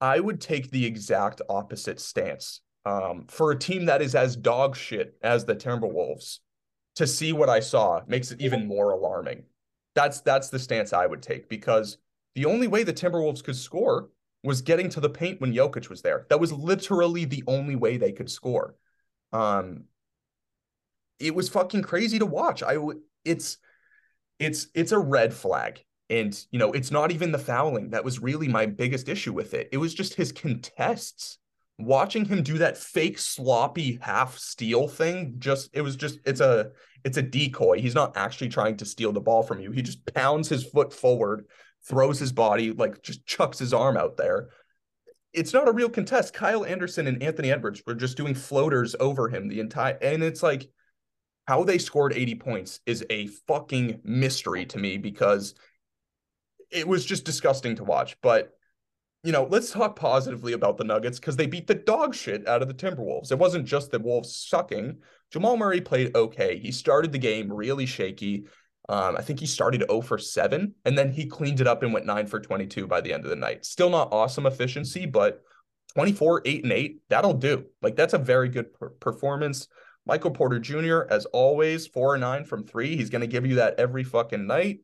[0.00, 2.60] I would take the exact opposite stance.
[2.84, 6.38] Um, for a team that is as dog shit as the Timberwolves,
[6.94, 9.42] to see what I saw makes it even more alarming.
[9.96, 11.98] That's that's the stance I would take because
[12.36, 14.10] the only way the Timberwolves could score
[14.44, 16.26] was getting to the paint when Jokic was there.
[16.30, 18.76] That was literally the only way they could score.
[19.32, 19.86] Um,
[21.18, 22.62] it was fucking crazy to watch.
[22.62, 22.76] I
[23.24, 23.58] it's
[24.38, 25.82] it's it's a red flag.
[26.08, 29.54] And you know, it's not even the fouling that was really my biggest issue with
[29.54, 29.68] it.
[29.72, 31.38] It was just his contests.
[31.78, 36.70] Watching him do that fake sloppy half steal thing, just it was just it's a
[37.04, 37.80] it's a decoy.
[37.80, 39.72] He's not actually trying to steal the ball from you.
[39.72, 41.44] He just pounds his foot forward,
[41.86, 44.48] throws his body, like just chucks his arm out there.
[45.34, 46.32] It's not a real contest.
[46.32, 50.42] Kyle Anderson and Anthony Edwards were just doing floaters over him the entire and it's
[50.42, 50.70] like
[51.46, 55.54] how they scored 80 points is a fucking mystery to me because
[56.70, 58.20] it was just disgusting to watch.
[58.20, 58.52] But,
[59.22, 62.62] you know, let's talk positively about the Nuggets because they beat the dog shit out
[62.62, 63.30] of the Timberwolves.
[63.30, 64.98] It wasn't just the Wolves sucking.
[65.30, 66.58] Jamal Murray played okay.
[66.58, 68.46] He started the game really shaky.
[68.88, 71.92] Um, I think he started 0 for 7, and then he cleaned it up and
[71.92, 73.64] went 9 for 22 by the end of the night.
[73.64, 75.42] Still not awesome efficiency, but
[75.94, 77.64] 24, 8 and 8, that'll do.
[77.82, 79.66] Like, that's a very good per- performance.
[80.06, 82.96] Michael Porter Jr., as always, four and nine from three.
[82.96, 84.80] He's going to give you that every fucking night.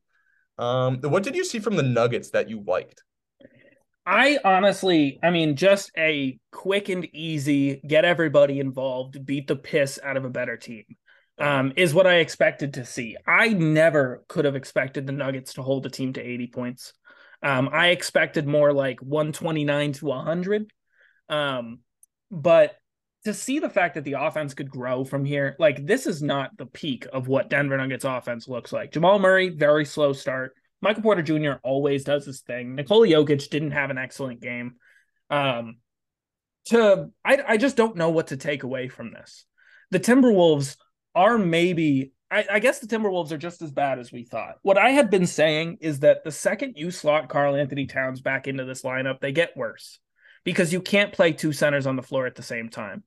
[0.59, 3.03] Um, what did you see from the Nuggets that you liked?
[4.05, 10.01] I honestly, I mean, just a quick and easy, get everybody involved, beat the piss
[10.03, 10.85] out of a better team,
[11.39, 13.17] um, is what I expected to see.
[13.25, 16.93] I never could have expected the Nuggets to hold a team to 80 points.
[17.45, 20.73] Um, I expected more like 129 to 100.
[21.29, 21.79] Um,
[22.31, 22.77] but
[23.25, 26.57] to see the fact that the offense could grow from here, like this is not
[26.57, 28.93] the peak of what Denver Nuggets offense looks like.
[28.93, 30.55] Jamal Murray, very slow start.
[30.81, 31.53] Michael Porter Jr.
[31.63, 32.75] always does his thing.
[32.75, 34.75] Nikola Jokic didn't have an excellent game.
[35.31, 35.77] Um,
[36.67, 39.45] to I, I just don't know what to take away from this.
[39.91, 40.77] The Timberwolves
[41.15, 44.57] are maybe I, I guess the Timberwolves are just as bad as we thought.
[44.63, 48.65] What I had been saying is that the second you slot Karl-Anthony Towns back into
[48.65, 49.99] this lineup, they get worse
[50.43, 53.05] because you can't play two centers on the floor at the same time.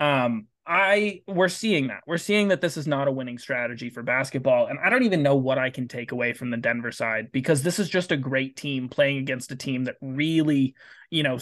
[0.00, 2.02] Um, I we're seeing that.
[2.06, 4.66] We're seeing that this is not a winning strategy for basketball.
[4.66, 7.62] And I don't even know what I can take away from the Denver side because
[7.62, 10.74] this is just a great team playing against a team that really,
[11.10, 11.38] you know,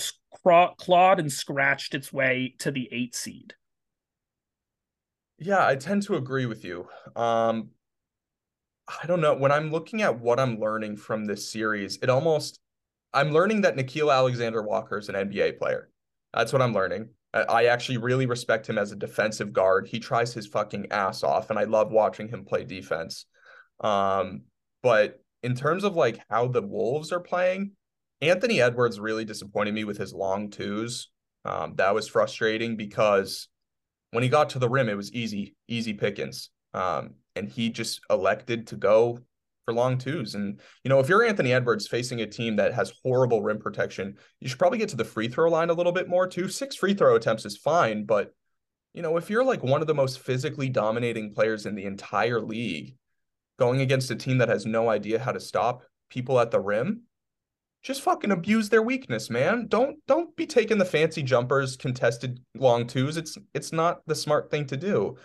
[0.78, 3.54] clawed and scratched its way to the eight seed.
[5.38, 6.88] Yeah, I tend to agree with you.
[7.14, 7.70] Um
[9.02, 9.34] I don't know.
[9.34, 12.58] When I'm looking at what I'm learning from this series, it almost
[13.12, 15.90] I'm learning that Nickeil Alexander Walker is an NBA player.
[16.32, 17.10] That's what I'm learning.
[17.32, 19.86] I actually really respect him as a defensive guard.
[19.86, 23.26] He tries his fucking ass off, and I love watching him play defense.
[23.80, 24.42] Um,
[24.82, 27.72] but in terms of like how the Wolves are playing,
[28.20, 31.08] Anthony Edwards really disappointed me with his long twos.
[31.44, 33.48] Um, that was frustrating because
[34.10, 36.50] when he got to the rim, it was easy, easy pickings.
[36.74, 39.20] Um, and he just elected to go
[39.64, 40.34] for long twos.
[40.34, 44.16] And, you know, if you're Anthony Edwards facing a team that has horrible rim protection,
[44.40, 46.48] you should probably get to the free throw line a little bit more too.
[46.48, 48.04] Six free throw attempts is fine.
[48.04, 48.32] But,
[48.94, 52.40] you know, if you're like one of the most physically dominating players in the entire
[52.40, 52.96] league
[53.58, 57.02] going against a team that has no idea how to stop people at the rim,
[57.82, 59.66] just fucking abuse their weakness, man.
[59.66, 63.16] Don't don't be taking the fancy jumpers, contested long twos.
[63.16, 65.16] It's it's not the smart thing to do.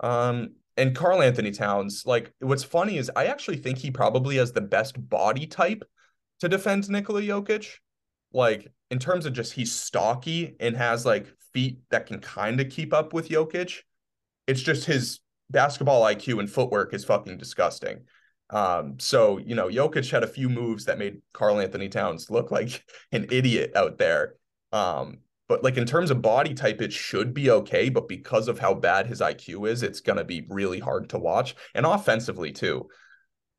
[0.00, 4.60] Um, and Karl-Anthony Towns, like what's funny is I actually think he probably has the
[4.60, 5.84] best body type
[6.40, 7.76] to defend Nikola Jokic.
[8.32, 12.70] Like in terms of just he's stocky and has like feet that can kind of
[12.70, 13.80] keep up with Jokic.
[14.46, 15.20] It's just his
[15.50, 18.04] basketball IQ and footwork is fucking disgusting.
[18.50, 22.84] Um, so you know, Jokic had a few moves that made Karl-Anthony Towns look like
[23.12, 24.34] an idiot out there.
[24.72, 25.18] Um,
[25.52, 27.90] but like in terms of body type, it should be okay.
[27.90, 31.54] But because of how bad his IQ is, it's gonna be really hard to watch.
[31.74, 32.88] And offensively too.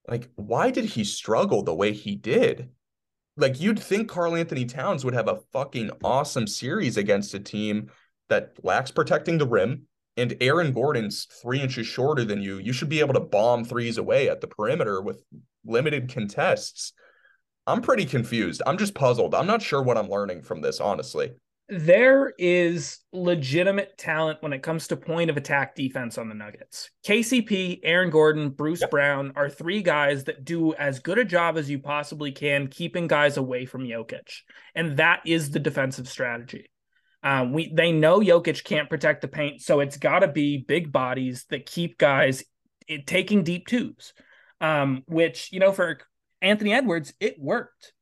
[0.07, 2.69] Like, why did he struggle the way he did?
[3.37, 7.91] Like you'd think Karl-Anthony Towns would have a fucking awesome series against a team
[8.27, 9.83] that lacks protecting the rim.
[10.17, 12.57] And Aaron Gordon's three inches shorter than you.
[12.57, 15.23] You should be able to bomb threes away at the perimeter with
[15.63, 16.91] limited contests.
[17.67, 18.63] I'm pretty confused.
[18.65, 19.35] I'm just puzzled.
[19.35, 21.33] I'm not sure what I'm learning from this, honestly
[21.73, 26.89] there is legitimate talent when it comes to point of attack defense on the Nuggets.
[27.05, 28.91] KCP, Aaron Gordon, Bruce yep.
[28.91, 33.07] Brown are three guys that do as good a job as you possibly can keeping
[33.07, 34.41] guys away from Jokic.
[34.75, 36.69] And that is the defensive strategy.
[37.23, 40.91] Um, we they know Jokic can't protect the paint, so it's got to be big
[40.91, 42.43] bodies that keep guys
[42.87, 44.13] it, taking deep twos.
[44.59, 45.99] Um, which you know for
[46.41, 47.93] Anthony Edwards, it worked.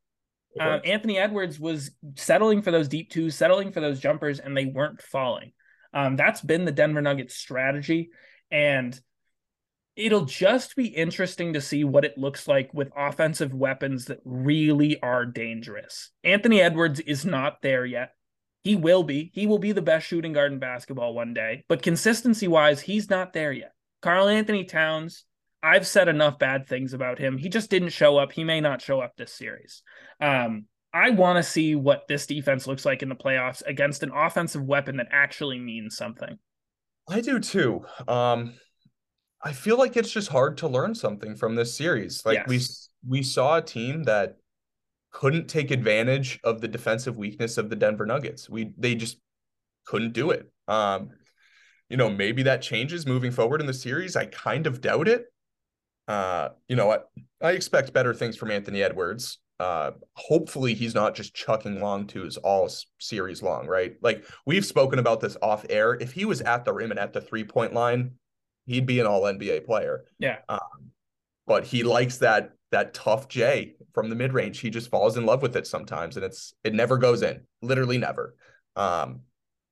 [0.60, 4.66] Um, Anthony Edwards was settling for those deep twos, settling for those jumpers, and they
[4.66, 5.54] weren't falling.
[5.94, 8.10] Um, that's been the Denver Nuggets strategy.
[8.50, 9.00] And
[9.96, 15.00] it'll just be interesting to see what it looks like with offensive weapons that really
[15.02, 16.12] are dangerous.
[16.24, 18.12] Anthony Edwards is not there yet.
[18.64, 19.32] He will be.
[19.34, 21.64] He will be the best shooting guard in basketball one day.
[21.68, 23.74] But consistency wise, he's not there yet.
[24.02, 25.26] Karl-Anthony Towns
[25.64, 27.38] I've said enough bad things about him.
[27.38, 28.32] He just didn't show up.
[28.32, 29.84] He may not show up this series.
[30.20, 34.12] Um, I want to see what this defense looks like in the playoffs against an
[34.14, 36.38] offensive weapon that actually means something.
[37.08, 37.86] I do too.
[38.08, 38.54] Um,
[39.44, 42.26] I feel like it's just hard to learn something from this series.
[42.26, 42.90] Like yes.
[43.04, 44.38] we we saw a team that
[45.12, 48.50] couldn't take advantage of the defensive weakness of the Denver Nuggets.
[48.50, 49.18] We they just
[49.86, 50.52] couldn't do it.
[50.68, 51.10] Um,
[51.90, 54.16] you know, maybe that changes moving forward in the series.
[54.16, 55.26] I kind of doubt it.
[56.08, 57.10] Uh, you know what?
[57.42, 59.40] I, I expect better things from Anthony Edwards.
[59.60, 62.68] Uh, hopefully he's not just chucking long twos all
[63.00, 63.96] series long, right?
[64.02, 65.94] Like we've spoken about this off air.
[65.94, 68.14] If he was at the rim and at the three point line,
[68.66, 70.06] he'd be an all NBA player.
[70.18, 70.38] Yeah.
[70.50, 70.60] Um,
[71.46, 74.60] but he likes that that tough J from the mid range.
[74.60, 77.98] He just falls in love with it sometimes, and it's it never goes in, literally
[77.98, 78.36] never.
[78.76, 79.22] Um,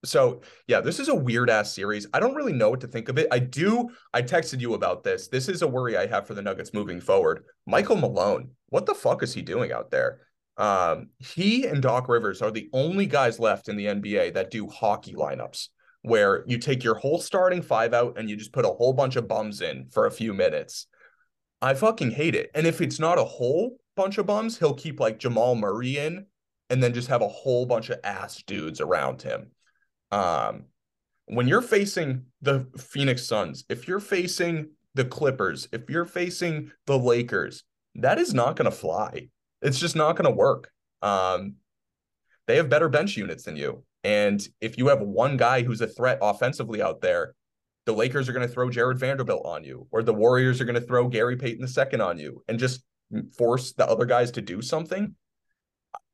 [0.05, 2.07] so yeah, this is a weird ass series.
[2.13, 3.27] I don't really know what to think of it.
[3.31, 3.89] I do.
[4.13, 5.27] I texted you about this.
[5.27, 7.43] This is a worry I have for the Nuggets moving forward.
[7.65, 10.21] Michael Malone, what the fuck is he doing out there?
[10.57, 14.67] Um, he and Doc Rivers are the only guys left in the NBA that do
[14.67, 15.69] hockey lineups
[16.01, 19.15] where you take your whole starting five out and you just put a whole bunch
[19.15, 20.87] of bums in for a few minutes.
[21.61, 22.51] I fucking hate it.
[22.55, 26.25] And if it's not a whole bunch of bums, he'll keep like Jamal Murray in
[26.69, 29.51] and then just have a whole bunch of ass dudes around him.
[30.11, 30.65] Um,
[31.25, 36.97] when you're facing the Phoenix Suns, if you're facing the Clippers, if you're facing the
[36.97, 37.63] Lakers,
[37.95, 39.29] that is not going to fly.
[39.61, 40.71] It's just not going to work.
[41.01, 41.55] Um,
[42.47, 43.83] they have better bench units than you.
[44.03, 47.35] And if you have one guy who's a threat offensively out there,
[47.85, 50.79] the Lakers are going to throw Jarred Vanderbilt on you, or the Warriors are going
[50.79, 52.81] to throw Gary Payton II on you and just
[53.37, 55.15] force the other guys to do something.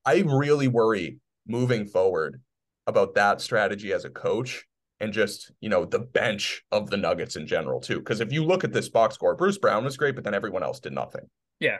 [0.05, 2.41] I really worry moving forward
[2.87, 4.65] about that strategy as a coach
[4.99, 7.97] and just, you know, the bench of the Nuggets in general, too.
[7.97, 10.63] Because if you look at this box score, Bruce Brown was great, but then everyone
[10.63, 11.29] else did nothing.
[11.59, 11.77] Yeah.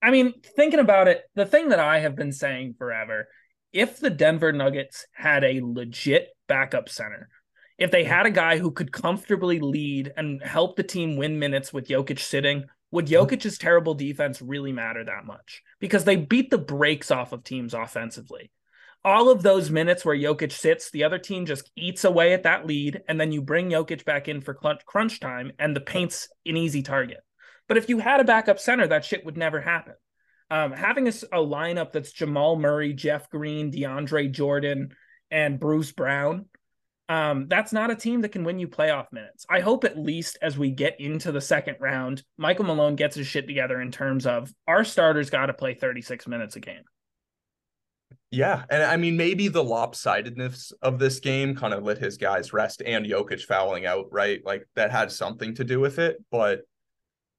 [0.00, 3.28] I mean, thinking about it, the thing that I have been saying forever
[3.74, 7.28] if the Denver Nuggets had a legit backup center,
[7.76, 11.72] if they had a guy who could comfortably lead and help the team win minutes
[11.72, 13.26] with Jokic sitting, would mm-hmm.
[13.26, 15.62] Jokic's terrible defense really matter that much?
[15.80, 18.52] Because they beat the brakes off of teams offensively
[19.04, 22.66] all of those minutes where Jokic sits, the other team just eats away at that
[22.66, 26.56] lead, and then you bring Jokic back in for crunch time, and the paint's an
[26.56, 27.20] easy target.
[27.68, 29.94] But if you had a backup center, that shit would never happen.
[30.50, 34.94] Um, having a, a lineup that's Jamal Murray, Jeff Green, DeAndre Jordan,
[35.30, 36.46] and Bruce Brown,
[37.08, 39.44] um, that's not a team that can win you playoff minutes.
[39.50, 43.26] I hope at least as we get into the second round, Michael Malone gets his
[43.26, 46.84] shit together in terms of our starters got to play 36 minutes a game.
[48.30, 52.52] Yeah, and I mean maybe the lopsidedness of this game kind of let his guys
[52.52, 54.40] rest and Jokic fouling out, right?
[54.44, 56.62] Like that had something to do with it, but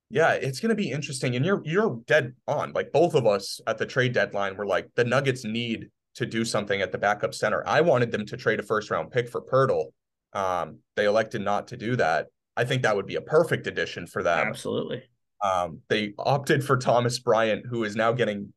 [0.09, 2.71] yeah, it's going to be interesting and you're you're dead on.
[2.73, 6.45] Like both of us at the trade deadline were like the Nuggets need to do
[6.45, 7.63] something at the backup center.
[7.67, 9.91] I wanted them to trade a first round pick for Poeltl.
[10.33, 12.27] Um, they elected not to do that.
[12.55, 14.47] I think that would be a perfect addition for them.
[14.47, 15.03] Absolutely.
[15.43, 18.53] Um, they opted for Thomas Bryant, who is now getting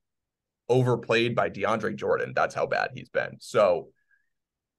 [0.69, 2.33] overplayed by DeAndre Jordan.
[2.35, 3.37] That's how bad he's been.
[3.41, 3.89] So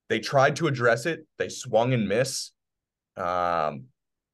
[0.09, 1.25] they tried to address it.
[1.37, 2.51] They swung and miss.
[3.17, 3.85] Um,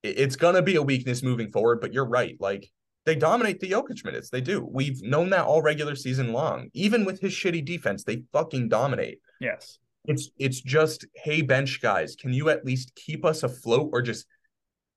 [0.04, 1.82] it, it's gonna be a weakness moving forward.
[1.82, 2.36] But you're right.
[2.40, 2.70] Like
[3.06, 4.30] they dominate the Jokic minutes.
[4.30, 4.68] They do.
[4.70, 6.70] We've known that all regular season long.
[6.74, 9.20] Even with his shitty defense, they fucking dominate.
[9.40, 9.80] Yes.
[10.06, 14.26] It's it's just hey bench guys, can you at least keep us afloat or just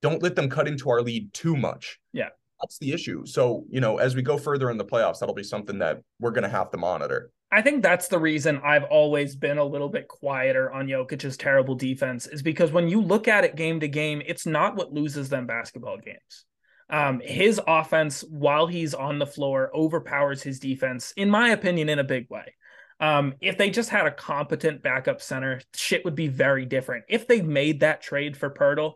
[0.01, 1.99] don't let them cut into our lead too much?
[2.13, 2.29] Yeah
[2.61, 3.25] that's the issue.
[3.27, 6.33] So, you know, as we go further in the playoffs, that'll be something that we're
[6.33, 7.31] going to have to monitor.
[7.51, 11.75] I think that's the reason I've always been a little bit quieter on Jokic's terrible
[11.75, 15.31] defense is because when you look at it game to game, it's not what loses
[15.31, 16.45] them basketball games.
[16.91, 21.99] Um, his offense, while he's on the floor, overpowers his defense, in my opinion, in
[21.99, 22.55] a big way.
[23.01, 27.05] Um, if they just had a competent backup center, shit would be very different.
[27.09, 28.95] If they made that trade for Poeltl,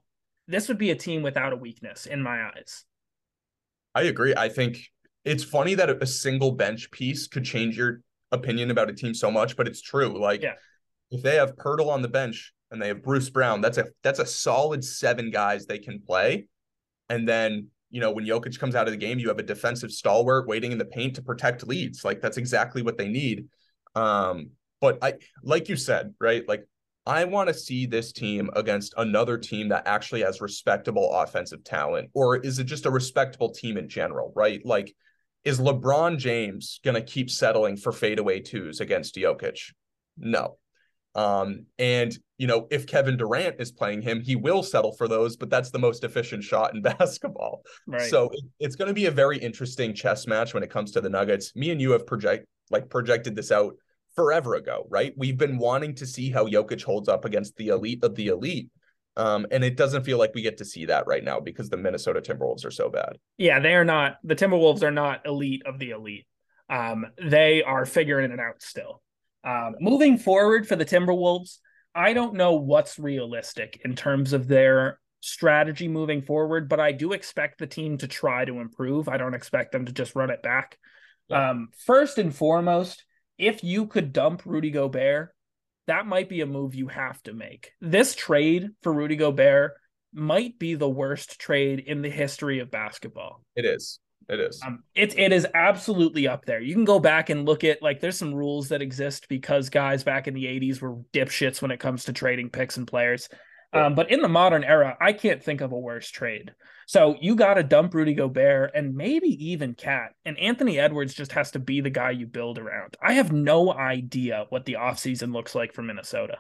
[0.49, 2.85] this would be a team without a weakness in my eyes.
[3.95, 4.35] I agree.
[4.37, 4.79] I think
[5.25, 8.01] it's funny that a single bench piece could change your
[8.31, 10.19] opinion about a team so much, but it's true.
[10.19, 10.55] Like yeah.
[11.11, 14.19] if they have Poeltl on the bench and they have Bruce Brown, that's a that's
[14.19, 16.47] a solid seven guys they can play.
[17.09, 19.93] And then, you know, when Jokic comes out of the game, you have a defensive
[19.93, 22.05] stalwart waiting in the paint to protect leads.
[22.05, 23.47] Like that's exactly what they need.
[23.95, 24.51] Um,
[24.81, 26.47] but I like you said, right?
[26.49, 26.67] Like
[27.05, 32.11] I want to see this team against another team that actually has respectable offensive talent,
[32.15, 34.65] or is it just a respectable team in general, right?
[34.65, 34.95] Like,
[35.45, 39.59] is LeBron James going to keep settling for fadeaway twos against Jokic?
[40.17, 40.59] No.
[41.15, 45.37] Um, and you know, if Kevin Durant is playing him, he will settle for those,
[45.37, 47.63] but that's the most efficient shot in basketball.
[47.87, 48.09] Right.
[48.09, 51.01] So it, it's going to be a very interesting chess match when it comes to
[51.01, 51.55] the Nuggets.
[51.57, 53.75] Me and you have project like projected this out
[54.15, 55.13] forever ago, right?
[55.17, 58.71] We've been wanting to see how Jokic holds up against the elite of the elite.
[59.17, 61.77] Um, and it doesn't feel like we get to see that right now because the
[61.77, 63.19] Minnesota Timberwolves are so bad.
[63.37, 64.17] Yeah, they are not.
[64.25, 66.27] The Timberwolves are not elite of the elite.
[66.71, 69.03] Um, they are figuring it out still.
[69.45, 71.59] Um, moving forward for the Timberwolves,
[71.95, 77.13] I don't know what's realistic in terms of their strategy moving forward, but I do
[77.13, 79.09] expect the team to try to improve.
[79.09, 80.79] I don't expect them to just run it back.
[81.29, 81.51] Yeah.
[81.51, 83.05] Um, first and foremost,
[83.39, 85.35] if you could dump Rudy Gobert,
[85.87, 87.73] that might be a move you have to make.
[87.81, 89.73] This trade for Rudy Gobert
[90.13, 93.43] might be the worst trade in the history of basketball.
[93.57, 93.99] It is.
[94.29, 94.61] It is.
[94.65, 96.61] Um, it it is absolutely up there.
[96.61, 100.05] You can go back and look at like there's some rules that exist because guys
[100.05, 103.29] back in the 80s were dipshits when it comes to trading picks and players.
[103.73, 106.53] Um, but in the modern era, I can't think of a worse trade.
[106.87, 110.13] So you got to dump Rudy Gobert and maybe even Cat.
[110.25, 112.97] And Anthony Edwards just has to be the guy you build around.
[113.03, 116.39] I have no idea what the offseason looks like for Minnesota.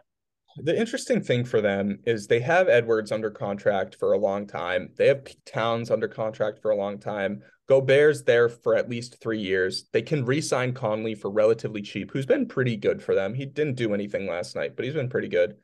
[0.58, 4.90] The interesting thing for them is they have Edwards under contract for a long time.
[4.98, 7.42] They have Towns under contract for a long time.
[7.68, 9.88] Gobert's there for at least three years.
[9.92, 13.32] They can re sign Conley for relatively cheap, who's been pretty good for them.
[13.32, 15.56] He didn't do anything last night, but he's been pretty good.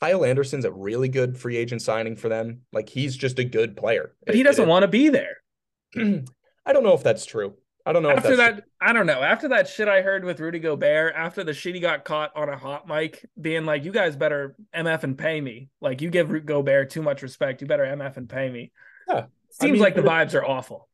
[0.00, 2.62] Kyle Anderson's a really good free agent signing for them.
[2.72, 4.14] Like he's just a good player.
[4.24, 5.38] But he doesn't want to be there.
[5.96, 7.54] I don't know if that's true.
[7.86, 8.10] I don't know.
[8.10, 8.62] After that, true.
[8.80, 9.22] I don't know.
[9.22, 12.48] After that shit I heard with Rudy Gobert, after the shit he got caught on
[12.48, 16.30] a hot mic, being like, "You guys better MF and pay me." Like you give
[16.30, 17.60] Rudy Gobert too much respect.
[17.60, 18.72] You better MF and pay me.
[19.08, 20.88] Yeah, seems I mean, like the vibes are awful.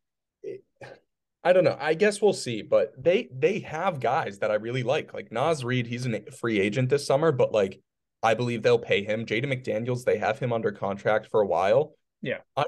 [1.42, 1.78] I don't know.
[1.80, 2.60] I guess we'll see.
[2.60, 5.14] But they they have guys that I really like.
[5.14, 7.80] Like Naz Reid, he's a free agent this summer, but like
[8.22, 9.26] I believe they'll pay him.
[9.26, 11.94] Jaden McDaniels, they have him under contract for a while.
[12.20, 12.38] Yeah.
[12.56, 12.64] I,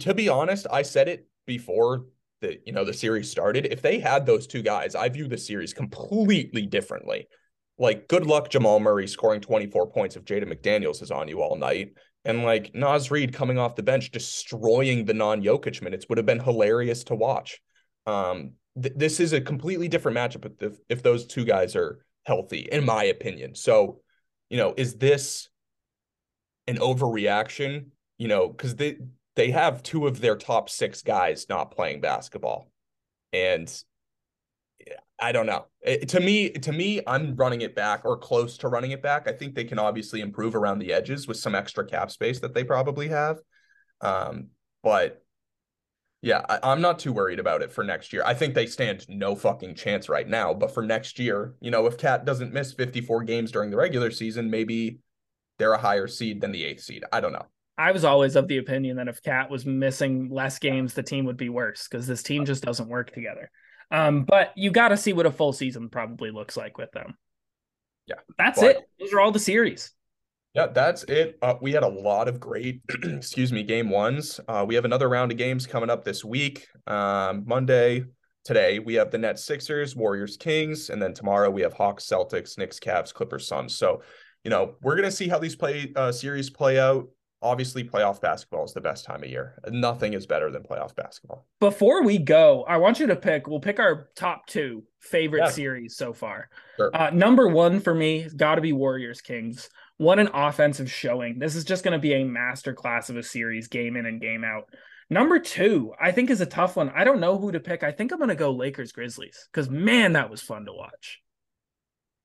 [0.00, 2.04] to be honest, I said it before
[2.40, 3.66] the you know the series started.
[3.66, 7.26] If they had those two guys, I view the series completely differently.
[7.78, 11.56] Like, good luck Jamal Murray scoring 24 points if Jaden McDaniels is on you all
[11.56, 11.92] night.
[12.24, 16.26] And like Naz Reid coming off the bench, destroying the non Jokic minutes would have
[16.26, 17.60] been hilarious to watch.
[18.06, 22.68] Um, th- this is a completely different matchup if, if those two guys are healthy,
[22.70, 23.54] in my opinion.
[23.54, 24.00] So,
[24.50, 25.48] you know, is this
[26.66, 27.86] an overreaction?
[28.18, 28.98] You know, because they
[29.36, 32.70] they have two of their top six guys not playing basketball,
[33.32, 33.72] and
[35.20, 35.66] I don't know.
[35.80, 39.28] It, to me, to me, I'm running it back or close to running it back.
[39.28, 42.54] I think they can obviously improve around the edges with some extra cap space that
[42.54, 43.38] they probably have.
[44.00, 44.48] Um,
[44.82, 45.24] but
[46.20, 48.22] yeah, I, am not too worried about it for next year.
[48.26, 50.52] I think they stand no fucking chance right now.
[50.52, 54.10] But for next year, you know, if Cat doesn't miss 54 games during the regular
[54.10, 54.98] season, maybe
[55.58, 57.04] they're a higher seed than the eighth seed.
[57.12, 57.46] I don't know.
[57.76, 61.24] I was always of the opinion that if Cat was missing less games, the team
[61.26, 63.50] would be worse because this team just doesn't work together.
[63.92, 67.16] Um, but you got to see what a full season probably looks like with them.
[68.08, 68.82] Yeah, that's but, it.
[68.98, 69.92] Those are all the series.
[70.54, 71.38] Yeah, that's it.
[71.42, 74.40] Uh, we had a lot of great, excuse me, game ones.
[74.48, 76.66] Uh, we have another round of games coming up this week.
[76.86, 78.04] Um, Monday,
[78.44, 82.58] today, we have the Nets Sixers, Warriors Kings, and then tomorrow we have Hawks Celtics,
[82.58, 83.74] Knicks Cavs, Clippers Suns.
[83.74, 84.02] So,
[84.42, 87.08] you know, we're gonna see how these play uh, series play out
[87.42, 89.60] obviously playoff basketball is the best time of year.
[89.68, 91.46] Nothing is better than playoff basketball.
[91.60, 95.50] Before we go, I want you to pick, we'll pick our top two favorite yeah.
[95.50, 96.48] series so far.
[96.76, 96.90] Sure.
[96.94, 99.68] Uh, number one for me has got to be Warriors Kings.
[99.98, 101.38] What an offensive showing.
[101.38, 104.44] This is just going to be a masterclass of a series, game in and game
[104.44, 104.70] out.
[105.10, 106.90] Number two, I think is a tough one.
[106.90, 107.82] I don't know who to pick.
[107.82, 111.20] I think I'm going to go Lakers Grizzlies because, man, that was fun to watch.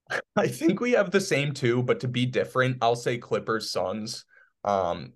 [0.35, 4.25] I think we have the same two, but to be different, I'll say Clippers Suns.
[4.63, 5.13] Um,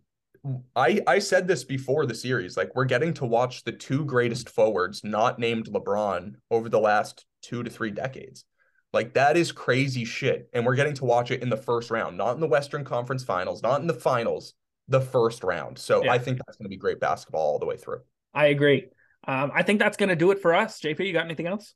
[0.76, 4.50] I I said this before the series, like we're getting to watch the two greatest
[4.50, 8.46] forwards not named LeBron over the last two to three decades.
[8.94, 12.18] Like that is crazy shit, and we're getting to watch it in the first round,
[12.18, 14.54] not in the Western Conference Finals, not in the finals,
[14.88, 15.78] the first round.
[15.78, 16.12] So yeah.
[16.12, 18.00] I think that's going to be great basketball all the way through.
[18.34, 18.88] I agree.
[19.28, 20.80] Um, I think that's going to do it for us.
[20.80, 21.74] JP, you got anything else?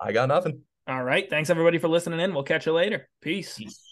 [0.00, 0.60] I got nothing.
[0.86, 1.28] All right.
[1.28, 2.34] Thanks everybody for listening in.
[2.34, 3.08] We'll catch you later.
[3.20, 3.56] Peace.
[3.58, 3.91] Peace.